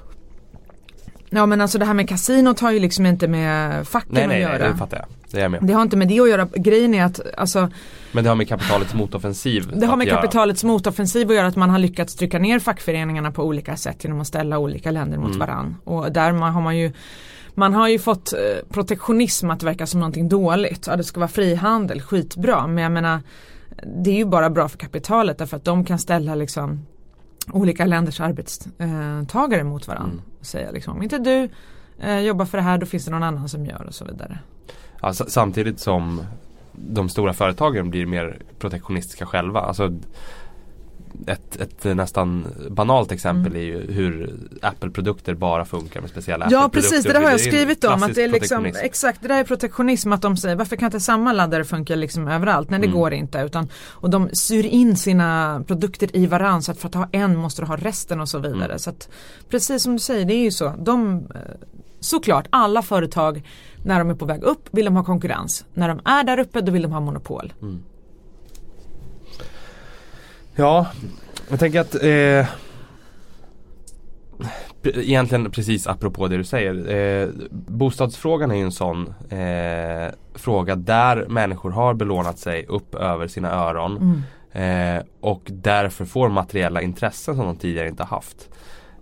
Ja 1.30 1.46
men 1.46 1.62
alltså 1.62 1.78
det 1.78 1.86
här 1.86 1.94
med 1.94 2.10
kasinot 2.10 2.60
har 2.60 2.72
ju 2.72 2.80
liksom 2.80 3.06
inte 3.06 3.28
med 3.28 3.88
facken 3.88 4.10
Nej 4.13 4.28
nej, 4.28 4.44
att 4.44 4.50
nej 4.52 4.60
göra. 4.60 4.72
det 4.72 4.78
fattar 4.78 4.98
jag. 4.98 5.06
Det 5.32 5.42
är 5.42 5.50
med. 5.50 5.60
Det 5.63 5.74
har 5.74 5.82
inte 5.82 5.98
med 5.98 6.08
det 6.08 6.20
att 6.20 6.30
göra. 6.30 6.48
Grejen 6.56 6.94
är 6.94 7.04
att 7.06 7.20
alltså, 7.38 7.70
Men 8.12 8.24
det 8.24 8.30
har 8.30 8.36
med 8.36 8.48
kapitalets 8.48 8.94
motoffensiv 8.94 9.72
det 9.76 9.86
har 9.86 9.98
med 9.98 10.08
göra. 10.08 10.22
kapitalets 10.22 10.63
motoffensiv 10.63 11.30
att 11.30 11.36
göra 11.36 11.48
att 11.48 11.56
man 11.56 11.70
har 11.70 11.80
lyckats 11.80 12.15
trycka 12.15 12.39
ner 12.39 12.60
fackföreningarna 12.60 13.32
på 13.32 13.44
olika 13.44 13.78
sätt 13.78 14.04
genom 14.04 14.22
att 14.22 14.28
ställa 14.28 14.58
olika 14.58 14.92
länder 14.92 15.18
mot 15.18 15.28
Mm. 15.28 15.39
varann. 15.39 15.76
Och 15.84 16.12
där 16.12 16.32
man, 16.32 16.54
har 16.54 16.62
man 16.62 16.78
ju 16.78 16.92
man 17.56 17.74
har 17.74 17.88
ju 17.88 18.00
fått 18.00 18.34
eh, 18.34 18.39
protektionism 18.70 19.50
att 19.50 19.63
verka 19.63 19.88
som 19.88 20.00
någonting 20.00 20.30
dåligt. 20.30 20.88
Ja 20.88 20.96
det 20.96 21.04
ska 21.04 21.20
vara 21.20 21.28
frihandel, 21.28 22.02
skitbra. 22.02 22.68
Men 22.68 22.84
jag 22.84 22.92
menar 22.92 23.20
det 24.04 24.10
är 24.10 24.15
ju 24.15 24.26
bara 24.26 24.50
bra 24.50 24.70
för 24.70 24.78
kapitalet 24.78 25.38
därför 25.38 25.58
att 25.58 25.65
de 25.65 25.86
kan 25.86 26.00
ställa 26.00 26.36
liksom 26.36 26.86
olika 27.52 27.86
länders 27.86 28.19
arbetstagare 28.19 29.63
mot 29.63 29.88
varandra. 29.88 30.12
Mm. 30.12 30.23
Och 30.39 30.45
säga 30.45 30.71
liksom 30.71 30.95
om 30.95 31.04
inte 31.04 31.17
du 31.17 31.49
eh, 31.99 32.19
jobbar 32.19 32.45
för 32.45 32.58
det 32.58 32.63
här 32.63 32.78
då 32.78 32.86
finns 32.86 33.06
det 33.06 33.12
någon 33.12 33.23
annan 33.23 33.49
som 33.49 33.65
gör 33.65 33.86
och 33.88 33.95
så 33.95 34.06
vidare. 34.06 34.39
Ja, 35.02 35.13
samtidigt 35.13 35.80
som 35.80 36.21
de 36.71 37.10
stora 37.10 37.34
företagen 37.34 37.89
blir 37.89 38.06
mer 38.06 38.41
protektionistiska 38.60 39.25
själva. 39.25 39.60
Alltså 39.60 39.99
ett, 41.28 41.56
ett 41.62 41.84
nästan 41.98 42.45
banalt 42.69 43.12
exempel 43.12 43.52
Mm. 43.52 43.56
är 43.62 43.65
ju 43.65 43.91
hur 43.91 44.34
Apple-produkter 44.62 45.34
bara 45.34 45.66
funkar 45.66 46.01
med 46.01 46.10
speciella 46.10 46.47
Ja 46.51 46.66
Apple-produkter. 46.66 46.89
precis, 46.89 47.05
det 47.05 47.14
där 47.14 47.22
har 47.22 47.32
jag 47.32 47.39
skrivit 47.39 47.84
om. 47.84 48.03
Att 48.03 48.16
det 48.16 48.24
är 48.24 48.28
liksom, 48.28 48.66
exakt, 48.66 49.22
det 49.22 49.28
där 49.28 49.39
är 49.39 49.43
protektionism 49.43 50.12
att 50.14 50.22
de 50.22 50.38
säger 50.38 50.55
varför 50.55 50.76
kan 50.76 50.86
inte 50.86 50.99
samma 50.99 51.34
laddare 51.34 51.64
funka 51.64 51.95
liksom 51.95 52.28
överallt? 52.28 52.70
Nej 52.70 52.80
det 52.80 52.86
Mm. 52.88 52.99
går 52.99 53.14
inte. 53.14 53.39
Utan, 53.39 53.68
och 53.91 54.10
de 54.10 54.30
syr 54.34 54.66
in 54.66 54.95
sina 54.97 55.64
produkter 55.68 56.16
i 56.16 56.26
varann 56.26 56.62
så 56.62 56.72
att 56.72 56.78
för 56.80 56.88
att 56.88 56.95
ha 56.95 57.07
en 57.12 57.36
måste 57.38 57.62
du 57.62 57.66
ha 57.66 57.76
resten 57.78 58.20
och 58.22 58.30
så 58.30 58.39
vidare. 58.39 58.66
Mm. 58.66 58.80
Så 58.80 58.89
att, 58.89 59.10
precis 59.49 59.84
som 59.84 59.93
du 59.93 59.99
säger, 59.99 60.26
det 60.26 60.34
är 60.34 60.43
ju 60.43 60.51
så. 60.51 60.74
De, 60.80 61.16
eh, 61.36 61.41
såklart, 61.99 62.47
alla 62.49 62.82
företag 62.82 63.43
när 63.84 63.99
de 63.99 64.10
är 64.10 64.16
på 64.16 64.26
väg 64.26 64.43
upp 64.43 64.68
vill 64.72 64.86
de 64.86 64.95
ha 64.95 65.03
konkurrens. 65.03 65.66
När 65.74 65.88
de 65.88 65.99
är 66.05 66.24
där 66.24 66.39
uppe 66.39 66.62
då 66.62 66.72
vill 66.72 66.82
de 66.82 66.91
ha 66.91 66.99
monopol. 66.99 67.53
Ja, 70.60 70.88
jag 71.49 71.60
tänker 71.60 71.80
att 71.80 72.03
eh, 72.03 72.47
Egentligen 74.84 75.51
precis 75.51 75.88
apropå 75.88 76.28
det 76.28 76.38
du 76.38 76.43
säger. 76.43 76.95
Eh, 76.95 77.30
bostadsfrågan 77.51 78.51
är 78.51 78.55
ju 78.55 78.62
en 78.62 78.72
sån 78.72 79.14
eh, 79.30 80.14
fråga 80.34 80.76
där 80.76 81.26
människor 81.30 81.72
har 81.72 81.93
belånat 81.93 82.39
sig 82.39 82.66
upp 82.66 82.95
över 82.95 83.28
sina 83.28 83.51
öron. 83.51 84.24
Mm. 84.53 84.97
Eh, 84.97 85.03
och 85.22 85.41
därför 85.45 86.05
får 86.05 86.30
materiella 86.30 86.82
intressen 86.82 87.36
som 87.36 87.45
de 87.45 87.55
tidigare 87.55 87.89
inte 87.89 88.03
haft. 88.03 88.49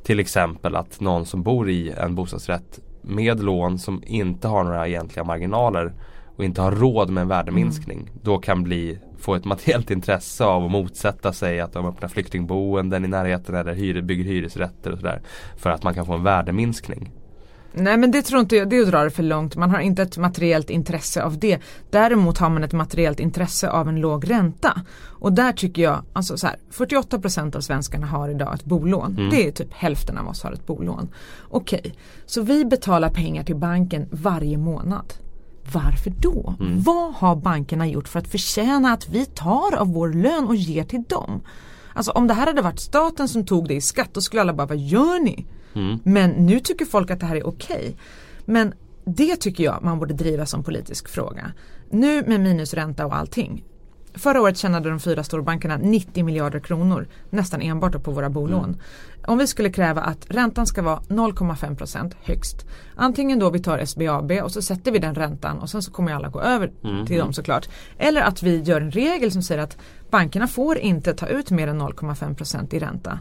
Till 0.03 0.19
exempel 0.19 0.75
att 0.75 0.99
någon 0.99 1.25
som 1.25 1.43
bor 1.43 1.69
i 1.69 1.91
en 1.91 2.15
bostadsrätt 2.15 2.79
med 3.01 3.43
lån 3.43 3.79
som 3.79 4.03
inte 4.05 4.47
har 4.47 4.63
några 4.63 4.87
egentliga 4.87 5.23
marginaler 5.23 5.93
och 6.35 6.43
inte 6.43 6.61
har 6.61 6.71
råd 6.71 7.09
med 7.09 7.21
en 7.21 7.27
värdeminskning 7.27 7.99
mm. 7.99 8.13
då 8.21 8.37
kan 8.37 8.63
bli 8.63 8.99
få 9.19 9.35
ett 9.35 9.45
materiellt 9.45 9.91
intresse 9.91 10.45
av 10.45 10.65
att 10.65 10.71
motsätta 10.71 11.33
sig 11.33 11.59
att 11.59 11.73
de 11.73 11.85
öppnar 11.85 12.09
flyktingboenden 12.09 13.05
i 13.05 13.07
närheten 13.07 13.55
eller 13.55 13.73
hyr, 13.73 14.01
bygger 14.01 14.23
hyresrätter 14.23 14.91
och 14.91 14.97
sådär. 14.97 15.21
För 15.57 15.69
att 15.69 15.83
man 15.83 15.93
kan 15.93 16.05
få 16.05 16.13
en 16.13 16.23
värdeminskning. 16.23 17.11
Nej 17.79 17.97
men 17.97 18.11
det 18.11 18.21
tror 18.21 18.41
inte 18.41 18.55
jag, 18.55 18.69
det 18.69 18.85
drar 18.85 19.03
det 19.03 19.11
för 19.11 19.23
långt. 19.23 19.55
Man 19.55 19.71
har 19.71 19.79
inte 19.79 20.01
ett 20.01 20.17
materiellt 20.17 20.69
intresse 20.69 21.23
av 21.23 21.39
det. 21.39 21.59
Däremot 21.89 22.37
har 22.37 22.49
man 22.49 22.63
ett 22.63 22.73
materiellt 22.73 23.19
intresse 23.19 23.69
av 23.69 23.89
en 23.89 23.99
låg 23.99 24.29
ränta. 24.29 24.81
Och 25.03 25.33
där 25.33 25.51
tycker 25.51 25.81
jag, 25.81 26.03
alltså 26.13 26.37
så 26.37 26.47
här, 26.47 26.55
48% 26.71 27.55
av 27.55 27.61
svenskarna 27.61 28.07
har 28.07 28.29
idag 28.29 28.53
ett 28.53 28.65
bolån. 28.65 29.15
Mm. 29.17 29.29
Det 29.29 29.47
är 29.47 29.51
typ 29.51 29.73
hälften 29.73 30.17
av 30.17 30.27
oss 30.27 30.43
har 30.43 30.51
ett 30.51 30.65
bolån. 30.65 31.09
Okej, 31.49 31.79
okay. 31.79 31.91
så 32.25 32.41
vi 32.41 32.65
betalar 32.65 33.09
pengar 33.09 33.43
till 33.43 33.55
banken 33.55 34.07
varje 34.11 34.57
månad. 34.57 35.13
Varför 35.73 36.13
då? 36.19 36.55
Mm. 36.59 36.81
Vad 36.81 37.13
har 37.13 37.35
bankerna 37.35 37.87
gjort 37.87 38.07
för 38.07 38.19
att 38.19 38.27
förtjäna 38.27 38.93
att 38.93 39.09
vi 39.09 39.25
tar 39.25 39.75
av 39.75 39.93
vår 39.93 40.13
lön 40.13 40.47
och 40.47 40.55
ger 40.55 40.83
till 40.83 41.03
dem? 41.03 41.41
Alltså 41.93 42.11
om 42.11 42.27
det 42.27 42.33
här 42.33 42.47
hade 42.47 42.61
varit 42.61 42.79
staten 42.79 43.27
som 43.27 43.45
tog 43.45 43.67
det 43.67 43.73
i 43.73 43.81
skatt 43.81 44.09
då 44.13 44.21
skulle 44.21 44.41
alla 44.41 44.53
bara, 44.53 44.67
vad 44.67 44.77
gör 44.77 45.23
ni? 45.23 45.45
Mm. 45.73 45.99
Men 46.03 46.29
nu 46.29 46.59
tycker 46.59 46.85
folk 46.85 47.11
att 47.11 47.19
det 47.19 47.25
här 47.25 47.35
är 47.35 47.47
okej. 47.47 47.77
Okay. 47.77 47.93
Men 48.45 48.73
det 49.05 49.35
tycker 49.35 49.63
jag 49.63 49.83
man 49.83 49.99
borde 49.99 50.13
driva 50.13 50.45
som 50.45 50.63
politisk 50.63 51.09
fråga. 51.09 51.51
Nu 51.89 52.23
med 52.27 52.39
minusränta 52.39 53.05
och 53.05 53.15
allting. 53.15 53.63
Förra 54.17 54.41
året 54.41 54.57
tjänade 54.57 54.89
de 54.89 54.99
fyra 54.99 55.23
storbankerna 55.23 55.77
90 55.77 56.25
miljarder 56.25 56.59
kronor 56.59 57.07
nästan 57.29 57.61
enbart 57.61 58.03
på 58.03 58.11
våra 58.11 58.29
bolån. 58.29 58.63
Mm. 58.63 58.79
Om 59.25 59.37
vi 59.37 59.47
skulle 59.47 59.69
kräva 59.69 60.01
att 60.01 60.25
räntan 60.27 60.67
ska 60.67 60.81
vara 60.81 60.99
0,5% 60.99 62.13
högst. 62.23 62.65
Antingen 62.95 63.39
då 63.39 63.49
vi 63.49 63.59
tar 63.59 63.85
SBAB 63.85 64.31
och 64.31 64.51
så 64.51 64.61
sätter 64.61 64.91
vi 64.91 64.99
den 64.99 65.15
räntan 65.15 65.59
och 65.59 65.69
sen 65.69 65.81
så 65.81 65.91
kommer 65.91 66.13
alla 66.13 66.29
gå 66.29 66.41
över 66.41 66.71
mm. 66.83 67.05
till 67.05 67.17
dem 67.17 67.33
såklart. 67.33 67.69
Eller 67.97 68.21
att 68.21 68.43
vi 68.43 68.61
gör 68.61 68.81
en 68.81 68.91
regel 68.91 69.31
som 69.31 69.41
säger 69.41 69.61
att 69.61 69.77
bankerna 70.09 70.47
får 70.47 70.77
inte 70.77 71.13
ta 71.13 71.27
ut 71.27 71.51
mer 71.51 71.67
än 71.67 71.81
0,5% 71.81 72.75
i 72.75 72.79
ränta. 72.79 73.19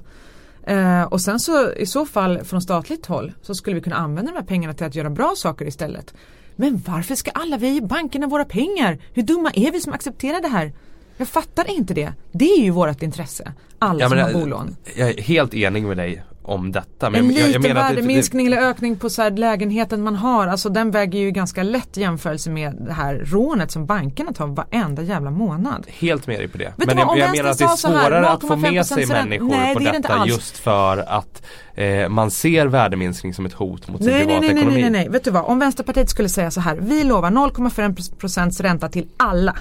Eh, 0.62 1.02
och 1.02 1.20
sen 1.20 1.40
så 1.40 1.72
i 1.72 1.86
så 1.86 2.06
fall 2.06 2.44
från 2.44 2.62
statligt 2.62 3.06
håll 3.06 3.32
så 3.42 3.54
skulle 3.54 3.74
vi 3.74 3.80
kunna 3.82 3.96
använda 3.96 4.32
de 4.32 4.38
här 4.38 4.46
pengarna 4.46 4.74
till 4.74 4.86
att 4.86 4.94
göra 4.94 5.10
bra 5.10 5.34
saker 5.36 5.66
istället. 5.66 6.14
Men 6.56 6.82
varför 6.86 7.14
ska 7.14 7.30
alla 7.30 7.56
vi 7.56 7.76
i 7.76 7.80
bankerna 7.80 8.26
våra 8.26 8.44
pengar? 8.44 8.98
Hur 9.12 9.22
dumma 9.22 9.50
är 9.54 9.72
vi 9.72 9.80
som 9.80 9.92
accepterar 9.92 10.40
det 10.40 10.48
här? 10.48 10.72
Jag 11.16 11.28
fattar 11.28 11.70
inte 11.70 11.94
det. 11.94 12.12
Det 12.32 12.50
är 12.50 12.62
ju 12.62 12.70
vårt 12.70 13.02
intresse. 13.02 13.52
Alla 13.78 14.00
ja, 14.00 14.08
som 14.08 14.18
har 14.18 14.32
bolån. 14.32 14.76
Jag 14.96 15.08
är 15.10 15.22
helt 15.22 15.54
enig 15.54 15.82
med 15.82 15.96
dig 15.96 16.22
om 16.46 16.72
detta. 16.72 17.10
Men 17.10 17.20
en 17.20 17.30
jag, 17.30 17.48
jag 17.50 17.62
liten 17.62 17.74
värdeminskning 17.74 18.46
eller 18.46 18.56
ökning 18.56 18.96
på 18.96 19.10
så 19.10 19.30
lägenheten 19.30 20.02
man 20.02 20.16
har. 20.16 20.46
Alltså 20.46 20.68
den 20.68 20.90
väger 20.90 21.18
ju 21.18 21.30
ganska 21.30 21.62
lätt 21.62 21.98
i 21.98 22.00
jämförelse 22.00 22.50
med 22.50 22.74
det 22.86 22.92
här 22.92 23.14
rånet 23.14 23.70
som 23.70 23.86
bankerna 23.86 24.32
tar 24.32 24.46
varenda 24.46 25.02
jävla 25.02 25.30
månad. 25.30 25.86
Helt 25.88 26.26
med 26.26 26.40
dig 26.40 26.48
på 26.48 26.58
det. 26.58 26.72
Vet 26.76 26.86
men 26.86 26.98
jag, 26.98 27.18
jag 27.18 27.36
menar 27.36 27.50
att 27.50 27.58
det 27.58 27.64
är 27.64 27.68
svårare 27.68 28.14
här, 28.14 28.34
att 28.34 28.40
få 28.40 28.56
med 28.56 28.86
sig 28.86 29.06
människor 29.06 29.48
nej, 29.48 29.74
på 29.74 29.80
det 29.80 29.90
detta 29.90 30.26
just 30.26 30.58
för 30.58 30.98
att 30.98 31.42
eh, 31.74 32.08
man 32.08 32.30
ser 32.30 32.66
värdeminskning 32.66 33.34
som 33.34 33.46
ett 33.46 33.52
hot 33.52 33.88
mot 33.88 34.02
sin 34.02 34.10
nej, 34.12 34.26
privatekonomi. 34.26 34.64
Nej, 34.64 34.74
nej, 34.74 34.82
nej, 34.82 34.90
nej, 34.90 35.08
vet 35.08 35.24
du 35.24 35.30
vad. 35.30 35.44
Om 35.44 35.58
Vänsterpartiet 35.58 36.10
skulle 36.10 36.28
säga 36.28 36.50
så 36.50 36.60
här. 36.60 36.76
Vi 36.76 37.04
lovar 37.04 37.30
0,5% 37.30 38.62
ränta 38.62 38.88
till 38.88 39.08
alla. 39.16 39.56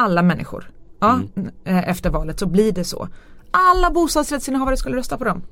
Alla 0.00 0.22
människor. 0.22 0.70
Ja, 1.00 1.20
mm. 1.36 1.50
Eh, 1.64 1.88
efter 1.88 2.10
valet 2.10 2.38
så 2.38 2.46
blir 2.46 2.72
det 2.72 2.84
så. 2.84 3.08
Alla 3.50 3.90
bostadsrättsinnehavare 3.90 4.76
skulle 4.76 4.96
rösta 4.96 5.18
på 5.18 5.24
dem. 5.24 5.42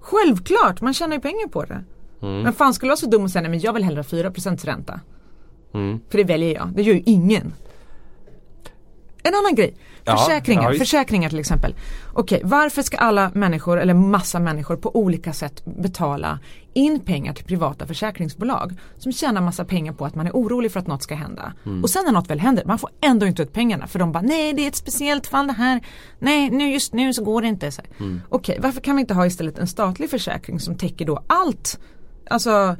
Självklart, 0.00 0.80
man 0.80 0.94
tjänar 0.94 1.14
ju 1.14 1.20
pengar 1.20 1.48
på 1.48 1.64
det. 1.64 1.84
Mm. 2.22 2.42
Men 2.42 2.52
fan 2.52 2.74
skulle 2.74 2.90
vara 2.90 2.96
så 2.96 3.06
dum 3.06 3.22
och 3.22 3.30
säga 3.30 3.42
nej 3.42 3.50
men 3.50 3.60
jag 3.60 3.72
vill 3.72 3.84
hellre 3.84 3.98
ha 3.98 4.04
4% 4.04 4.66
ränta. 4.66 5.00
Mm. 5.74 6.00
För 6.08 6.18
det 6.18 6.24
väljer 6.24 6.54
jag, 6.54 6.68
det 6.74 6.82
gör 6.82 6.94
ju 6.94 7.02
ingen. 7.06 7.54
En 9.22 9.34
annan 9.34 9.54
grej, 9.54 9.74
försäkringar, 10.06 10.72
ja, 10.72 10.78
försäkringar 10.78 11.28
till 11.28 11.38
exempel. 11.38 11.74
Okej, 12.12 12.40
varför 12.44 12.82
ska 12.82 12.96
alla 12.96 13.30
människor 13.34 13.80
eller 13.80 13.94
massa 13.94 14.38
människor 14.38 14.76
på 14.76 14.96
olika 14.96 15.32
sätt 15.32 15.64
betala 15.64 16.38
in 16.74 17.00
pengar 17.00 17.32
till 17.32 17.44
privata 17.44 17.86
försäkringsbolag 17.86 18.72
som 18.98 19.12
tjänar 19.12 19.40
massa 19.40 19.64
pengar 19.64 19.92
på 19.92 20.04
att 20.04 20.14
man 20.14 20.26
är 20.26 20.30
orolig 20.30 20.72
för 20.72 20.80
att 20.80 20.86
något 20.86 21.02
ska 21.02 21.14
hända. 21.14 21.52
Mm. 21.66 21.82
Och 21.82 21.90
sen 21.90 22.04
när 22.04 22.12
något 22.12 22.30
väl 22.30 22.40
händer, 22.40 22.64
man 22.64 22.78
får 22.78 22.90
ändå 23.00 23.26
inte 23.26 23.42
ut 23.42 23.52
pengarna 23.52 23.86
för 23.86 23.98
de 23.98 24.12
bara 24.12 24.22
nej 24.22 24.52
det 24.52 24.64
är 24.64 24.68
ett 24.68 24.76
speciellt 24.76 25.26
fall 25.26 25.46
det 25.46 25.52
här. 25.52 25.80
Nej 26.18 26.50
nu 26.50 26.72
just 26.72 26.92
nu 26.92 27.12
så 27.12 27.24
går 27.24 27.42
det 27.42 27.48
inte. 27.48 27.70
Mm. 28.00 28.22
Okej, 28.28 28.58
varför 28.62 28.80
kan 28.80 28.96
vi 28.96 29.00
inte 29.00 29.14
ha 29.14 29.26
istället 29.26 29.58
en 29.58 29.66
statlig 29.66 30.10
försäkring 30.10 30.60
som 30.60 30.74
täcker 30.74 31.04
då 31.04 31.24
allt? 31.26 31.80
Alltså 32.30 32.76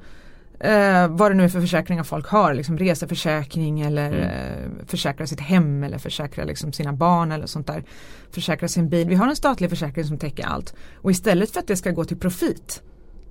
eh, 0.63 1.09
vad 1.09 1.31
det 1.31 1.35
nu 1.35 1.45
är 1.45 1.49
för 1.49 1.61
försäkringar 1.61 2.03
folk 2.03 2.27
har, 2.27 2.55
liksom 2.55 2.79
reseförsäkring 2.79 3.81
eller 3.81 4.13
mm. 4.13 4.23
eh, 4.23 4.87
försäkra 4.87 5.27
sitt 5.27 5.41
hem 5.41 5.85
eller 5.85 5.99
försäkra 5.99 6.45
liksom 6.45 6.73
sina 6.73 6.93
barn 6.93 7.33
eller 7.33 7.47
sånt 7.47 7.67
där. 7.67 7.85
Försäkra 8.31 8.69
sin 8.69 8.89
bil. 8.89 9.09
Vi 9.09 9.15
har 9.15 9.29
en 9.29 9.37
statlig 9.37 9.71
försäkring 9.71 10.05
som 10.05 10.19
täcker 10.19 10.47
allt. 10.47 10.75
Och 10.97 11.11
istället 11.11 11.51
för 11.51 11.61
att 11.61 11.67
det 11.67 11.77
ska 11.77 11.91
gå 11.91 12.05
till 12.05 12.19
profit 12.19 12.83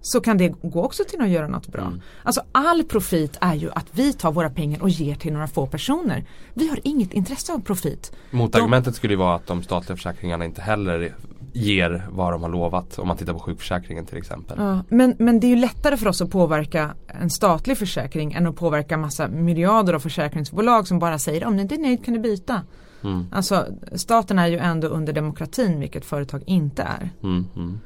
så 0.01 0.21
kan 0.21 0.37
det 0.37 0.49
gå 0.49 0.83
också 0.83 1.03
till 1.03 1.21
att 1.21 1.29
göra 1.29 1.47
något 1.47 1.67
bra. 1.67 1.81
Mm. 1.81 2.01
Alltså 2.23 2.41
all 2.51 2.83
profit 2.83 3.37
är 3.41 3.53
ju 3.53 3.71
att 3.71 3.87
vi 3.91 4.13
tar 4.13 4.31
våra 4.31 4.49
pengar 4.49 4.81
och 4.81 4.89
ger 4.89 5.15
till 5.15 5.33
några 5.33 5.47
få 5.47 5.67
personer. 5.67 6.25
Vi 6.53 6.69
har 6.69 6.79
inget 6.83 7.13
intresse 7.13 7.53
av 7.53 7.59
profit. 7.59 8.11
Motargumentet 8.31 8.93
de... 8.93 8.97
skulle 8.97 9.13
ju 9.13 9.17
vara 9.17 9.35
att 9.35 9.47
de 9.47 9.63
statliga 9.63 9.95
försäkringarna 9.95 10.45
inte 10.45 10.61
heller 10.61 11.15
ger 11.53 12.07
vad 12.09 12.33
de 12.33 12.43
har 12.43 12.49
lovat 12.49 12.99
om 12.99 13.07
man 13.07 13.17
tittar 13.17 13.33
på 13.33 13.39
sjukförsäkringen 13.39 14.05
till 14.05 14.17
exempel. 14.17 14.57
Ja, 14.59 14.83
men, 14.89 15.15
men 15.19 15.39
det 15.39 15.47
är 15.47 15.49
ju 15.49 15.55
lättare 15.55 15.97
för 15.97 16.07
oss 16.07 16.21
att 16.21 16.31
påverka 16.31 16.95
en 17.07 17.29
statlig 17.29 17.77
försäkring 17.77 18.33
än 18.33 18.47
att 18.47 18.55
påverka 18.55 18.97
massa 18.97 19.27
miljarder 19.27 19.93
av 19.93 19.99
försäkringsbolag 19.99 20.87
som 20.87 20.99
bara 20.99 21.19
säger 21.19 21.45
om 21.45 21.55
ni 21.55 21.61
inte 21.61 21.75
är 21.75 21.79
nöjd 21.79 22.05
kan 22.05 22.13
du 22.13 22.19
byta. 22.19 22.61
Mm. 23.03 23.25
Alltså 23.31 23.65
staten 23.95 24.39
är 24.39 24.47
ju 24.47 24.57
ändå 24.57 24.87
under 24.87 25.13
demokratin 25.13 25.79
vilket 25.79 26.05
företag 26.05 26.43
inte 26.45 26.83
är. 26.83 27.09
Mm, 27.23 27.45
mm. 27.55 27.79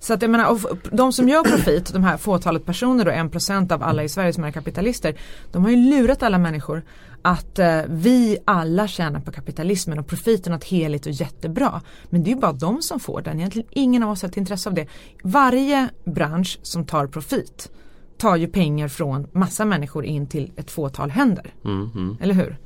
Så 0.00 0.14
att 0.14 0.22
jag 0.22 0.30
menar, 0.30 0.58
de 0.96 1.12
som 1.12 1.28
gör 1.28 1.42
profit, 1.42 1.92
de 1.92 2.04
här 2.04 2.16
fåtalet 2.16 2.66
personer 2.66 3.04
då, 3.04 3.10
en 3.10 3.30
procent 3.30 3.72
av 3.72 3.82
alla 3.82 4.02
i 4.02 4.08
Sverige 4.08 4.32
som 4.32 4.44
är 4.44 4.50
kapitalister, 4.50 5.14
de 5.52 5.64
har 5.64 5.70
ju 5.70 5.76
lurat 5.76 6.22
alla 6.22 6.38
människor 6.38 6.82
att 7.26 7.58
eh, 7.58 7.80
vi 7.88 8.38
alla 8.44 8.88
tjänar 8.88 9.20
på 9.20 9.32
kapitalismen 9.32 9.98
och 9.98 10.06
profiten 10.06 10.52
är 10.52 10.56
något 10.56 10.64
heligt 10.64 11.06
och 11.06 11.12
jättebra. 11.12 11.82
Men 12.10 12.22
det 12.22 12.30
är 12.30 12.34
ju 12.34 12.40
bara 12.40 12.52
de 12.52 12.82
som 12.82 13.00
får 13.00 13.22
den, 13.22 13.38
egentligen 13.38 13.68
ingen 13.70 14.02
av 14.02 14.10
oss 14.10 14.22
har 14.22 14.28
ett 14.28 14.36
intresse 14.36 14.68
av 14.68 14.74
det. 14.74 14.86
Varje 15.22 15.88
bransch 16.04 16.58
som 16.62 16.84
tar 16.84 17.06
profit 17.06 17.70
tar 18.16 18.36
ju 18.36 18.48
pengar 18.48 18.88
från 18.88 19.26
massa 19.32 19.64
människor 19.64 20.04
in 20.04 20.26
till 20.26 20.52
ett 20.56 20.70
fåtal 20.70 21.10
händer. 21.10 21.54
Mm, 21.64 21.90
mm. 21.94 22.16
Eller 22.20 22.34
hur? 22.34 22.58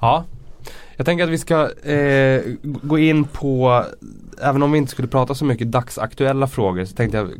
Ja, 0.00 0.24
jag 1.00 1.06
tänker 1.06 1.24
att 1.24 1.30
vi 1.30 1.38
ska 1.38 1.70
eh, 1.82 2.42
gå 2.62 2.98
in 2.98 3.24
på, 3.24 3.84
även 4.42 4.62
om 4.62 4.72
vi 4.72 4.78
inte 4.78 4.90
skulle 4.90 5.08
prata 5.08 5.34
så 5.34 5.44
mycket 5.44 5.72
dagsaktuella 5.72 6.46
frågor 6.46 6.84
så 6.84 6.94
tänkte 6.94 7.16
jag 7.16 7.30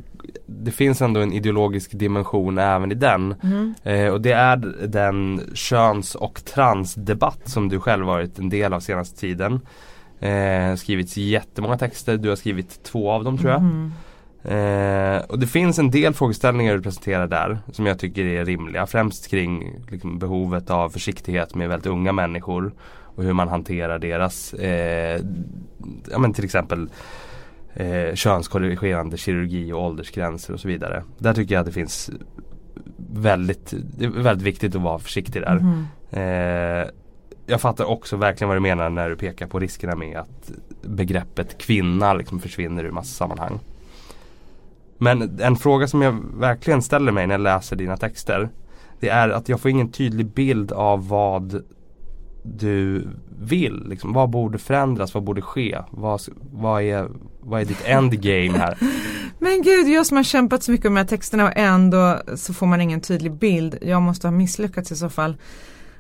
det 0.47 0.71
finns 0.71 1.03
ändå 1.03 1.21
en 1.21 1.33
ideologisk 1.33 1.91
dimension 1.99 2.59
även 2.59 2.93
i 2.93 2.95
den. 2.95 3.35
Mm. 3.43 3.75
Eh, 3.83 4.13
och 4.13 4.21
det 4.21 4.33
är 4.33 4.57
den 4.87 5.43
köns 5.55 6.15
och 6.15 6.45
transdebatt 6.45 7.49
som 7.49 7.69
du 7.69 7.81
själv 7.81 8.07
varit 8.07 8.39
en 8.39 8.49
del 8.49 8.73
av 8.73 8.81
senaste 8.81 9.21
tiden. 9.21 9.61
Eh, 10.21 10.75
skrivits 10.77 11.17
jättemånga 11.17 11.79
texter, 11.79 12.17
du 12.17 12.29
har 12.29 12.37
skrivit 12.37 12.83
två 12.83 13.11
av 13.11 13.25
dem 13.25 13.39
tror 13.39 13.51
jag. 13.51 13.61
Mm. 13.61 13.93
Eh, 14.45 15.22
och 15.28 15.38
det 15.38 15.47
finns 15.47 15.78
en 15.78 15.91
del 15.91 16.14
frågeställningar 16.14 16.74
du 16.74 16.82
presenterar 16.82 17.26
där 17.26 17.59
som 17.72 17.86
jag 17.86 17.99
tycker 17.99 18.24
är 18.24 18.45
rimliga. 18.45 18.86
Främst 18.86 19.28
kring 19.28 19.80
liksom, 19.91 20.18
behovet 20.18 20.70
av 20.70 20.91
försiktighet 20.91 21.55
med 21.55 21.68
väldigt 21.68 21.86
unga 21.86 22.12
människor 22.12 22.72
och 23.16 23.22
hur 23.24 23.32
man 23.32 23.49
hanterar 23.49 23.99
deras, 23.99 24.55
eh, 24.55 25.20
ja 26.11 26.18
men 26.18 26.32
till 26.32 26.45
exempel 26.45 26.91
eh, 27.74 28.14
könskorrigerande 28.14 29.16
kirurgi 29.16 29.72
och 29.72 29.84
åldersgränser 29.84 30.55
och 30.55 30.61
så 30.61 30.68
vidare. 30.68 31.05
Där 31.18 31.34
tycker 31.34 31.55
jag 31.55 31.61
att 31.61 31.66
det 31.66 31.72
finns 31.72 32.11
väldigt, 33.12 33.74
det 33.99 34.05
är 34.05 34.09
väldigt 34.09 34.47
viktigt 34.47 34.76
att 34.76 34.82
vara 34.82 34.99
försiktig 34.99 35.43
där. 35.43 35.57
Mm. 35.57 35.86
Eh, 36.11 36.88
jag 37.47 37.61
fattar 37.61 37.84
också 37.84 38.16
verkligen 38.16 38.49
vad 38.49 38.57
du 38.57 38.61
menar 38.61 38.91
när 38.91 39.11
du 39.11 39.16
pekar 39.16 39.47
på 39.47 39.59
riskerna 39.59 39.97
med 39.97 40.18
att 40.18 40.53
begreppet 40.82 41.59
kvinna 41.59 42.14
liksom 42.14 42.41
försvinner 42.41 42.84
ur 42.84 42.91
massa 42.91 43.14
sammanhang. 43.14 43.59
Men 45.03 45.40
en 45.40 45.57
fråga 45.57 45.88
som 45.88 46.03
jag 46.03 46.24
verkligen 46.34 46.82
ställer 46.82 47.12
mig 47.12 47.26
när 47.26 47.34
jag 47.34 47.40
läser 47.40 47.76
dina 47.76 47.96
texter 47.96 48.48
Det 49.01 49.09
är 49.09 49.28
att 49.28 49.48
jag 49.48 49.61
får 49.61 49.70
ingen 49.70 49.92
tydlig 49.92 50.26
bild 50.26 50.72
av 50.72 51.09
vad 51.09 51.62
du 52.42 53.09
vill? 53.40 53.84
Liksom, 53.88 54.12
vad 54.12 54.30
borde 54.30 54.59
förändras? 54.59 55.14
Vad 55.14 55.22
borde 55.22 55.42
ske? 55.42 55.78
Vad, 55.90 56.20
vad, 56.53 56.82
är, 56.82 57.09
vad 57.40 57.61
är 57.61 57.64
ditt 57.64 57.84
endgame 57.84 58.59
här? 58.59 58.78
Men 59.38 59.62
gud, 59.62 59.88
jag 59.88 60.07
som 60.07 60.16
har 60.16 60.24
kämpat 60.24 60.62
så 60.62 60.72
mycket 60.72 60.92
med 60.92 60.92
de 60.92 60.98
här 60.98 61.09
texterna 61.09 61.44
och 61.44 61.53
ändå 61.57 62.18
så 62.36 62.55
får 62.55 62.66
man 62.66 62.80
ingen 62.80 63.01
tydlig 63.01 63.32
bild. 63.32 63.78
Jag 63.82 64.03
måste 64.03 64.26
ha 64.26 64.32
misslyckats 64.32 64.92
i 64.92 64.96
så 64.96 65.09
fall. 65.09 65.36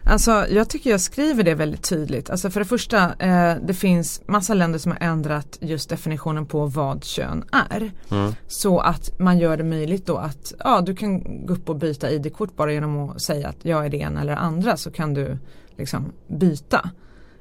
Alltså 0.04 0.46
jag 0.50 0.68
tycker 0.68 0.90
jag 0.90 1.00
skriver 1.00 1.42
det 1.42 1.54
väldigt 1.54 1.82
tydligt. 1.82 2.30
Alltså 2.30 2.50
för 2.50 2.60
det 2.60 2.66
första, 2.66 3.14
eh, 3.18 3.56
det 3.62 3.74
finns 3.74 4.22
massa 4.26 4.54
länder 4.54 4.78
som 4.78 4.92
har 4.92 4.98
ändrat 5.00 5.58
just 5.60 5.88
definitionen 5.88 6.46
på 6.46 6.66
vad 6.66 7.04
kön 7.04 7.44
är. 7.52 7.92
Mm. 8.10 8.34
Så 8.46 8.78
att 8.78 9.18
man 9.18 9.38
gör 9.38 9.56
det 9.56 9.64
möjligt 9.64 10.06
då 10.06 10.16
att 10.16 10.52
ja, 10.58 10.80
du 10.80 10.96
kan 10.96 11.46
gå 11.46 11.54
upp 11.54 11.68
och 11.68 11.76
byta 11.76 12.10
ID-kort 12.10 12.56
bara 12.56 12.72
genom 12.72 13.10
att 13.10 13.22
säga 13.22 13.48
att 13.48 13.64
jag 13.64 13.86
är 13.86 13.88
det 13.88 13.96
ena 13.96 14.20
eller 14.20 14.36
andra 14.36 14.76
så 14.76 14.90
kan 14.90 15.14
du 15.14 15.38
liksom 15.76 16.12
byta. 16.28 16.90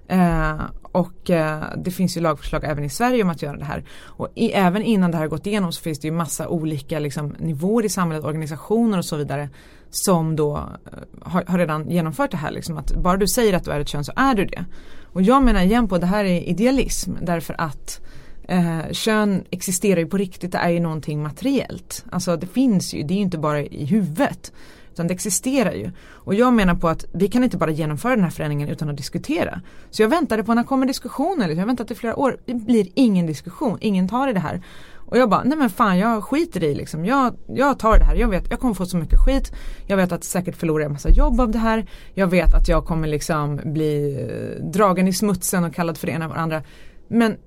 Eh, 0.07 0.61
och 0.91 1.29
eh, 1.29 1.63
det 1.77 1.91
finns 1.91 2.17
ju 2.17 2.21
lagförslag 2.21 2.63
även 2.63 2.83
i 2.83 2.89
Sverige 2.89 3.23
om 3.23 3.29
att 3.29 3.41
göra 3.41 3.57
det 3.57 3.65
här. 3.65 3.83
Och 4.01 4.27
i, 4.35 4.51
även 4.51 4.83
innan 4.83 5.11
det 5.11 5.17
här 5.17 5.23
har 5.23 5.29
gått 5.29 5.47
igenom 5.47 5.71
så 5.71 5.81
finns 5.81 5.99
det 5.99 6.07
ju 6.07 6.11
massa 6.11 6.47
olika 6.47 6.99
liksom, 6.99 7.35
nivåer 7.39 7.85
i 7.85 7.89
samhället, 7.89 8.25
organisationer 8.25 8.97
och 8.97 9.05
så 9.05 9.15
vidare 9.15 9.49
som 9.91 10.35
då 10.35 10.57
eh, 10.57 10.99
har, 11.21 11.43
har, 11.47 11.57
redan 11.57 11.89
genomfört 11.89 12.31
det 12.31 12.37
här. 12.37 12.51
Liksom, 12.51 12.77
att 12.77 12.95
bara 12.95 13.17
du 13.17 13.27
säger 13.27 13.53
att 13.53 13.63
du 13.63 13.71
är 13.71 13.79
ett 13.79 13.87
kön 13.87 14.03
så 14.03 14.13
är 14.15 14.35
du 14.35 14.45
det. 14.45 14.65
Och 15.13 15.21
jag 15.21 15.43
menar 15.43 15.61
igen 15.61 15.87
på 15.87 15.95
att 15.95 16.01
det 16.01 16.07
här 16.07 16.25
är 16.25 16.41
idealism 16.41 17.11
därför 17.21 17.55
att 17.57 18.01
eh, 18.47 18.91
kön 18.91 19.43
existerar 19.49 19.99
ju 19.99 20.05
på 20.05 20.17
riktigt, 20.17 20.51
det 20.51 20.57
är 20.57 20.69
ju 20.69 20.79
någonting 20.79 21.23
materiellt. 21.23 22.05
Alltså 22.11 22.37
det 22.37 22.47
finns 22.47 22.93
ju, 22.93 23.03
det 23.03 23.13
är 23.13 23.15
ju 23.15 23.21
inte 23.21 23.37
bara 23.37 23.61
i 23.61 23.85
huvudet. 23.85 24.51
Utan 24.93 25.07
det 25.07 25.13
existerar 25.13 25.71
ju. 25.71 25.91
Och 26.11 26.35
jag 26.35 26.53
menar 26.53 26.75
på 26.75 26.87
att 26.87 27.05
vi 27.13 27.27
kan 27.27 27.43
inte 27.43 27.57
bara 27.57 27.71
genomföra 27.71 28.15
den 28.15 28.23
här 28.23 28.31
förändringen 28.31 28.69
utan 28.69 28.89
att 28.89 28.97
diskutera. 28.97 29.61
Så 29.89 30.01
jag 30.01 30.09
väntade 30.09 30.43
på 30.43 30.53
när 30.53 30.63
kommer 30.63 30.85
diskussionen? 30.85 31.49
Jag 31.49 31.57
har 31.57 31.65
väntat 31.65 31.91
i 31.91 31.95
flera 31.95 32.15
år. 32.15 32.37
Det 32.45 32.53
blir 32.53 32.87
ingen 32.93 33.25
diskussion. 33.25 33.77
Ingen 33.81 34.09
tar 34.09 34.27
i 34.27 34.33
det 34.33 34.39
här. 34.39 34.61
Och 35.09 35.17
jag 35.17 35.29
bara, 35.29 35.43
nej 35.43 35.57
men 35.57 35.69
fan 35.69 35.97
jag 35.97 36.23
skiter 36.23 36.63
i 36.63 36.75
liksom. 36.75 37.05
Jag, 37.05 37.35
jag 37.47 37.79
tar 37.79 37.99
det 37.99 38.05
här. 38.05 38.15
Jag 38.15 38.27
vet, 38.27 38.49
jag 38.49 38.59
kommer 38.59 38.73
få 38.73 38.85
så 38.85 38.97
mycket 38.97 39.19
skit. 39.19 39.51
Jag 39.87 39.97
vet 39.97 40.11
att 40.11 40.23
säkert 40.23 40.55
förlorar 40.55 40.83
jag 40.83 40.91
massa 40.91 41.09
jobb 41.09 41.41
av 41.41 41.51
det 41.51 41.59
här. 41.59 41.89
Jag 42.13 42.27
vet 42.27 42.53
att 42.53 42.67
jag 42.67 42.85
kommer 42.85 43.07
liksom 43.07 43.59
bli 43.63 44.21
eh, 44.21 44.65
dragen 44.65 45.07
i 45.07 45.13
smutsen 45.13 45.63
och 45.63 45.73
kallad 45.73 45.97
för 45.97 46.07
det 46.07 46.13
ena 46.13 46.27
och 46.27 46.39
andra. 46.39 46.63
Men 47.07 47.37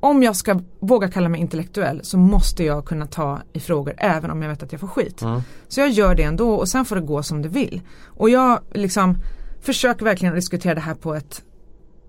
om 0.00 0.22
jag 0.22 0.36
ska 0.36 0.60
våga 0.80 1.08
kalla 1.08 1.28
mig 1.28 1.40
intellektuell 1.40 2.00
så 2.04 2.18
måste 2.18 2.64
jag 2.64 2.84
kunna 2.84 3.06
ta 3.06 3.40
i 3.52 3.60
frågor 3.60 3.94
även 3.98 4.30
om 4.30 4.42
jag 4.42 4.48
vet 4.48 4.62
att 4.62 4.72
jag 4.72 4.80
får 4.80 4.88
skit. 4.88 5.22
Mm. 5.22 5.40
Så 5.68 5.80
jag 5.80 5.90
gör 5.90 6.14
det 6.14 6.22
ändå 6.22 6.54
och 6.54 6.68
sen 6.68 6.84
får 6.84 6.96
det 6.96 7.02
gå 7.02 7.22
som 7.22 7.42
det 7.42 7.48
vill. 7.48 7.80
Och 8.04 8.30
jag 8.30 8.60
liksom 8.74 9.16
försöker 9.60 10.04
verkligen 10.04 10.34
diskutera 10.34 10.74
det 10.74 10.80
här 10.80 10.94
på 10.94 11.14
ett 11.14 11.42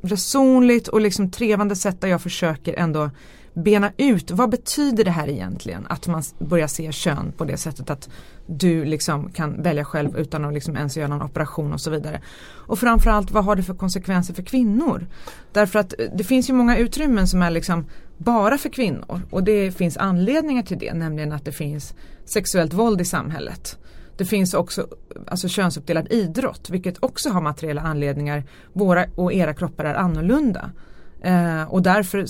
resonligt 0.02 0.88
och 0.88 1.02
liksom 1.02 1.32
trevande 1.32 1.76
sätt 1.76 2.02
där 2.02 2.08
jag 2.08 2.22
försöker 2.22 2.74
ändå 2.74 3.10
bena 3.56 3.92
ut 3.98 4.32
vad 4.32 4.50
betyder 4.50 5.04
det 5.04 5.12
här 5.12 5.30
egentligen? 5.30 5.88
Att 5.90 6.08
man 6.08 6.24
börjar 6.40 6.68
se 6.68 6.92
kön 6.92 7.34
på 7.38 7.46
det 7.46 7.58
sättet 7.58 7.90
att 7.90 8.10
du 8.46 8.86
liksom 8.86 9.30
kan 9.32 9.62
välja 9.62 9.86
själv 9.86 10.18
utan 10.18 10.46
att 10.46 10.54
liksom 10.54 10.76
ens 10.76 10.98
göra 10.98 11.08
någon 11.08 11.22
operation 11.22 11.74
och 11.74 11.82
så 11.82 11.92
vidare. 11.92 12.22
Och 12.48 12.80
framförallt 12.80 13.32
vad 13.32 13.46
har 13.46 13.56
det 13.56 13.64
för 13.64 13.74
konsekvenser 13.74 14.34
för 14.34 14.44
kvinnor? 14.44 15.08
Därför 15.52 15.80
att 15.80 15.94
eh, 16.00 16.06
det 16.16 16.24
finns 16.24 16.50
ju 16.50 16.54
många 16.54 16.78
utrymmen 16.78 17.28
som 17.28 17.42
är 17.42 17.50
liksom 17.52 17.86
bara 18.18 18.58
för 18.58 18.70
kvinnor 18.70 19.22
och 19.30 19.44
det 19.44 19.72
finns 19.72 19.98
anledningar 19.98 20.64
till 20.64 20.80
det, 20.80 20.94
nämligen 20.94 21.32
att 21.32 21.46
det 21.46 21.52
finns 21.52 21.94
sexuellt 22.26 22.74
våld 22.74 23.02
i 23.02 23.06
samhället. 23.06 23.78
Det 24.18 24.26
finns 24.26 24.54
också 24.54 24.88
alltså 25.28 25.48
könsuppdelad 25.48 26.12
idrott 26.12 26.70
vilket 26.70 27.04
också 27.04 27.30
har 27.30 27.42
materiella 27.42 27.82
anledningar. 27.82 28.44
Våra 28.74 29.06
och 29.16 29.34
era 29.34 29.54
kroppar 29.54 29.86
är 29.86 29.94
annorlunda. 29.94 30.72
Eh, 31.26 31.64
och 31.74 31.82
därför, 31.82 32.26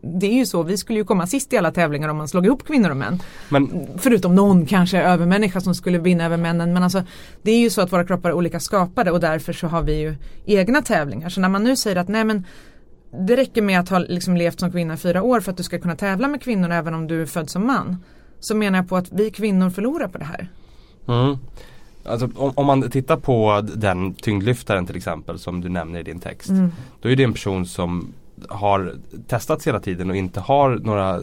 det 0.20 0.26
är 0.26 0.34
ju 0.34 0.46
så, 0.46 0.62
vi 0.62 0.76
skulle 0.76 0.98
ju 0.98 1.04
komma 1.04 1.26
sist 1.26 1.52
i 1.52 1.56
alla 1.58 1.70
tävlingar 1.70 2.08
om 2.08 2.16
man 2.16 2.28
slog 2.28 2.46
ihop 2.46 2.66
kvinnor 2.66 2.90
och 2.90 2.96
män. 2.96 3.22
Men, 3.48 3.86
Förutom 3.98 4.34
någon 4.34 4.66
kanske 4.66 5.02
övermänniska 5.02 5.60
som 5.60 5.74
skulle 5.74 5.98
vinna 5.98 6.24
över 6.24 6.36
männen. 6.36 6.72
Men 6.72 6.82
alltså 6.82 7.02
det 7.42 7.50
är 7.50 7.58
ju 7.58 7.70
så 7.70 7.82
att 7.82 7.92
våra 7.92 8.04
kroppar 8.04 8.30
är 8.30 8.34
olika 8.34 8.60
skapade 8.60 9.10
och 9.10 9.20
därför 9.20 9.52
så 9.52 9.66
har 9.66 9.82
vi 9.82 10.00
ju 10.00 10.16
egna 10.44 10.82
tävlingar. 10.82 11.28
Så 11.28 11.40
när 11.40 11.48
man 11.48 11.64
nu 11.64 11.76
säger 11.76 11.96
att 11.96 12.08
nej 12.08 12.24
men 12.24 12.44
det 13.26 13.36
räcker 13.36 13.62
med 13.62 13.80
att 13.80 13.88
ha 13.88 13.98
liksom 13.98 14.36
levt 14.36 14.60
som 14.60 14.72
kvinna 14.72 14.94
i 14.94 14.96
fyra 14.96 15.22
år 15.22 15.40
för 15.40 15.50
att 15.50 15.56
du 15.56 15.62
ska 15.62 15.78
kunna 15.78 15.96
tävla 15.96 16.28
med 16.28 16.42
kvinnor 16.42 16.70
även 16.70 16.94
om 16.94 17.06
du 17.06 17.22
är 17.22 17.26
född 17.26 17.50
som 17.50 17.66
man. 17.66 17.96
Så 18.40 18.54
menar 18.54 18.78
jag 18.78 18.88
på 18.88 18.96
att 18.96 19.12
vi 19.12 19.30
kvinnor 19.30 19.70
förlorar 19.70 20.08
på 20.08 20.18
det 20.18 20.24
här. 20.24 20.48
Mm. 21.08 21.38
Alltså, 22.06 22.28
om, 22.36 22.52
om, 22.54 22.66
man 22.66 22.90
tittar 22.90 23.16
på 23.16 23.60
den 23.74 24.14
tyngdlyftaren 24.14 24.86
till 24.86 24.96
exempel 24.96 25.38
som 25.38 25.60
du 25.60 25.68
nämner 25.68 26.00
i 26.00 26.02
din 26.02 26.20
text. 26.20 26.48
Mm. 26.48 26.72
Då 27.00 27.08
är 27.08 27.16
det 27.16 27.24
en 27.24 27.32
person 27.32 27.66
som 27.66 28.12
har 28.48 28.94
testats 29.28 29.66
hela 29.66 29.80
tiden 29.80 30.10
och 30.10 30.16
inte 30.16 30.40
har 30.40 30.70
några 30.70 31.20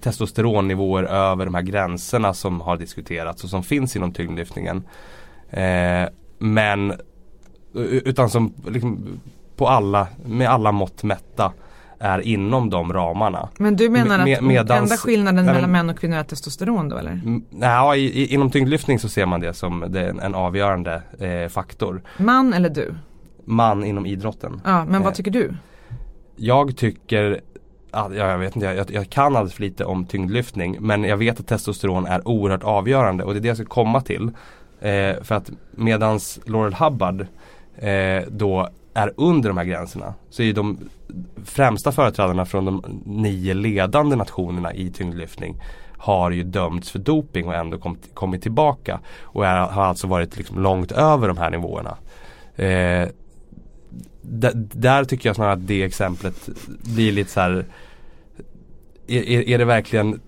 testosteronnivåer 0.00 1.02
över 1.02 1.44
de 1.44 1.54
här 1.54 1.62
gränserna 1.62 2.34
som 2.34 2.60
har 2.60 2.76
diskuterats 2.76 3.44
och 3.44 3.50
som 3.50 3.62
finns 3.62 3.96
inom 3.96 4.12
tyngdlyftningen. 4.12 4.82
Eh, 5.50 6.08
men 6.38 6.94
utan 7.74 8.30
som 8.30 8.54
liksom 8.68 9.20
på 9.56 9.68
alla, 9.68 10.06
med 10.24 10.48
alla 10.48 10.72
mått 10.72 11.02
mätta 11.02 11.52
är 11.98 12.20
inom 12.20 12.70
de 12.70 12.92
ramarna. 12.92 13.48
Men 13.58 13.76
du 13.76 13.90
menar 13.90 14.24
med, 14.24 14.38
att 14.38 14.44
medans, 14.44 14.90
enda 14.90 14.96
skillnaden 14.96 15.44
nej, 15.44 15.54
mellan 15.54 15.72
män 15.72 15.90
och 15.90 15.98
kvinnor 15.98 16.16
är 16.16 16.22
testosteron 16.22 16.88
då 16.88 16.96
eller? 16.96 17.20
Nej, 17.50 18.04
i, 18.04 18.34
inom 18.34 18.50
tyngdlyftning 18.50 18.98
så 18.98 19.08
ser 19.08 19.26
man 19.26 19.40
det 19.40 19.54
som 19.54 19.84
det 19.88 20.08
en, 20.08 20.20
en, 20.20 20.34
avgörande 20.34 21.02
eh, 21.18 21.48
faktor. 21.48 22.02
Man 22.16 22.54
eller 22.54 22.68
du? 22.68 22.94
Man 23.44 23.84
inom 23.84 24.06
idrotten. 24.06 24.60
Ja, 24.64 24.84
men 24.84 25.02
vad 25.02 25.12
eh, 25.12 25.14
tycker 25.16 25.30
du? 25.30 25.54
Jag 26.36 26.76
tycker 26.76 27.40
Ja, 27.92 28.14
jag 28.14 28.38
vet 28.38 28.56
inte, 28.56 28.66
jag, 28.66 28.90
jag, 28.90 29.10
kan 29.10 29.36
alldeles 29.36 29.54
för 29.54 29.62
lite 29.62 29.84
om 29.84 30.06
tyngdlyftning 30.06 30.76
men 30.80 31.04
jag 31.04 31.16
vet 31.16 31.40
att 31.40 31.46
testosteron 31.46 32.06
är 32.06 32.28
oerhört 32.28 32.62
avgörande 32.62 33.24
och 33.24 33.34
det 33.34 33.38
är 33.38 33.40
det 33.40 33.48
jag 33.48 33.56
ska 33.56 33.66
komma 33.66 34.00
till. 34.00 34.30
Eh, 34.80 35.22
för 35.22 35.32
att 35.32 35.50
medans 35.70 36.40
Laurel 36.44 36.74
Hubbard 36.74 37.26
eh, 37.76 38.22
då 38.28 38.68
är 38.94 39.12
under 39.16 39.48
de 39.48 39.58
här 39.58 39.64
gränserna 39.64 40.14
så 40.30 40.42
är 40.42 40.52
de 40.52 40.78
främsta 41.44 41.92
företrädarna 41.92 42.44
från 42.44 42.64
de 42.64 43.02
nio 43.04 43.54
ledande 43.54 44.16
nationerna 44.16 44.74
i 44.74 44.90
tyngdlyftning 44.90 45.56
har 45.98 46.30
ju 46.30 46.42
dömts 46.42 46.90
för 46.90 46.98
doping 46.98 47.46
och 47.46 47.54
ändå 47.54 47.78
kom, 47.78 47.98
kommit 48.14 48.42
tillbaka 48.42 49.00
och 49.20 49.46
är, 49.46 49.58
har 49.58 49.84
alltså 49.84 50.06
varit 50.06 50.36
liksom 50.36 50.62
långt 50.62 50.92
över 50.92 51.28
de 51.28 51.38
här 51.38 51.50
nivåerna. 51.50 51.96
Eh, 52.56 53.08
där 54.20 55.04
tycker 55.04 55.28
jag 55.28 55.36
snarare 55.36 55.52
att 55.52 55.66
det 55.66 55.82
exemplet 55.82 56.48
blir 56.84 57.12
lite 57.12 57.30
så 57.30 57.40
här 57.40 57.64
är, 59.06 59.48
är 59.48 59.58
det 59.58 59.64
verkligen 59.64 60.20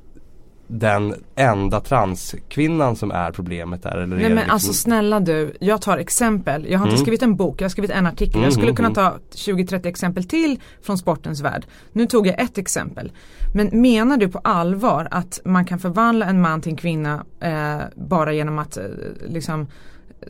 den 0.73 1.15
enda 1.35 1.81
transkvinnan 1.81 2.97
som 2.97 3.11
är 3.11 3.33
problemet 3.33 3.83
där? 3.83 3.91
Eller 3.91 4.07
Nej 4.07 4.29
men 4.29 4.35
liksom... 4.35 4.51
alltså 4.51 4.73
snälla 4.73 5.21
du, 5.21 5.57
jag 5.61 5.83
tar 5.83 5.99
exempel. 5.99 6.67
Jag 6.71 6.79
har 6.79 6.87
inte 6.87 6.95
mm. 6.95 7.05
skrivit 7.05 7.23
en 7.23 7.37
bok, 7.37 7.61
jag 7.61 7.65
har 7.65 7.71
skrivit 7.71 7.91
en 7.91 8.07
artikel. 8.07 8.35
Mm, 8.35 8.45
jag 8.45 8.53
skulle 8.53 8.67
mm, 8.67 8.77
kunna 8.77 8.89
mm. 8.89 8.95
ta 8.95 9.19
20-30 9.35 9.87
exempel 9.87 10.25
till 10.25 10.61
från 10.83 10.99
sportens 10.99 11.41
värld. 11.41 11.67
Nu 11.93 12.07
tog 12.07 12.27
jag 12.27 12.41
ett 12.41 12.59
exempel. 12.59 13.13
Men 13.55 13.81
menar 13.81 14.17
du 14.17 14.29
på 14.29 14.39
allvar 14.39 15.09
att 15.11 15.41
man 15.45 15.65
kan 15.65 15.79
förvandla 15.79 16.27
en 16.27 16.41
man 16.41 16.61
till 16.61 16.71
en 16.73 16.77
kvinna 16.77 17.25
eh, 17.41 17.81
bara 17.95 18.33
genom 18.33 18.59
att 18.59 18.77
eh, 18.77 18.85
liksom 19.29 19.67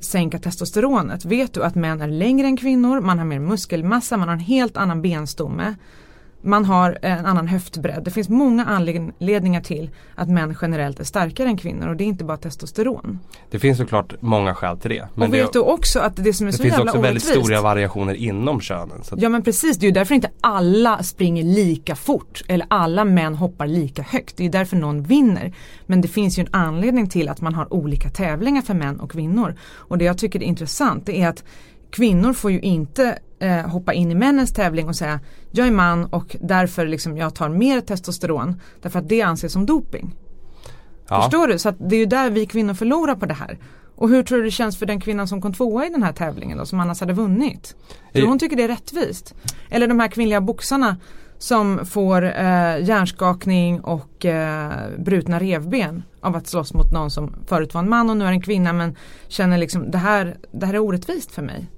sänka 0.01 0.39
testosteronet? 0.39 1.25
Vet 1.25 1.55
du 1.55 1.63
att 1.65 1.75
män 1.75 2.01
är 2.01 2.09
längre 2.09 2.47
än 2.47 2.57
kvinnor, 2.57 3.01
man 3.01 3.19
har 3.19 3.27
mer 3.27 3.39
muskelmassa, 3.39 4.17
man 4.17 4.29
har 4.29 4.35
en 4.35 4.41
helt 4.41 4.77
annan 4.77 5.03
benstomme 5.03 5.75
man 6.43 6.65
har 6.65 6.99
en 7.03 7.27
annan 7.27 7.49
höftbredd. 7.49 8.03
Det 8.05 8.11
finns 8.11 8.29
många 8.29 8.65
anledningar 8.65 9.61
till 9.61 9.91
att 10.15 10.29
män 10.29 10.57
generellt 10.63 11.01
är 11.01 11.05
starkare 11.05 11.49
än 11.49 11.57
kvinnor 11.57 11.89
och 11.89 11.97
det 11.97 12.05
är 12.05 12.07
inte 12.07 12.25
bara 12.25 12.37
testosteron. 12.37 13.19
Det 13.51 13.59
finns 13.59 13.79
såklart 13.79 14.15
många 14.21 14.55
skäl 14.55 14.79
till 14.79 14.91
det. 14.91 15.09
Men 15.15 15.29
och 15.29 15.35
vet 15.35 15.53
det, 15.53 15.59
du 15.59 15.63
också 15.63 16.01
att 16.01 16.17
det 16.17 16.33
som 16.33 16.47
är 16.47 16.51
det 16.53 16.57
så 16.57 16.65
jävla 16.65 16.93
orättvist. 16.93 17.03
Det 17.03 17.11
finns 17.11 17.27
också 17.27 17.33
väldigt 17.37 17.47
stora 17.47 17.61
variationer 17.61 18.15
inom 18.15 18.61
könen. 18.61 19.03
Ja 19.17 19.29
men 19.29 19.43
precis, 19.43 19.79
det 19.79 19.85
är 19.85 19.89
ju 19.89 19.93
därför 19.93 20.15
inte 20.15 20.31
alla 20.41 21.03
springer 21.03 21.45
lika 21.45 21.97
fort 21.97 22.43
eller 22.49 22.67
alla 22.71 23.05
män 23.05 23.35
hoppar 23.35 23.67
lika 23.67 24.03
högt. 24.03 24.37
Det 24.37 24.47
är 24.47 24.51
därför 24.51 24.77
någon 24.77 25.03
vinner. 25.03 25.55
Men 25.87 26.01
det 26.01 26.09
finns 26.09 26.39
ju 26.39 26.41
en 26.41 26.55
anledning 26.55 27.09
till 27.09 27.29
att 27.29 27.41
man 27.41 27.55
har 27.55 27.73
olika 27.75 28.09
tävlingar 28.09 28.63
för 28.63 28.75
män 28.75 29.01
och 29.01 29.11
kvinnor. 29.11 29.55
Och 29.73 29.99
det 29.99 30.05
jag 30.05 30.19
tycker 30.19 30.43
är 30.43 30.47
intressant 30.47 31.07
det 31.07 31.21
är 31.21 31.29
att 31.29 31.45
kvinnor 31.91 32.33
får 32.33 32.51
ju 32.51 32.61
inte 32.61 33.19
eh, 33.41 33.69
hoppa 33.69 33.93
in 33.93 34.11
i 34.11 34.15
männens 34.15 34.53
tävling 34.53 34.89
och 34.89 34.97
säga 34.97 35.21
jag 35.51 35.67
är 35.67 35.71
man 35.71 36.05
och 36.05 36.37
därför 36.41 36.87
liksom 36.87 37.17
jag 37.17 37.35
tar 37.35 37.49
mer 37.49 37.81
testosteron 37.81 38.61
därför 38.83 38.99
att 38.99 39.09
det 39.09 39.23
anses 39.23 39.53
som 39.53 39.67
doping. 39.67 40.15
Ja. 41.09 41.23
Förstår 41.23 41.47
du? 41.47 41.59
Så 41.59 41.69
att 41.69 41.77
det 41.79 41.97
är 41.97 42.01
ju 42.01 42.07
där 42.07 42.31
vi 42.31 42.47
kvinnor 42.47 42.75
förlorar 42.75 43.15
på 43.15 43.27
det 43.27 43.35
här. 43.35 43.59
Och 43.97 44.09
hur 44.09 44.23
tror 44.23 44.39
du 44.39 44.45
det 44.45 44.51
känns 44.51 44.79
för 44.79 44.87
den 44.87 45.01
kvinnan 45.01 45.29
som 45.29 45.41
kom 45.41 45.55
tvåa 45.55 45.87
i 45.87 45.89
den 45.89 46.03
här 46.03 46.13
tävlingen 46.13 46.59
då 46.59 46.67
som 46.67 46.81
annars 46.81 47.01
hade 47.01 47.13
vunnit? 47.13 47.77
Tror 48.13 48.27
hon 48.27 48.39
tycker 48.39 48.57
det 48.57 48.63
är 48.63 48.69
rättvist? 48.69 49.35
Eller 49.71 49.89
de 49.89 50.01
här 50.01 50.09
kvinnliga 50.09 50.41
boxarna 50.41 50.97
som 51.39 51.87
får 51.87 52.25
eh, 52.25 52.83
hjärnskakning 52.83 53.81
och 53.81 54.25
eh, 54.25 54.73
brutna 54.99 55.41
revben 55.41 56.03
av 56.21 56.37
att 56.37 56.47
slåss 56.47 56.75
mot 56.75 56.93
någon 56.93 57.11
som 57.11 57.35
förut 57.47 57.75
var 57.75 57.83
en 57.83 57.89
man 57.89 58.11
och 58.11 58.17
nu 58.17 58.25
är 58.25 58.29
en 58.29 58.43
kvinna 58.43 58.73
men 58.73 58.97
känner 59.29 59.59
liksom 59.59 59.91
det 59.91 59.99
här, 59.99 60.37
det 60.53 60.67
här 60.67 60.75
är 60.75 60.79
orättvist 60.79 61.33
för 61.33 61.43
mig. 61.43 61.69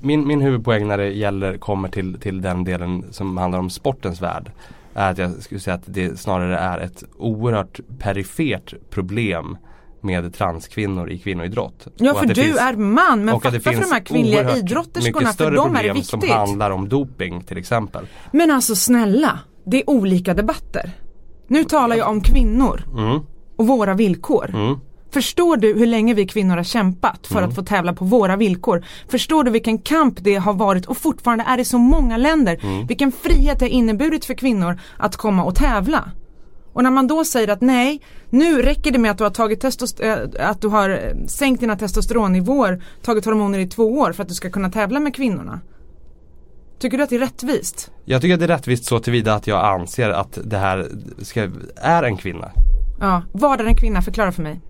Min, 0.00 0.26
min 0.26 0.40
huvudpoäng 0.40 0.88
när 0.88 0.98
det 0.98 1.08
gäller, 1.08 1.56
kommer 1.58 1.88
till, 1.88 2.20
till 2.20 2.40
den 2.42 2.64
delen 2.64 3.04
som 3.10 3.36
handlar 3.36 3.58
om 3.58 3.70
sportens 3.70 4.22
värld 4.22 4.50
är 4.94 5.10
att 5.10 5.18
jag 5.18 5.42
skulle 5.42 5.60
säga 5.60 5.74
att 5.74 5.82
det 5.86 6.20
snarare 6.20 6.58
är 6.58 6.78
ett 6.78 7.04
oerhört 7.18 7.80
perifert 7.98 8.74
problem 8.90 9.56
med 10.00 10.34
transkvinnor 10.34 11.10
i 11.10 11.18
kvinnoidrott. 11.18 11.86
Ja 11.96 12.14
för 12.14 12.26
du 12.26 12.34
finns- 12.34 12.58
är 12.58 12.76
man 12.76 13.24
men 13.24 13.40
fatta 13.40 13.60
för 13.60 13.70
de 13.72 13.92
här 13.92 14.00
kvinnliga 14.00 14.56
idrotterskorna 14.56 15.32
för 15.32 15.50
dem 15.50 15.76
är 15.76 15.82
det 15.82 15.88
problem 15.88 16.04
som 16.04 16.20
viktigt. 16.20 16.36
handlar 16.36 16.70
om 16.70 16.88
doping 16.88 17.40
till 17.44 17.58
exempel. 17.58 18.06
Men 18.32 18.50
alltså 18.50 18.74
snälla, 18.76 19.38
det 19.64 19.76
är 19.82 19.90
olika 19.90 20.34
debatter. 20.34 20.92
Nu 21.48 21.64
talar 21.64 21.96
jag 21.96 22.08
om 22.10 22.20
kvinnor 22.20 22.84
Mm, 22.98 23.20
och 23.56 23.66
våra 23.66 23.94
villkor. 23.94 24.50
mm. 24.54 24.78
Förstår 25.10 25.56
du 25.56 25.74
hur 25.74 25.86
länge 25.86 26.14
vi 26.14 26.26
kvinnor 26.26 26.56
har 26.56 26.64
kämpat 26.64 27.26
för 27.26 27.42
att 27.42 27.54
få 27.54 27.62
tävla 27.62 27.92
på 27.92 28.04
våra 28.04 28.36
villkor? 28.36 28.84
Förstår 29.08 29.44
du 29.44 29.50
vilken 29.50 29.78
kamp 29.78 30.18
det 30.20 30.34
har 30.34 30.52
varit 30.52 30.86
och 30.86 30.96
fortfarande 30.96 31.44
är 31.48 31.58
i 31.58 31.64
så 31.64 31.78
många 31.78 32.16
länder? 32.16 32.60
Mm. 32.62 32.86
Vilken 32.86 33.12
frihet 33.12 33.58
det 33.58 33.64
har 33.64 33.70
inneburit 33.70 34.24
för 34.24 34.34
kvinnor 34.34 34.80
att 34.98 35.16
komma 35.16 35.44
och 35.44 35.54
tävla? 35.54 36.10
Och 36.72 36.82
när 36.82 36.90
man 36.90 37.06
då 37.06 37.24
säger 37.24 37.48
att 37.48 37.60
nej, 37.60 38.00
nu 38.30 38.62
räcker 38.62 38.90
det 38.90 38.98
med 38.98 39.10
att 39.10 39.18
du 39.18 39.24
har 39.24 39.30
tagit 39.30 39.64
äh, 39.64 40.16
att 40.40 40.60
du 40.60 40.68
har 40.68 40.90
eh, 40.90 41.26
sänkt 41.26 41.60
dina 41.60 41.76
testosteronnivåer, 41.76 42.82
tagit 43.02 43.24
hormoner 43.24 43.58
i 43.58 43.66
två 43.66 43.98
år 43.98 44.12
för 44.12 44.22
att 44.22 44.28
du 44.28 44.34
ska 44.34 44.50
kunna 44.50 44.70
tävla 44.70 45.00
med 45.00 45.14
kvinnorna. 45.16 45.60
Tycker 46.78 46.98
du 46.98 47.04
att 47.04 47.10
det 47.10 47.16
är 47.16 47.20
rättvist? 47.20 47.90
Jag 48.04 48.22
tycker 48.22 48.34
att 48.34 48.40
det 48.40 48.46
är 48.46 48.48
rättvist 48.48 48.84
så 48.84 48.98
tillvida 48.98 49.34
att 49.34 49.46
jag 49.46 49.64
anser 49.64 50.10
att 50.10 50.38
det 50.44 50.58
här 50.58 50.88
ska, 51.22 51.50
är 51.76 52.02
en 52.02 52.16
kvinna. 52.16 52.50
Ja, 53.00 53.22
vad 53.32 53.60
är 53.60 53.64
en 53.64 53.76
kvinna? 53.76 54.02
Förklara 54.02 54.32
för 54.32 54.42
mig. 54.42 54.60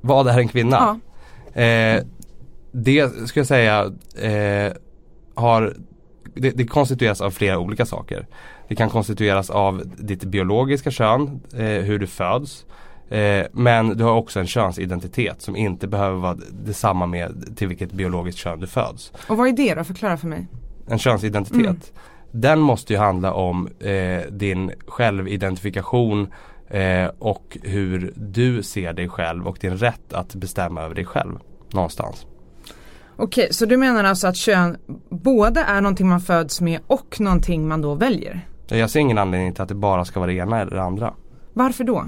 Vad 0.00 0.28
är 0.28 0.38
en 0.38 0.48
kvinna? 0.48 0.98
Ja. 1.54 1.60
Eh, 1.62 2.02
det 2.72 3.28
ska 3.28 3.40
jag 3.40 3.46
säga 3.46 3.92
eh, 4.22 4.72
har 5.34 5.74
det, 6.34 6.50
det 6.50 6.66
konstitueras 6.66 7.20
av 7.20 7.30
flera 7.30 7.58
olika 7.58 7.86
saker. 7.86 8.26
Det 8.68 8.74
kan 8.76 8.90
konstitueras 8.90 9.50
av 9.50 9.82
ditt 9.98 10.24
biologiska 10.24 10.90
kön, 10.90 11.40
eh, 11.54 11.64
hur 11.64 11.98
du 11.98 12.06
föds. 12.06 12.66
Eh, 13.08 13.46
men 13.52 13.96
du 13.96 14.04
har 14.04 14.12
också 14.12 14.40
en 14.40 14.46
könsidentitet 14.46 15.42
som 15.42 15.56
inte 15.56 15.88
behöver 15.88 16.16
vara 16.16 16.36
detsamma 16.50 17.06
med 17.06 17.56
till 17.56 17.68
vilket 17.68 17.92
biologiskt 17.92 18.38
kön 18.38 18.60
du 18.60 18.66
föds. 18.66 19.12
Och 19.28 19.36
vad 19.36 19.48
är 19.48 19.52
det 19.52 19.74
då? 19.74 19.84
Förklara 19.84 20.16
för 20.16 20.26
mig. 20.26 20.46
En 20.86 20.98
könsidentitet. 20.98 21.60
Mm. 21.60 21.76
Den 22.32 22.60
måste 22.60 22.92
ju 22.92 22.98
handla 22.98 23.32
om 23.32 23.68
eh, 23.80 24.20
din 24.30 24.72
självidentifikation 24.86 26.32
eh, 26.70 27.10
och 27.18 27.58
hur 27.62 28.12
du 28.16 28.62
ser 28.62 28.92
dig 28.92 29.08
själv 29.08 29.46
och 29.46 29.58
din 29.60 29.76
rätt 29.76 30.12
att 30.12 30.34
bestämma 30.34 30.82
över 30.82 30.94
dig 30.94 31.04
själv 31.04 31.38
någonstans. 31.72 32.26
Okej, 33.16 33.48
så 33.50 33.66
du 33.66 33.76
menar 33.76 34.04
alltså 34.04 34.26
att 34.26 34.36
kön 34.36 34.76
både 35.08 35.60
är 35.60 35.80
någonting 35.80 36.08
man 36.08 36.20
föds 36.20 36.60
med 36.60 36.80
och 36.86 37.20
någonting 37.20 37.68
man 37.68 37.82
då 37.82 37.94
väljer? 37.94 38.46
Jag 38.68 38.90
ser 38.90 39.00
ingen 39.00 39.18
anledning 39.18 39.52
till 39.52 39.62
att 39.62 39.68
det 39.68 39.74
bara 39.74 40.04
ska 40.04 40.20
vara 40.20 40.30
det 40.30 40.36
ena 40.36 40.60
eller 40.60 40.76
det 40.76 40.82
andra. 40.82 41.14
Varför 41.52 41.84
då? 41.84 42.06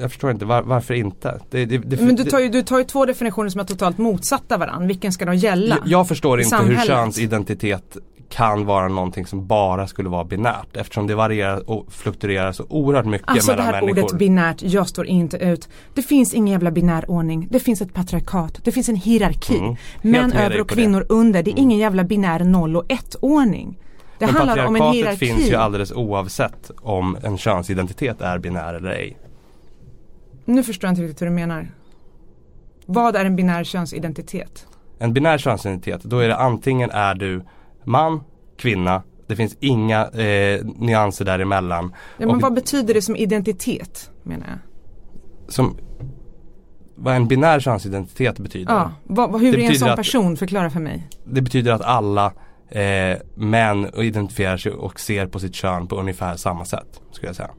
Jag 0.00 0.10
förstår 0.10 0.30
inte, 0.30 0.44
var, 0.44 0.62
varför 0.62 0.94
inte? 0.94 1.40
Det, 1.50 1.64
det, 1.64 1.78
det, 1.78 2.00
Men 2.00 2.16
du 2.16 2.24
tar, 2.24 2.38
ju, 2.38 2.48
du 2.48 2.62
tar 2.62 2.78
ju 2.78 2.84
två 2.84 3.06
definitioner 3.06 3.48
som 3.48 3.60
är 3.60 3.64
totalt 3.64 3.98
motsatta 3.98 4.56
varandra. 4.56 4.86
Vilken 4.86 5.12
ska 5.12 5.24
då 5.24 5.32
gälla? 5.32 5.76
jag, 5.78 5.88
jag 5.88 6.08
förstår 6.08 6.40
inte 6.40 6.56
hur 6.56 6.76
könsidentitet 6.76 7.96
kan 8.30 8.64
vara 8.66 8.88
någonting 8.88 9.26
som 9.26 9.46
bara 9.46 9.86
skulle 9.86 10.08
vara 10.08 10.24
binärt 10.24 10.76
eftersom 10.76 11.06
det 11.06 11.14
varierar 11.14 11.70
och 11.70 11.92
fluktuerar 11.92 12.52
så 12.52 12.64
oerhört 12.68 13.06
mycket 13.06 13.28
Alltså 13.28 13.50
det 13.50 13.56
mellan 13.56 13.74
här 13.74 13.82
människor. 13.82 14.02
ordet 14.04 14.18
binärt, 14.18 14.62
jag 14.62 14.88
står 14.88 15.06
inte 15.06 15.36
ut. 15.36 15.68
Det 15.94 16.02
finns 16.02 16.34
ingen 16.34 16.52
jävla 16.52 16.70
binär 16.70 17.10
ordning. 17.10 17.48
Det 17.50 17.60
finns 17.60 17.82
ett 17.82 17.94
patriarkat. 17.94 18.60
Det 18.64 18.72
finns 18.72 18.88
en 18.88 18.96
hierarki. 18.96 19.58
Mm, 19.58 19.76
Män 20.02 20.32
över 20.32 20.60
och 20.60 20.68
kvinnor 20.68 21.06
under. 21.08 21.42
Det 21.42 21.50
är 21.50 21.58
ingen 21.58 21.78
jävla 21.78 22.04
binär 22.04 22.44
noll 22.44 22.76
och 22.76 22.84
ett 22.92 23.16
ordning. 23.20 23.78
Det 24.18 24.26
Men 24.26 24.34
handlar 24.34 24.66
om 24.66 24.76
en 24.76 24.80
patriarkatet 24.80 24.94
hierarki. 25.20 25.26
finns 25.26 25.50
ju 25.50 25.54
alldeles 25.56 25.92
oavsett 25.92 26.70
om 26.82 27.16
en 27.22 27.38
könsidentitet 27.38 28.20
är 28.20 28.38
binär 28.38 28.74
eller 28.74 28.90
ej. 28.90 29.16
Nu 30.44 30.62
förstår 30.62 30.88
jag 30.88 30.92
inte 30.92 31.02
riktigt 31.02 31.22
hur 31.22 31.26
du 31.26 31.32
menar. 31.32 31.70
Vad 32.86 33.16
är 33.16 33.24
en 33.24 33.36
binär 33.36 33.64
könsidentitet? 33.64 34.66
En 34.98 35.12
binär 35.12 35.38
könsidentitet, 35.38 36.02
då 36.02 36.18
är 36.18 36.28
det 36.28 36.36
antingen 36.36 36.90
är 36.90 37.14
du 37.14 37.42
man, 37.84 38.20
kvinna, 38.58 39.02
det 39.26 39.36
finns 39.36 39.56
inga 39.60 40.06
eh, 40.08 40.64
nyanser 40.64 41.24
däremellan. 41.24 41.94
Ja, 42.18 42.26
men 42.26 42.36
Och 42.36 42.40
vad 42.42 42.54
betyder 42.54 42.94
det 42.94 43.02
som 43.02 43.16
identitet 43.16 44.10
menar 44.22 44.46
jag? 44.48 44.58
som, 45.52 45.76
vad 46.94 47.14
en 47.16 47.28
binär 47.28 47.60
könsidentitet 47.60 48.38
betyder. 48.38 48.72
Ja, 48.74 48.92
vad, 49.04 49.40
hur 49.40 49.52
Det 49.52 49.64
är 49.66 49.70
en 49.70 49.78
sån 49.78 49.88
att- 49.90 49.96
person? 49.96 50.36
Förklara 50.36 50.70
för 50.70 50.80
mig. 50.80 51.08
Det 51.24 51.42
betyder 51.42 51.72
att 51.72 51.82
alla 51.82 52.32
eh, 52.68 53.18
män 53.34 53.90
identifierar 53.96 54.56
sig 54.56 54.72
och 54.72 55.00
ser 55.00 55.26
på 55.26 55.38
sitt 55.38 55.54
kön 55.54 55.86
på 55.86 55.96
ungefär 55.96 56.36
samma 56.36 56.64
sätt. 56.64 57.00
Skulle 57.12 57.28
jag 57.28 57.36
säga. 57.36 57.50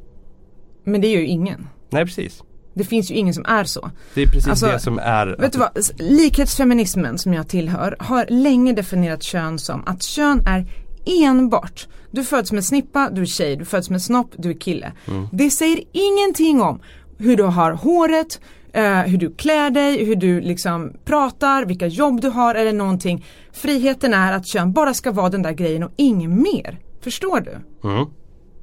Men 0.83 1.01
det 1.01 1.07
är 1.07 1.19
ju 1.19 1.25
ingen. 1.27 1.67
Nej 1.89 2.05
precis. 2.05 2.43
Det 2.73 2.83
finns 2.83 3.11
ju 3.11 3.15
ingen 3.15 3.33
som 3.33 3.45
är 3.45 3.63
så. 3.63 3.91
Det 4.13 4.21
är 4.21 4.25
precis 4.27 4.47
Alltså, 4.47 4.65
det 4.65 4.79
som 4.79 4.99
är 4.99 5.35
Vet 5.39 5.53
du 5.53 5.59
vad, 5.59 5.69
likhetsfeminismen 5.99 7.17
som 7.17 7.33
jag 7.33 7.47
tillhör 7.47 7.95
har 7.99 8.25
länge 8.29 8.73
definierat 8.73 9.23
kön 9.23 9.59
som 9.59 9.83
att 9.85 10.03
kön 10.03 10.41
är 10.47 10.65
enbart 11.05 11.87
du 12.11 12.23
föds 12.23 12.51
med 12.51 12.65
snippa, 12.65 13.09
du 13.09 13.21
är 13.21 13.25
tjej, 13.25 13.55
du 13.55 13.65
föds 13.65 13.89
med 13.89 14.01
snopp, 14.01 14.31
du 14.37 14.49
är 14.49 14.53
kille. 14.53 14.91
Mm. 15.07 15.27
Det 15.31 15.49
säger 15.49 15.83
ingenting 15.91 16.61
om 16.61 16.79
hur 17.17 17.37
du 17.37 17.43
har 17.43 17.71
håret, 17.71 18.41
eh, 18.73 18.99
hur 18.99 19.17
du 19.17 19.33
klär 19.33 19.69
dig, 19.69 20.05
hur 20.05 20.15
du 20.15 20.41
liksom 20.41 20.93
pratar, 21.05 21.65
vilka 21.65 21.87
jobb 21.87 22.21
du 22.21 22.29
har 22.29 22.55
eller 22.55 22.73
någonting. 22.73 23.25
Friheten 23.51 24.13
är 24.13 24.33
att 24.33 24.47
kön 24.47 24.73
bara 24.73 24.93
ska 24.93 25.11
vara 25.11 25.29
den 25.29 25.41
där 25.41 25.51
grejen 25.51 25.83
och 25.83 25.91
inget 25.95 26.29
mer. 26.29 26.79
Förstår 27.01 27.39
du? 27.39 27.51
Mm. 27.89 28.05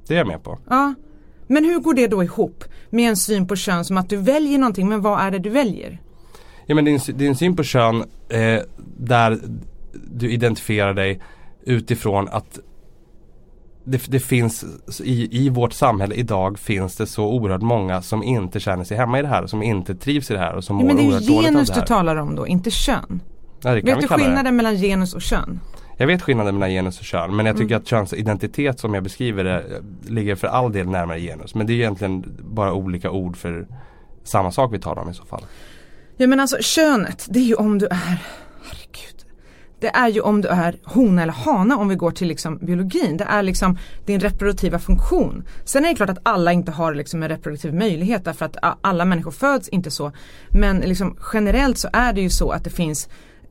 Det 0.06 0.14
är 0.14 0.18
jag 0.18 0.26
med 0.26 0.44
på. 0.44 0.58
Ja. 0.68 0.94
Men 1.48 1.64
hur 1.64 1.78
går 1.80 1.94
det 1.94 2.06
då 2.06 2.24
ihop 2.24 2.64
med 2.90 3.08
en 3.08 3.16
syn 3.16 3.46
på 3.46 3.56
kön 3.56 3.84
som 3.84 3.96
att 3.96 4.08
du 4.10 4.16
väljer 4.16 4.58
någonting, 4.58 4.88
men 4.88 5.00
vad 5.00 5.20
är 5.20 5.30
det 5.30 5.38
du 5.38 5.50
väljer? 5.50 6.00
Ja 6.66 6.74
men 6.74 6.84
din, 6.84 7.00
din 7.14 7.36
syn 7.36 7.56
på 7.56 7.62
kön 7.62 8.04
eh, 8.28 8.60
där 8.98 9.38
du 10.10 10.30
identifierar 10.30 10.94
dig 10.94 11.20
utifrån 11.66 12.28
att 12.28 12.58
det, 13.84 14.02
det 14.10 14.20
finns 14.20 14.64
i, 15.04 15.44
i 15.46 15.48
vårt 15.48 15.72
samhälle 15.72 16.14
idag 16.14 16.58
finns 16.58 16.96
det 16.96 17.06
så 17.06 17.24
oerhört 17.26 17.62
många 17.62 18.02
som 18.02 18.22
inte 18.22 18.60
känner 18.60 18.84
sig 18.84 18.96
hemma 18.96 19.18
i 19.18 19.22
det 19.22 19.28
här, 19.28 19.46
som 19.46 19.62
inte 19.62 19.94
trivs 19.94 20.30
i 20.30 20.34
det 20.34 20.40
här 20.40 20.54
och 20.54 20.64
som 20.64 20.76
Ja, 20.76 20.82
mår 20.82 20.86
men 20.88 20.96
det 20.96 21.02
är 21.02 21.06
oerhört 21.06 21.26
dåligt 21.26 21.38
av 21.48 21.52
genus 21.52 21.68
det 21.68 21.74
du 21.74 21.80
här. 21.80 21.86
talar 21.86 22.16
om 22.16 22.34
då, 22.34 22.46
inte 22.46 22.70
kön. 22.70 23.20
Ja, 23.62 23.70
det 23.74 23.80
Vet 23.80 23.84
vi 23.96 24.00
du 24.00 24.08
kalla 24.08 24.16
det. 24.18 24.24
skillnaden 24.24 24.56
mellan 24.56 24.76
genus 24.76 25.14
och 25.14 25.22
kön? 25.22 25.60
Jag 26.00 26.06
vet 26.06 26.22
skillnaden 26.22 26.54
mellan 26.54 26.70
genus 26.70 26.98
och 26.98 27.04
kön 27.04 27.36
men 27.36 27.46
jag 27.46 27.56
tycker 27.56 27.74
Mm. 27.74 27.82
att 27.82 27.86
könsidentitet 27.88 28.80
som 28.80 28.94
jag 28.94 29.02
beskriver 29.02 29.44
det 29.44 29.58
eh, 29.58 30.10
ligger 30.12 30.34
för 30.36 30.46
all 30.46 30.72
del 30.72 30.86
närmare 30.88 31.20
genus. 31.20 31.54
Men 31.54 31.66
det 31.66 31.72
är 31.72 31.74
egentligen 31.74 32.24
bara 32.38 32.72
olika 32.72 33.10
ord 33.10 33.36
för 33.36 33.66
samma 34.24 34.50
sak 34.52 34.72
vi 34.72 34.78
talar 34.78 35.02
om 35.02 35.10
i 35.10 35.14
så 35.14 35.24
fall. 35.24 35.44
Ja 36.16 36.26
men 36.26 36.40
alltså 36.40 36.56
könet, 36.60 37.26
det 37.30 37.38
är 37.38 37.44
ju 37.44 37.54
om 37.54 37.78
du 37.78 37.86
är, 37.86 37.96
herregud. 38.62 39.24
Det 39.80 39.88
är 39.88 40.08
ju 40.08 40.20
om 40.20 40.40
du 40.40 40.48
är 40.48 40.76
hona 40.84 41.22
eller 41.22 41.32
hana 41.32 41.76
om 41.76 41.88
vi 41.88 41.94
går 41.94 42.10
till 42.10 42.28
liksom 42.28 42.58
biologin. 42.58 43.16
Det 43.16 43.24
är 43.24 43.42
liksom 43.42 43.78
din 44.06 44.20
reproduktiva 44.20 44.78
funktion. 44.78 45.44
Sen 45.64 45.84
är 45.84 45.88
det 45.88 45.94
klart 45.94 46.10
att 46.10 46.18
alla 46.22 46.52
inte 46.52 46.72
har 46.72 46.94
liksom 46.94 47.22
en 47.22 47.28
reproduktiv 47.28 47.74
möjlighet 47.74 48.24
därför 48.24 48.44
att 48.44 48.56
alla 48.80 49.04
människor 49.04 49.30
föds 49.30 49.68
inte 49.68 49.90
så. 49.90 50.12
Men 50.50 50.76
liksom 50.78 51.16
generellt 51.32 51.78
så 51.78 51.88
är 51.92 52.12
det 52.12 52.20
ju 52.20 52.30
så 52.30 52.50
att 52.50 52.64
det 52.64 52.70
finns 52.70 53.08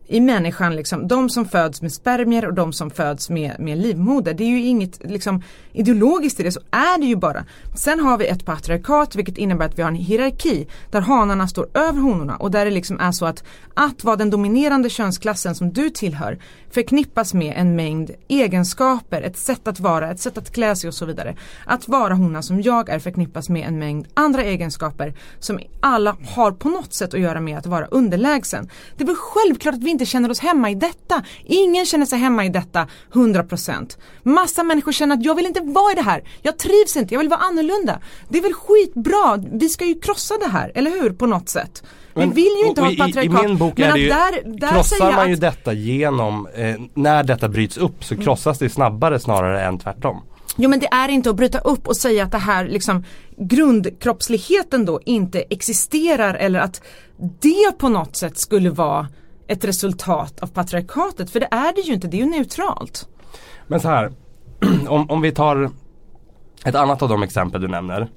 i 0.08 0.22
människan, 0.22 0.76
liksom, 0.76 1.08
de 1.08 1.30
som 1.30 1.46
föds 1.46 1.82
med 1.82 1.94
spermier 1.94 2.46
och 2.46 2.54
de 2.54 2.74
som 2.74 2.90
föds 2.90 3.30
med, 3.30 3.60
med 3.60 3.78
livmoder. 3.78 4.34
Det 4.34 4.44
är 4.44 4.50
ju 4.50 4.66
inget 4.66 5.04
liksom, 5.04 5.44
ideologiskt 5.74 6.40
i 6.40 6.44
det, 6.44 6.52
så 6.52 6.62
är 6.72 7.00
det 7.00 7.06
ju 7.06 7.16
bara. 7.16 7.46
Sen 7.76 8.00
har 8.00 8.18
vi 8.18 8.28
ett 8.28 8.46
patriarkat 8.46 9.16
vilket 9.16 9.38
innebär 9.38 9.66
att 9.66 9.78
vi 9.78 9.82
har 9.82 9.90
en 9.90 9.96
hierarki 9.96 10.68
där 10.92 11.02
hanarna 11.02 11.48
står 11.48 11.68
över 11.74 12.02
honorna 12.02 12.36
och 12.36 12.52
där 12.52 12.66
det 12.66 12.72
liksom 12.72 13.00
är 13.00 13.12
så 13.12 13.26
att 13.26 13.44
att 13.74 14.04
vara 14.04 14.16
den 14.16 14.30
dominerande 14.30 14.90
könsklassen 14.90 15.56
som 15.56 15.74
du 15.74 15.90
tillhör 15.90 16.40
förknippas 16.70 17.34
med 17.34 17.54
en 17.58 17.76
mängd 17.76 18.12
egenskaper, 18.28 19.22
ett 19.22 19.38
sätt 19.38 19.68
att 19.68 19.80
vara, 19.80 20.12
ett 20.12 20.20
sätt 20.20 20.38
att 20.38 20.52
klä 20.52 20.76
sig 20.76 20.88
och 20.88 20.94
så 20.94 21.06
vidare. 21.06 21.36
Att 21.66 21.88
vara 21.88 22.14
hona 22.14 22.42
som 22.42 22.62
jag 22.62 22.90
är 22.90 23.00
förknippas 23.00 23.50
med 23.50 23.68
en 23.68 23.80
mängd 23.80 24.08
andra 24.14 24.44
egenskaper 24.44 25.14
som 25.40 25.60
alla 25.80 26.18
har 26.36 26.52
på 26.52 26.70
något 26.70 26.94
sätt 26.94 27.14
att 27.14 27.20
göra 27.20 27.42
med 27.42 27.58
att 27.58 27.66
vara 27.66 27.86
underlägsen. 27.86 28.70
Det 28.98 29.04
är 29.04 29.08
väl 29.08 29.16
självklart 29.16 29.76
att 29.76 29.84
vi 29.84 29.90
inte 29.98 30.06
känner 30.06 30.32
oss 30.32 30.40
hemma 30.40 30.72
i 30.72 30.76
detta. 30.76 31.24
Ingen 31.44 31.86
känner 31.86 32.06
sig 32.06 32.20
hemma 32.20 32.46
i 32.46 32.50
detta 32.50 32.88
100%. 33.14 33.98
Massa 34.24 34.64
människor 34.64 34.92
känner 34.92 35.16
att 35.16 35.26
jag 35.26 35.36
vill 35.36 35.46
inte 35.46 35.62
vara 35.62 35.92
i 35.92 35.96
det 35.96 36.02
här. 36.02 36.24
Jag 36.42 36.58
trivs 36.58 36.98
inte, 36.98 37.14
jag 37.14 37.20
vill 37.20 37.30
vara 37.30 37.40
annorlunda. 37.40 38.00
Det 38.30 38.38
är 38.38 38.42
väl 38.42 38.54
skitbra, 38.54 39.44
vi 39.52 39.70
ska 39.70 39.86
ju 39.86 40.00
krossa 40.00 40.36
det 40.38 40.50
här, 40.50 40.72
eller 40.76 40.92
hur? 40.92 41.10
På 41.10 41.26
något 41.26 41.50
sätt. 41.50 41.84
Men- 42.14 42.30
vi 42.30 42.36
vill 42.36 42.54
ju 42.64 42.68
inte 42.68 42.82
ha 42.82 42.92
ett 42.92 42.98
patriarkat. 42.98 43.44
I 43.44 43.48
min 43.48 43.58
bok 43.58 43.80
är 43.80 43.94
det 43.94 44.00
ju, 44.00 44.08
där, 44.08 44.60
där 44.60 44.70
krossar 44.70 45.12
man 45.12 45.28
ju 45.28 45.34
att, 45.34 45.42
detta 45.42 45.74
genom, 45.74 46.48
eh, 46.56 46.76
när 46.94 47.24
detta 47.24 47.50
bryts 47.50 47.78
upp 47.78 48.04
så 48.04 48.18
krossas 48.18 48.60
det 48.60 48.70
snabbare 48.70 49.20
snarare 49.20 49.66
än 49.66 49.80
tvärtom. 49.80 50.22
Jo 50.56 50.70
men 50.70 50.80
det 50.80 50.88
är 50.88 51.10
inte 51.10 51.30
att 51.30 51.36
bryta 51.36 51.60
upp 51.60 51.88
och 51.88 51.98
säga 51.98 52.24
att 52.24 52.32
det 52.32 52.38
här 52.38 52.66
liksom 52.68 53.04
grundkroppsligheten 53.38 54.86
då 54.86 55.00
inte 55.06 55.42
existerar 55.50 56.34
eller 56.34 56.60
att 56.60 56.82
det 57.18 57.78
på 57.78 57.90
något 57.90 58.16
sätt 58.16 58.38
skulle 58.38 58.70
vara 58.70 59.08
ett 59.48 59.66
resultat 59.66 60.40
av 60.40 60.48
patriarkatet. 60.48 61.30
För 61.30 61.40
det 61.40 61.48
är 61.52 61.76
det 61.76 61.82
ju 61.82 61.94
inte, 61.94 62.08
det 62.08 62.18
är 62.18 62.24
ju 62.26 62.30
neutralt. 62.30 63.08
Men 63.68 63.80
så 63.80 63.88
här, 63.88 64.12
om, 64.88 65.10
om 65.10 65.22
vi 65.22 65.32
tar 65.32 65.72
ett 66.66 66.76
annat 66.76 67.02
av 67.02 67.10
de 67.10 67.24
exempel 67.24 67.62
du 67.62 67.68
nämner. 67.68 68.08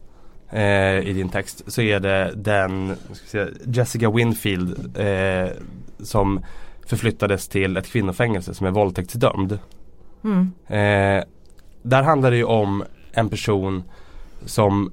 eh, 0.51 1.09
i 1.09 1.12
din 1.12 1.28
text 1.28 1.62
så 1.66 1.83
är 1.83 2.01
det 2.01 2.33
den 2.37 2.97
säga, 3.26 3.49
Jessica 3.64 4.11
Winfield 4.11 4.99
eh, 4.99 5.51
som 6.03 6.41
förflyttades 6.87 7.49
till 7.49 7.76
ett 7.76 7.87
kvinnofängelse 7.87 8.55
som 8.55 8.66
är 8.66 8.70
våldtäktsdömd. 8.70 9.59
Mm. 10.24 10.53
Eh, 10.66 11.24
där 11.83 12.03
handlar 12.03 12.31
det 12.31 12.37
ju 12.37 12.45
om 12.45 12.85
en 13.12 13.28
person 13.28 13.83
som 14.45 14.93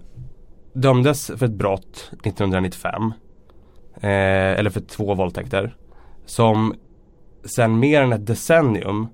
dömdes 0.73 1.31
för 1.35 1.45
ett 1.45 1.51
brott 1.51 2.11
1995. 2.23 3.13
Eh, 4.01 4.59
eller 4.59 4.69
för 4.69 4.81
två 4.81 5.15
våldtäkter. 5.15 5.75
Som 6.27 6.75
sen 7.45 7.79
mer 7.79 8.01
än 8.01 8.13
ett 8.13 8.25
decennium 8.25 9.07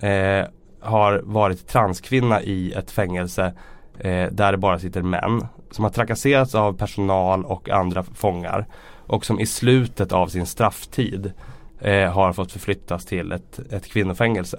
eh, 0.00 0.46
har 0.80 1.22
varit 1.24 1.66
transkvinna 1.66 2.42
i 2.42 2.72
ett 2.72 2.90
fängelse 2.90 3.54
eh, 3.98 4.26
där 4.32 4.52
det 4.52 4.58
bara 4.58 4.78
sitter 4.78 5.02
män. 5.02 5.46
Som 5.70 5.84
har 5.84 5.90
trakasserats 5.90 6.54
av 6.54 6.72
personal 6.72 7.44
och 7.44 7.70
andra 7.70 8.02
fångar. 8.02 8.66
Och 9.06 9.24
som 9.24 9.40
i 9.40 9.46
slutet 9.46 10.12
av 10.12 10.26
sin 10.26 10.46
strafftid 10.46 11.32
eh, 11.80 12.12
har 12.12 12.32
fått 12.32 12.52
förflyttas 12.52 13.04
till 13.04 13.32
ett, 13.32 13.58
ett 13.72 13.86
kvinnofängelse. 13.86 14.58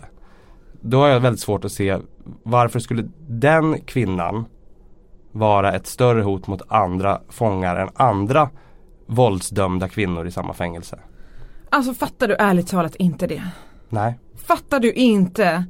Då 0.82 1.00
har 1.00 1.08
jag 1.08 1.20
väldigt 1.20 1.42
svårt 1.42 1.66
att 1.66 1.72
se 1.72 1.98
varför 2.44 2.80
skulle 2.80 3.10
den 3.28 3.82
kvinnan 3.82 4.46
vara 5.32 5.74
ett 5.74 5.88
större 5.88 6.22
hot 6.22 6.48
mot 6.48 6.62
andra 6.68 7.22
fångar 7.30 7.76
än 7.76 7.90
andra 7.96 8.50
våldsdömda 9.06 9.90
kvinnor 9.90 10.28
i 10.28 10.32
samma 10.32 10.54
fängelse. 10.54 11.00
Alltså 11.74 11.94
fattar 11.94 12.28
du 12.28 12.36
ärligt 12.36 12.68
talat 12.68 12.96
inte 12.96 13.28
det? 13.28 13.44
Nej. 13.90 14.20
Fattar 14.46 14.80
du 14.80 14.94
inte? 14.94 15.66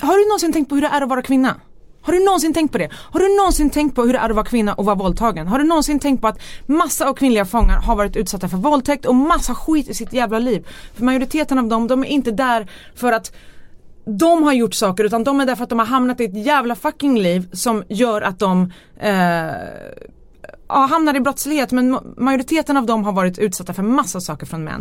Har 0.00 0.18
du 0.18 0.28
någonsin 0.28 0.52
tänkt 0.52 0.68
på 0.68 0.74
hur 0.74 0.82
det 0.82 0.88
är 0.88 1.02
att 1.02 1.08
vara 1.08 1.22
kvinna? 1.22 1.56
Har 2.02 2.12
du 2.12 2.24
någonsin 2.24 2.54
tänkt 2.54 2.72
på 2.72 2.78
det? 2.78 2.88
Har 2.92 3.20
du 3.20 3.36
någonsin 3.36 3.70
tänkt 3.70 3.94
på 3.94 4.02
hur 4.02 4.12
det 4.12 4.18
är 4.18 4.28
att 4.30 4.36
vara 4.36 4.46
kvinna 4.46 4.74
och 4.74 4.84
vara 4.84 4.96
våldtagen? 4.96 5.48
Har 5.48 5.58
du 5.58 5.64
någonsin 5.64 5.98
tänkt 5.98 6.20
på 6.20 6.28
att 6.28 6.38
massa 6.66 7.08
av 7.08 7.14
kvinnliga 7.14 7.44
fångar 7.44 7.76
har 7.76 7.96
varit 7.96 8.16
utsatta 8.16 8.48
för 8.48 8.56
våldtäkt 8.56 9.06
och 9.06 9.14
massa 9.14 9.54
skit 9.54 9.88
i 9.88 9.94
sitt 9.94 10.12
jävla 10.12 10.38
liv? 10.38 10.66
För 10.94 11.04
majoriteten 11.04 11.58
av 11.58 11.68
dem, 11.68 11.86
de 11.86 12.04
är 12.04 12.08
inte 12.08 12.30
där 12.30 12.70
för 12.94 13.12
att 13.12 13.32
de 14.04 14.42
har 14.42 14.52
gjort 14.52 14.74
saker 14.74 15.04
utan 15.04 15.24
de 15.24 15.40
är 15.40 15.46
där 15.46 15.56
för 15.56 15.64
att 15.64 15.70
de 15.70 15.78
har 15.78 15.86
hamnat 15.86 16.20
i 16.20 16.24
ett 16.24 16.46
jävla 16.46 16.74
fucking 16.74 17.18
liv 17.18 17.48
som 17.52 17.84
gör 17.88 18.22
att 18.22 18.38
de 18.38 18.72
eh, 19.00 19.50
ja, 20.72 20.86
hamnar 20.90 21.16
i 21.16 21.20
brottslighet 21.20 21.72
men 21.72 21.98
majoriteten 22.16 22.76
av 22.76 22.86
dem 22.86 23.04
har 23.04 23.12
varit 23.12 23.38
utsatta 23.38 23.72
för 23.74 23.82
massa 23.82 24.20
saker 24.20 24.46
från 24.46 24.64
män. 24.64 24.80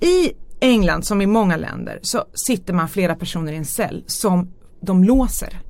I 0.00 0.32
England 0.60 1.02
som 1.06 1.22
i 1.22 1.26
många 1.26 1.56
länder 1.56 1.98
så 2.02 2.24
sitter 2.46 2.72
man 2.72 2.88
flera 2.88 3.14
personer 3.14 3.52
i 3.52 3.56
en 3.56 3.64
cell 3.64 4.04
som 4.06 4.52
de 4.80 5.04
låser. 5.04 5.60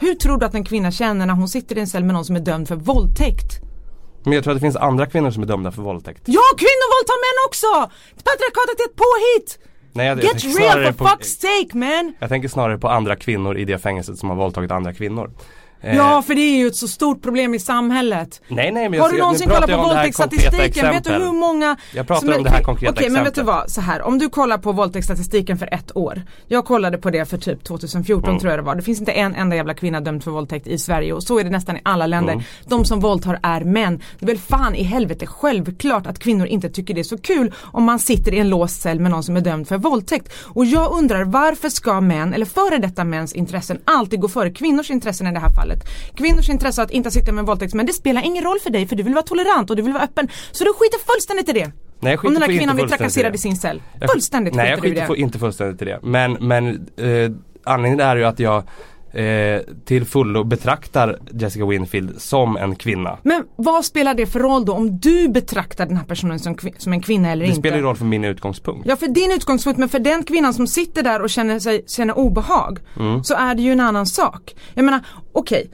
Hur 0.00 0.14
tror 0.14 0.38
du 0.38 0.46
att 0.46 0.54
en 0.54 0.64
kvinna 0.64 0.90
känner 0.90 1.26
när 1.26 1.34
hon 1.34 1.48
sitter 1.48 1.76
i 1.78 1.80
en 1.80 1.86
cell 1.86 2.04
med 2.04 2.14
någon 2.14 2.24
som 2.24 2.36
är 2.36 2.40
dömd 2.40 2.68
för 2.68 2.76
våldtäkt? 2.76 3.60
Men 4.24 4.32
jag 4.32 4.44
tror 4.44 4.52
att 4.52 4.56
det 4.56 4.60
finns 4.66 4.76
andra 4.76 5.06
kvinnor 5.06 5.30
som 5.30 5.42
är 5.42 5.46
dömda 5.46 5.70
för 5.72 5.82
våldtäkt. 5.82 6.22
Ja, 6.26 6.40
kvinnor 6.56 6.88
våldtar 6.98 7.18
män 7.24 7.48
också! 7.48 7.92
Patriarkatet 8.24 8.80
är 8.80 8.84
ett 8.90 8.96
påhitt! 8.96 9.58
Nej, 9.92 10.06
jag, 10.06 10.18
jag 10.18 10.24
Get 10.24 10.42
tänker 10.42 10.60
real 10.60 10.92
for 10.92 10.98
på- 10.98 11.04
fuck's 11.04 11.40
sake 11.40 11.76
man! 11.78 12.14
Jag 12.18 12.28
tänker 12.28 12.48
snarare 12.48 12.78
på 12.78 12.88
andra 12.88 13.16
kvinnor 13.16 13.56
i 13.58 13.64
det 13.64 13.78
fängelset 13.78 14.18
som 14.18 14.28
har 14.28 14.36
våldtagit 14.36 14.70
andra 14.70 14.94
kvinnor. 14.94 15.30
Eh, 15.80 15.96
Ja, 15.96 16.22
för 16.22 16.34
det 16.34 16.40
är 16.40 16.56
ju 16.56 16.66
ett 16.66 16.76
så 16.76 16.88
stort 16.88 17.22
problem 17.22 17.54
i 17.54 17.58
samhället. 17.58 18.40
Nej 18.48 18.72
nej 18.72 18.88
men 18.88 19.00
Har 19.00 19.06
jag, 19.08 19.14
du 19.14 19.18
någonsin 19.20 19.48
kollat 19.48 19.68
jag 19.68 19.78
på 19.78 19.84
våldtäktsstatistiken? 19.88 20.90
Vet 20.90 21.04
du 21.04 21.12
hur 21.12 21.32
många 21.32 21.76
Jag 21.94 22.06
pratar 22.06 22.26
som 22.26 22.36
om 22.36 22.42
det 22.42 22.50
här 22.50 22.62
konkreta 22.62 22.92
Okej 22.92 23.10
men 23.10 23.24
vet 23.24 23.34
du 23.34 23.40
exemplet. 23.40 23.56
vad, 23.56 23.70
så 23.70 23.80
här. 23.80 24.02
Om 24.02 24.18
du 24.18 24.28
kollar 24.28 24.58
på 24.58 24.72
våldtäktsstatistiken 24.72 25.58
för 25.58 25.74
ett 25.74 25.96
år. 25.96 26.22
Jag 26.46 26.64
kollade 26.64 26.98
på 26.98 27.10
det 27.10 27.24
för 27.24 27.38
typ 27.38 27.64
2014 27.64 28.28
Mm. 28.28 28.40
tror 28.40 28.50
jag 28.52 28.58
det 28.58 28.62
var. 28.62 28.74
Det 28.74 28.82
finns 28.82 28.98
inte 29.00 29.12
en 29.12 29.34
enda 29.34 29.56
jävla 29.56 29.74
kvinna 29.74 30.00
dömd 30.00 30.24
för 30.24 30.30
våldtäkt 30.30 30.66
i 30.66 30.78
Sverige 30.78 31.12
och 31.12 31.22
så 31.22 31.38
är 31.38 31.44
det 31.44 31.50
nästan 31.50 31.76
i 31.76 31.80
alla 31.82 32.06
länder. 32.06 32.32
Mm. 32.32 32.44
De 32.64 32.84
som 32.84 33.00
våldtar 33.00 33.38
är 33.42 33.60
män. 33.60 34.02
Det 34.18 34.24
är 34.24 34.26
väl 34.26 34.38
fan 34.38 34.74
i 34.74 34.82
helvete 34.82 35.26
självklart 35.26 36.06
att 36.06 36.18
kvinnor 36.18 36.46
inte 36.46 36.68
tycker 36.68 36.94
det 36.94 37.00
är 37.00 37.04
så 37.04 37.18
kul 37.18 37.54
om 37.64 37.84
man 37.84 37.98
sitter 37.98 38.34
i 38.34 38.38
en 38.38 38.48
låst 38.48 38.80
cell 38.80 39.00
med 39.00 39.10
någon 39.10 39.22
som 39.22 39.36
är 39.36 39.40
dömd 39.40 39.68
för 39.68 39.76
våldtäkt. 39.78 40.32
Och 40.44 40.64
jag 40.64 40.92
undrar 40.92 41.24
varför 41.24 41.68
ska 41.68 42.00
män, 42.00 42.34
eller 42.34 42.46
före 42.46 42.78
detta 42.78 43.04
mäns 43.04 43.32
intressen 43.32 43.78
alltid 43.84 44.20
gå 44.20 44.28
före 44.28 44.50
kvinnors 44.50 44.90
intressen 44.90 45.26
i 45.26 45.32
det 45.32 45.40
här 45.40 45.50
fallet? 45.50 45.67
Kvinnors 46.14 46.48
intresse 46.48 46.82
att 46.82 46.90
inte 46.90 47.10
sitta 47.10 47.32
med 47.32 47.38
en 47.42 47.46
våldtäktsman 47.46 47.86
det 47.86 47.92
spelar 47.92 48.22
ingen 48.24 48.44
roll 48.44 48.58
för 48.62 48.70
dig 48.70 48.86
för 48.86 48.96
du 48.96 49.02
vill 49.02 49.14
vara 49.14 49.22
tolerant 49.24 49.70
och 49.70 49.76
du 49.76 49.82
vill 49.82 49.92
vara 49.92 50.02
öppen. 50.04 50.28
Så 50.52 50.64
du 50.64 50.72
skiter 50.72 50.98
fullständigt 51.12 51.48
i 51.48 51.52
det. 51.52 51.72
Nej, 52.00 52.12
jag 52.12 52.20
skiter 52.20 52.28
Om 52.28 52.34
den 52.34 52.42
här 52.42 52.58
kvinnan 52.58 52.76
blir 52.76 52.86
trakasserad 52.86 53.34
i 53.34 53.38
sin 53.38 53.56
cell. 53.56 53.82
Jag- 54.00 54.10
Fullständigt 54.10 54.54
Nej 54.54 54.70
jag 54.70 54.78
skiter 54.82 54.88
du 54.88 54.88
i 54.88 55.00
skiter 55.00 55.14
det. 55.14 55.20
fu- 55.20 55.22
inte 55.24 55.38
fullständigt 55.38 55.82
i 55.82 55.84
det. 55.84 55.98
Men, 56.02 56.32
men 56.32 56.66
eh, 56.96 57.30
anledningen 57.64 58.00
är 58.06 58.16
ju 58.16 58.24
att 58.24 58.38
jag 58.38 58.62
eh, 59.12 59.60
till 59.84 60.04
fullo 60.04 60.44
betraktar 60.44 61.18
Jessica 61.32 61.66
Winfield 61.66 62.20
som 62.20 62.56
en 62.56 62.76
kvinna. 62.76 63.18
Men 63.22 63.44
vad 63.56 63.84
spelar 63.84 64.14
det 64.14 64.26
för 64.26 64.40
roll 64.40 64.64
då 64.64 64.72
om 64.72 64.98
du 64.98 65.28
betraktar 65.28 65.86
den 65.86 65.96
här 65.96 66.04
personen 66.04 66.38
som, 66.38 66.56
som 66.78 66.92
en 66.92 67.00
kvinna 67.02 67.30
eller 67.30 67.44
Det 67.44 67.48
inte? 67.48 67.60
spelar 67.60 67.76
ju 67.76 67.82
roll 67.82 67.96
för 67.96 68.04
min 68.04 68.24
utgångspunkt. 68.24 68.88
Ja 68.88 68.96
för 68.96 69.08
din 69.08 69.32
utgångspunkt 69.32 69.78
men 69.78 69.88
för 69.88 69.98
den 69.98 70.22
kvinnan 70.22 70.54
som 70.54 70.66
sitter 70.66 71.02
där 71.02 71.22
och 71.22 71.30
känner, 71.30 71.58
sig, 71.58 71.84
känner 71.86 72.18
obehag 72.18 72.78
Mm. 72.98 73.24
så 73.24 73.34
är 73.34 73.54
det 73.54 73.62
ju 73.62 73.72
en 73.72 73.80
annan 73.80 74.06
sak. 74.06 74.56
Jag 74.74 74.84
menar 74.84 75.00
okej, 75.32 75.70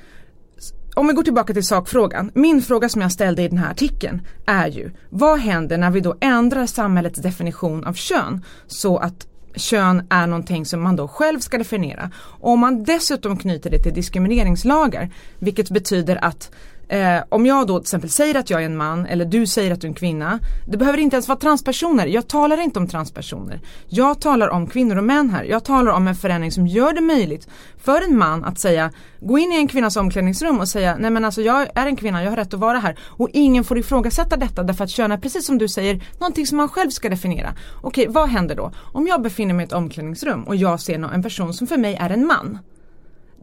s- 0.58 0.72
om 0.96 1.06
vi 1.06 1.12
går 1.12 1.22
tillbaka 1.22 1.52
till 1.52 1.64
sakfrågan. 1.66 2.30
Min 2.34 2.62
fråga 2.62 2.88
som 2.88 3.00
jag 3.02 3.12
ställde 3.12 3.42
i 3.42 3.48
den 3.48 3.58
här 3.58 3.70
artikeln 3.70 4.20
är 4.46 4.66
ju 4.68 4.90
vad 5.10 5.38
händer 5.38 5.78
när 5.78 5.90
vi 5.90 6.00
då 6.00 6.14
ändrar 6.20 6.66
samhällets 6.66 7.20
definition 7.20 7.84
av 7.84 7.92
kön 7.92 8.44
så 8.66 8.96
att 8.98 9.26
kön 9.56 10.06
är 10.10 10.26
någonting 10.26 10.66
som 10.66 10.82
man 10.82 10.96
då 10.96 11.08
själv 11.08 11.40
ska 11.40 11.58
definiera. 11.58 12.10
Och 12.16 12.50
om 12.50 12.60
man 12.60 12.84
dessutom 12.84 13.36
knyter 13.36 13.70
det 13.70 13.78
till 13.78 13.94
diskrimineringslagar 13.94 15.10
vilket 15.38 15.70
betyder 15.70 16.24
att 16.24 16.50
Eh, 16.88 17.22
om 17.28 17.46
jag 17.46 17.66
då 17.66 17.78
till 17.78 17.84
exempel 17.84 18.10
säger 18.10 18.34
att 18.34 18.50
jag 18.50 18.60
är 18.60 18.66
en 18.66 18.76
man 18.76 19.06
eller 19.06 19.24
du 19.24 19.46
säger 19.46 19.70
att 19.70 19.80
du 19.80 19.86
är 19.86 19.88
en 19.88 19.94
kvinna. 19.94 20.38
Det 20.66 20.76
behöver 20.76 20.98
inte 20.98 21.16
ens 21.16 21.28
vara 21.28 21.38
transpersoner. 21.38 22.06
Jag 22.06 22.28
talar 22.28 22.60
inte 22.60 22.78
om 22.78 22.88
transpersoner. 22.88 23.60
Jag 23.88 24.20
talar 24.20 24.48
om 24.48 24.66
kvinnor 24.66 24.96
och 24.96 25.04
män 25.04 25.30
här. 25.30 25.44
Jag 25.44 25.64
talar 25.64 25.92
om 25.92 26.08
en 26.08 26.14
förändring 26.14 26.52
som 26.52 26.66
gör 26.66 26.92
det 26.92 27.00
möjligt 27.00 27.48
för 27.78 28.04
en 28.04 28.18
man 28.18 28.44
att 28.44 28.58
säga, 28.58 28.90
gå 29.20 29.38
in 29.38 29.52
i 29.52 29.56
en 29.56 29.68
kvinnas 29.68 29.96
omklädningsrum 29.96 30.60
och 30.60 30.68
säga, 30.68 30.96
nej 30.98 31.10
men 31.10 31.24
alltså 31.24 31.42
jag 31.42 31.68
är 31.74 31.86
en 31.86 31.96
kvinna, 31.96 32.22
jag 32.22 32.30
har 32.30 32.36
rätt 32.36 32.54
att 32.54 32.60
vara 32.60 32.78
här. 32.78 32.98
Och 33.00 33.28
ingen 33.32 33.64
får 33.64 33.78
ifrågasätta 33.78 34.36
detta 34.36 34.62
därför 34.62 34.84
att 34.84 34.90
kön 34.90 35.12
är 35.12 35.18
precis 35.18 35.46
som 35.46 35.58
du 35.58 35.68
säger, 35.68 36.04
någonting 36.18 36.46
som 36.46 36.56
man 36.56 36.68
själv 36.68 36.90
ska 36.90 37.08
definiera. 37.08 37.54
Okej, 37.82 38.06
vad 38.08 38.28
händer 38.28 38.54
då? 38.54 38.72
Om 38.92 39.06
jag 39.06 39.22
befinner 39.22 39.54
mig 39.54 39.64
i 39.64 39.66
ett 39.66 39.72
omklädningsrum 39.72 40.44
och 40.44 40.56
jag 40.56 40.80
ser 40.80 41.14
en 41.14 41.22
person 41.22 41.54
som 41.54 41.66
för 41.66 41.76
mig 41.76 41.94
är 42.00 42.10
en 42.10 42.26
man 42.26 42.58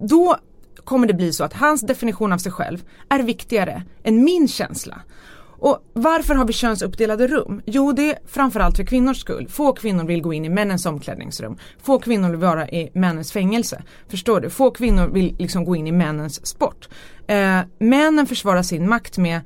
då 0.02 0.38
kommer 0.84 1.08
det 1.08 1.14
bli 1.14 1.34
så 1.34 1.44
att 1.44 1.54
hans 1.54 1.82
definition 1.82 2.34
av 2.34 2.38
sig 2.38 2.52
själv 2.52 2.84
är 3.10 3.20
viktigare 3.24 3.84
än 4.04 4.24
min 4.24 4.48
känsla. 4.48 5.02
Och 5.62 5.84
varför 5.94 6.36
har 6.36 6.46
vi 6.46 6.54
könsuppdelade 6.54 7.28
rum? 7.28 7.62
Jo 7.66 7.92
det 7.92 8.12
är 8.12 8.18
framförallt 8.26 8.78
för 8.78 8.84
kvinnors 8.84 9.22
skull. 9.22 9.48
Få 9.50 9.74
kvinnor 9.74 10.04
vill 10.04 10.22
gå 10.22 10.34
in 10.34 10.46
i 10.46 10.50
männens 10.50 10.86
omklädningsrum. 10.86 11.58
Få 11.82 12.00
kvinnor 12.00 12.30
vill 12.30 12.40
vara 12.40 12.70
i 12.70 12.92
männens 12.94 13.32
fängelse. 13.32 13.84
Förstår 14.08 14.42
du? 14.42 14.50
Få 14.50 14.72
kvinnor 14.72 15.08
vill 15.08 15.36
liksom 15.40 15.66
gå 15.66 15.76
in 15.76 15.88
i 15.88 15.92
männens 15.92 16.48
sport. 16.48 16.90
Eh, 17.28 17.60
männen 17.80 18.28
försvarar 18.28 18.64
sin 18.64 18.90
makt 18.90 19.18
med 19.18 19.42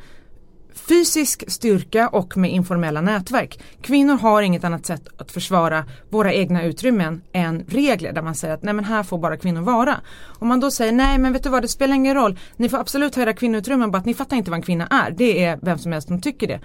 fysisk 0.76 1.44
styrka 1.48 2.08
och 2.08 2.38
med 2.38 2.52
informella 2.52 3.02
nätverk. 3.02 3.60
Kvinnor 3.82 4.18
har 4.18 4.42
inget 4.42 4.64
annat 4.64 4.86
sätt 4.86 5.08
att 5.18 5.32
försvara 5.32 5.86
våra 6.10 6.34
egna 6.34 6.64
utrymmen 6.64 7.22
än 7.32 7.66
regler 7.68 8.14
där 8.14 8.22
man 8.22 8.36
säger 8.36 8.54
att 8.54 8.64
nej 8.64 8.74
men 8.74 8.86
här 8.86 9.04
får 9.04 9.18
bara 9.18 9.38
kvinnor 9.38 9.62
vara. 9.62 9.96
Om 10.40 10.48
man 10.48 10.60
då 10.60 10.72
säger 10.72 10.92
nej 10.92 11.18
men 11.18 11.34
vet 11.34 11.44
du 11.44 11.50
vad 11.50 11.62
det 11.62 11.68
spelar 11.68 11.96
ingen 11.96 12.16
roll, 12.16 12.40
ni 12.58 12.70
får 12.70 12.78
absolut 12.78 13.16
ha 13.16 13.22
era 13.22 13.34
kvinnoutrymmen 13.34 13.92
bara 13.92 13.98
att 13.98 14.06
ni 14.06 14.14
fattar 14.14 14.38
inte 14.38 14.52
vad 14.52 14.58
en 14.58 14.64
kvinna 14.64 14.88
är. 14.88 15.12
Det 15.12 15.44
är 15.44 15.60
vem 15.62 15.78
som 15.78 15.92
helst 15.92 16.08
som 16.08 16.22
tycker 16.22 16.48
det. 16.48 16.60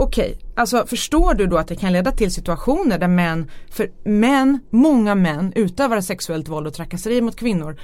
Okej, 0.00 0.38
alltså 0.54 0.86
förstår 0.86 1.34
du 1.34 1.46
då 1.46 1.58
att 1.58 1.68
det 1.68 1.76
kan 1.76 1.92
leda 1.92 2.12
till 2.12 2.34
situationer 2.34 2.98
där 2.98 3.08
män, 3.08 3.50
för 3.70 3.90
män, 4.04 4.60
många 4.70 5.14
män 5.14 5.52
utövar 5.56 6.00
sexuellt 6.00 6.48
våld 6.48 6.66
och 6.66 6.74
trakasserier 6.74 7.22
mot 7.22 7.36
kvinnor 7.36 7.76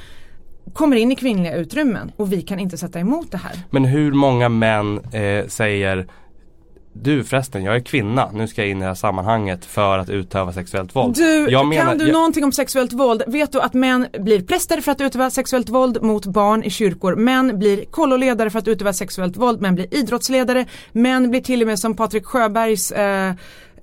kommer 0.73 0.97
in 0.97 1.13
i 1.13 1.17
kvinnliga 1.17 1.57
utrymmen 1.57 2.13
och 2.17 2.33
vi 2.33 2.43
kan 2.43 2.59
inte 2.59 2.79
sätta 2.79 3.01
emot 3.01 3.31
det 3.31 3.39
här. 3.39 3.53
Men 3.71 3.85
hur 3.85 4.13
många 4.13 4.49
män 4.49 5.01
eh, 5.13 5.47
säger 5.47 6.07
Du 6.93 7.25
förresten, 7.25 7.65
jag 7.65 7.77
är 7.77 7.81
kvinna, 7.81 8.31
nu 8.33 8.49
ska 8.49 8.63
jag 8.63 8.71
in 8.71 8.77
i 8.77 8.81
det 8.81 8.87
här 8.87 8.95
sammanhanget 8.95 9.65
för 9.65 9.99
att 9.99 10.11
utöva 10.11 10.53
sexuellt 10.53 10.97
våld. 10.97 11.15
Du, 11.17 11.47
menar, 11.51 11.73
kan 11.73 11.99
du 11.99 12.05
jag, 12.05 12.13
någonting 12.13 12.45
om 12.45 12.53
sexuellt 12.53 12.93
våld? 12.93 13.23
Vet 13.27 13.53
du 13.53 13.61
att 13.61 13.75
män 13.75 14.07
blir 14.19 14.43
präster 14.43 14.81
för 14.81 14.93
att 14.93 15.01
utöva 15.01 15.31
sexuellt 15.31 15.69
våld 15.69 16.03
mot 16.03 16.27
barn 16.27 16.63
i 16.65 16.71
kyrkor? 16.71 17.17
Män 17.17 17.59
blir 17.59 17.85
kolloledare 17.85 18.51
för 18.51 18.59
att 18.59 18.69
utöva 18.69 18.93
sexuellt 18.93 19.37
våld, 19.37 19.61
män 19.61 19.75
blir 19.75 19.95
idrottsledare, 19.95 20.67
män 20.93 21.31
blir 21.31 21.41
till 21.41 21.61
och 21.61 21.67
med 21.67 21.79
som 21.79 21.97
Patrik 21.97 22.25
Sjöbergs 22.25 22.93
eh, 22.93 23.33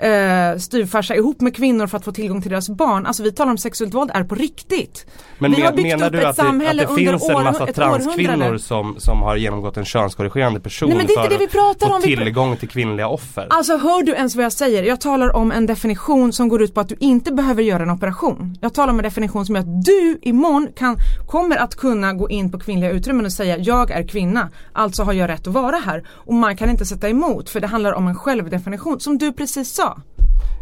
eh, 0.02 0.58
styvfarsa 0.58 1.16
ihop 1.16 1.41
med 1.41 1.56
kvinnor 1.56 1.88
för 1.88 1.97
att 1.97 2.06
få 2.06 2.12
tillgång 2.12 2.41
till 2.41 2.52
deras 2.52 2.70
barn. 2.70 3.06
Alltså 3.06 3.24
vi 3.24 3.32
talar 3.32 3.52
om 3.52 3.58
sexuellt 3.58 3.93
våld 3.93 4.12
är 4.14 4.24
på 4.24 4.36
riktigt. 4.36 5.06
Men 5.39 5.52
vi 5.52 5.62
har 5.62 5.72
byggt 5.72 5.88
menar 5.88 6.06
upp 6.08 6.12
du 6.12 6.20
ett 6.20 6.26
att 6.26 6.36
det, 6.36 6.41
att 6.41 6.47
samhälle 6.47 6.86
det 6.86 6.95
finns 6.95 7.30
en 7.30 7.43
massa 7.43 7.66
transkvinnor 7.66 8.58
som, 8.58 8.95
som 8.99 9.22
har 9.22 9.36
genomgått 9.36 9.78
en 9.78 9.86
könskorrigerande 9.86 10.60
person 10.60 10.89
Nej, 10.89 10.97
men 10.97 11.08
det 11.08 11.14
är 11.14 11.24
inte 11.24 11.36
det 11.36 11.39
vi 11.39 11.47
pratar 11.47 11.91
om. 11.91 12.02
tillgång 12.02 12.58
till 12.58 12.70
kvinnliga 12.70 13.08
offer? 13.08 13.47
Alltså 13.49 13.78
hör 13.78 14.04
du 14.04 14.12
ens 14.12 14.36
vad 14.36 14.45
jag 14.45 14.54
säger? 14.54 14.84
Jag 14.84 15.02
talar 15.02 15.36
om 15.36 15.52
en 15.52 15.66
definition 15.66 16.34
som 16.34 16.49
går 16.49 16.62
ut 16.62 16.74
på 16.74 16.80
att 16.80 16.89
du 16.89 16.95
inte 16.99 17.32
behöver 17.32 17.64
göra 17.64 17.84
en 17.84 17.89
operation. 17.89 18.58
Jag 18.62 18.74
talar 18.74 18.93
om 18.93 18.99
en 18.99 19.04
definition 19.04 19.45
som 19.45 19.56
är 19.56 19.60
att 19.60 19.86
du 19.86 20.20
imorgon 20.22 20.68
kan, 20.76 20.97
kommer 21.28 21.58
att 21.58 21.76
kunna 21.76 22.14
gå 22.14 22.30
in 22.30 22.52
på 22.52 22.60
kvinnliga 22.60 22.91
utrymmen 22.91 23.26
och 23.26 23.32
säga 23.32 23.58
jag 23.58 23.91
är 23.91 24.08
kvinna, 24.08 24.49
alltså 24.74 25.04
har 25.04 25.14
jag 25.14 25.30
rätt 25.30 25.47
att 25.47 25.54
vara 25.54 25.78
här. 25.78 26.08
Och 26.10 26.34
man 26.34 26.58
kan 26.58 26.70
inte 26.70 26.86
sätta 26.86 27.10
emot 27.10 27.49
för 27.49 27.60
det 27.60 27.68
handlar 27.68 27.93
om 27.93 28.08
en 28.08 28.16
självdefinition 28.16 28.99
som 28.99 29.18
du 29.18 29.34
precis 29.34 29.74
sa. 29.74 29.90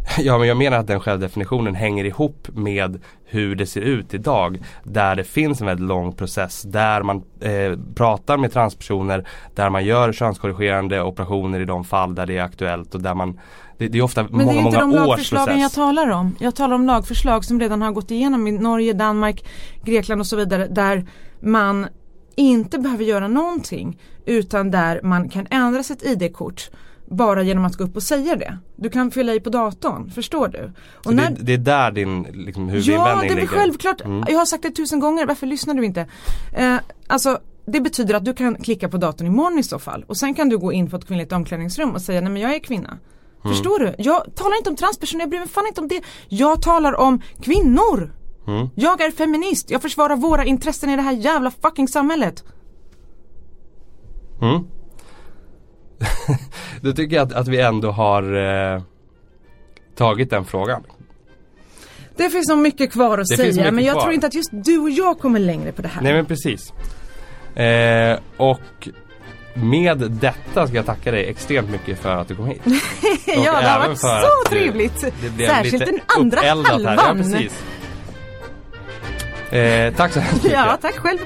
Ja 0.17 0.37
men 0.37 0.47
jag 0.47 0.57
menar 0.57 0.77
att 0.77 0.87
den 0.87 0.99
självdefinitionen 0.99 1.75
hänger 1.75 2.05
ihop 2.05 2.47
med 2.53 3.01
hur 3.25 3.55
det 3.55 3.65
ser 3.65 3.81
ut 3.81 4.13
idag. 4.13 4.59
Där 4.83 5.15
det 5.15 5.23
finns 5.23 5.61
en 5.61 5.67
väldigt 5.67 5.87
lång 5.87 6.13
process 6.13 6.61
där 6.61 7.03
man 7.03 7.23
eh, 7.39 7.79
pratar 7.95 8.37
med 8.37 8.53
transpersoner, 8.53 9.27
där 9.55 9.69
man 9.69 9.85
gör 9.85 10.13
könskorrigerande 10.13 11.01
operationer 11.01 11.59
i 11.59 11.65
de 11.65 11.83
fall 11.83 12.15
där 12.15 12.25
det 12.25 12.37
är 12.37 12.43
aktuellt 12.43 12.95
och 12.95 13.01
där 13.01 13.15
man 13.15 13.39
det, 13.77 13.87
det 13.87 13.97
är 13.97 14.01
ofta 14.01 14.23
Men 14.23 14.31
många, 14.31 14.51
det 14.51 14.57
är 14.57 14.65
inte 14.65 14.79
de 14.79 14.91
lagförslagen 14.91 15.45
process. 15.45 15.61
jag 15.61 15.71
talar 15.71 16.09
om. 16.09 16.35
Jag 16.39 16.55
talar 16.55 16.75
om 16.75 16.85
lagförslag 16.85 17.45
som 17.45 17.59
redan 17.59 17.81
har 17.81 17.91
gått 17.91 18.11
igenom 18.11 18.47
i 18.47 18.51
Norge, 18.51 18.93
Danmark, 18.93 19.45
Grekland 19.83 20.21
och 20.21 20.27
så 20.27 20.35
vidare 20.35 20.67
där 20.67 21.05
man 21.39 21.87
inte 22.35 22.79
behöver 22.79 23.03
göra 23.03 23.27
någonting 23.27 23.99
utan 24.25 24.71
där 24.71 25.01
man 25.03 25.29
kan 25.29 25.47
ändra 25.49 25.83
sitt 25.83 26.03
ID-kort 26.03 26.69
bara 27.09 27.43
genom 27.43 27.65
att 27.65 27.75
gå 27.75 27.83
upp 27.83 27.95
och 27.95 28.03
säga 28.03 28.35
det. 28.35 28.57
Du 28.75 28.89
kan 28.89 29.11
fylla 29.11 29.33
i 29.33 29.39
på 29.39 29.49
datorn, 29.49 30.09
förstår 30.09 30.47
du? 30.47 30.71
Och 30.97 31.03
Så 31.03 31.11
det, 31.11 31.37
det 31.39 31.53
är 31.53 31.57
där 31.57 31.91
din 31.91 32.23
liksom, 32.23 32.67
Ja, 32.67 32.73
huvudinvändning 32.73 33.19
det 33.19 33.25
är 33.25 33.35
väl 33.35 33.35
ligger. 33.35 33.47
självklart. 33.47 34.01
Mm. 34.01 34.23
Jag 34.27 34.37
har 34.37 34.45
sagt 34.45 34.63
det 34.63 34.71
tusen 34.71 34.99
gånger, 34.99 35.25
varför 35.25 35.47
lyssnar 35.47 35.73
du 35.73 35.85
inte? 35.85 36.05
Eh, 36.53 36.75
alltså 37.07 37.39
det 37.65 37.81
betyder 37.81 38.13
att 38.15 38.25
du 38.25 38.33
kan 38.33 38.55
klicka 38.55 38.89
på 38.89 38.97
datorn 38.97 39.27
imorgon 39.27 39.59
i 39.59 39.63
så 39.63 39.79
fall 39.79 40.05
och 40.07 40.17
sen 40.17 40.33
kan 40.33 40.49
du 40.49 40.57
gå 40.57 40.73
in 40.73 40.89
på 40.89 40.95
ett 40.97 41.07
kvinnligt 41.07 41.31
omklädningsrum 41.31 41.91
och 41.91 42.01
säga 42.01 42.21
nej 42.21 42.31
men 42.31 42.41
jag 42.41 42.55
är 42.55 42.59
kvinna. 42.59 42.89
Mm. 42.89 43.55
Förstår 43.55 43.79
du? 43.79 43.95
Jag 43.97 44.35
talar 44.35 44.57
inte 44.57 44.69
om 44.69 44.75
transpersoner, 44.75 45.23
jag 45.23 45.29
bryr 45.29 45.39
mig 45.39 45.47
fan 45.47 45.67
inte 45.67 45.81
om 45.81 45.87
det. 45.87 46.01
Jag 46.29 46.61
talar 46.61 46.99
om 46.99 47.21
kvinnor. 47.41 48.13
Mm. 48.47 48.67
Jag 48.75 49.01
är 49.01 49.11
feminist, 49.11 49.71
jag 49.71 49.81
försvarar 49.81 50.15
våra 50.15 50.45
intressen 50.45 50.89
i 50.89 50.95
det 50.95 51.01
här 51.01 51.11
jävla 51.13 51.51
fucking 51.51 51.87
samhället. 51.87 52.43
Mm. 54.41 54.63
Då 56.81 56.91
tycker 56.93 57.15
jag 57.15 57.27
att, 57.27 57.33
att 57.33 57.47
vi 57.47 57.59
ändå 57.61 57.91
har 57.91 58.23
eh, 58.75 58.81
tagit 59.95 60.29
den 60.29 60.45
frågan. 60.45 60.83
Det 62.17 62.29
finns 62.29 62.47
nog 62.49 62.57
mycket 62.57 62.91
kvar 62.91 63.17
att 63.17 63.27
Det 63.29 63.37
säga 63.37 63.71
men 63.71 63.83
jag 63.85 63.93
kvar. 63.93 64.01
tror 64.01 64.13
inte 64.13 64.27
att 64.27 64.33
just 64.33 64.49
du 64.51 64.77
och 64.79 64.89
jag 64.89 65.19
kommer 65.19 65.39
längre 65.39 65.71
på 65.71 65.81
det 65.81 65.87
här. 65.87 66.01
Nej 66.01 66.13
men 66.13 66.25
precis. 66.25 66.73
Eh, 67.55 68.19
och 68.37 68.89
med 69.53 69.97
detta 69.97 70.67
ska 70.67 70.75
jag 70.75 70.85
tacka 70.85 71.11
dig 71.11 71.25
extremt 71.29 71.69
mycket 71.69 71.99
för 71.99 72.15
att 72.15 72.27
du 72.27 72.35
kom 72.35 72.45
hit. 72.47 72.61
Ja 73.25 73.61
det 73.61 73.67
har 73.67 73.79
varit 73.87 73.99
så 73.99 74.07
att 74.07 74.21
du- 74.49 74.49
trevligt. 74.57 75.01
Det 75.21 75.29
blev 75.29 75.47
Särskilt 75.47 75.73
lite 75.73 75.85
den 75.85 75.99
andra 76.17 76.39
halvan. 76.41 76.85
Här. 76.85 76.95
Ja, 77.07 77.13
precis. 77.13 77.63
Eh, 79.53 79.93
tack 79.93 80.13
så 80.13 80.19
hemskt 80.19 80.43
mycket. 80.43 80.57
Ja, 80.59 80.77
tack 80.81 80.95
själv. 80.97 81.19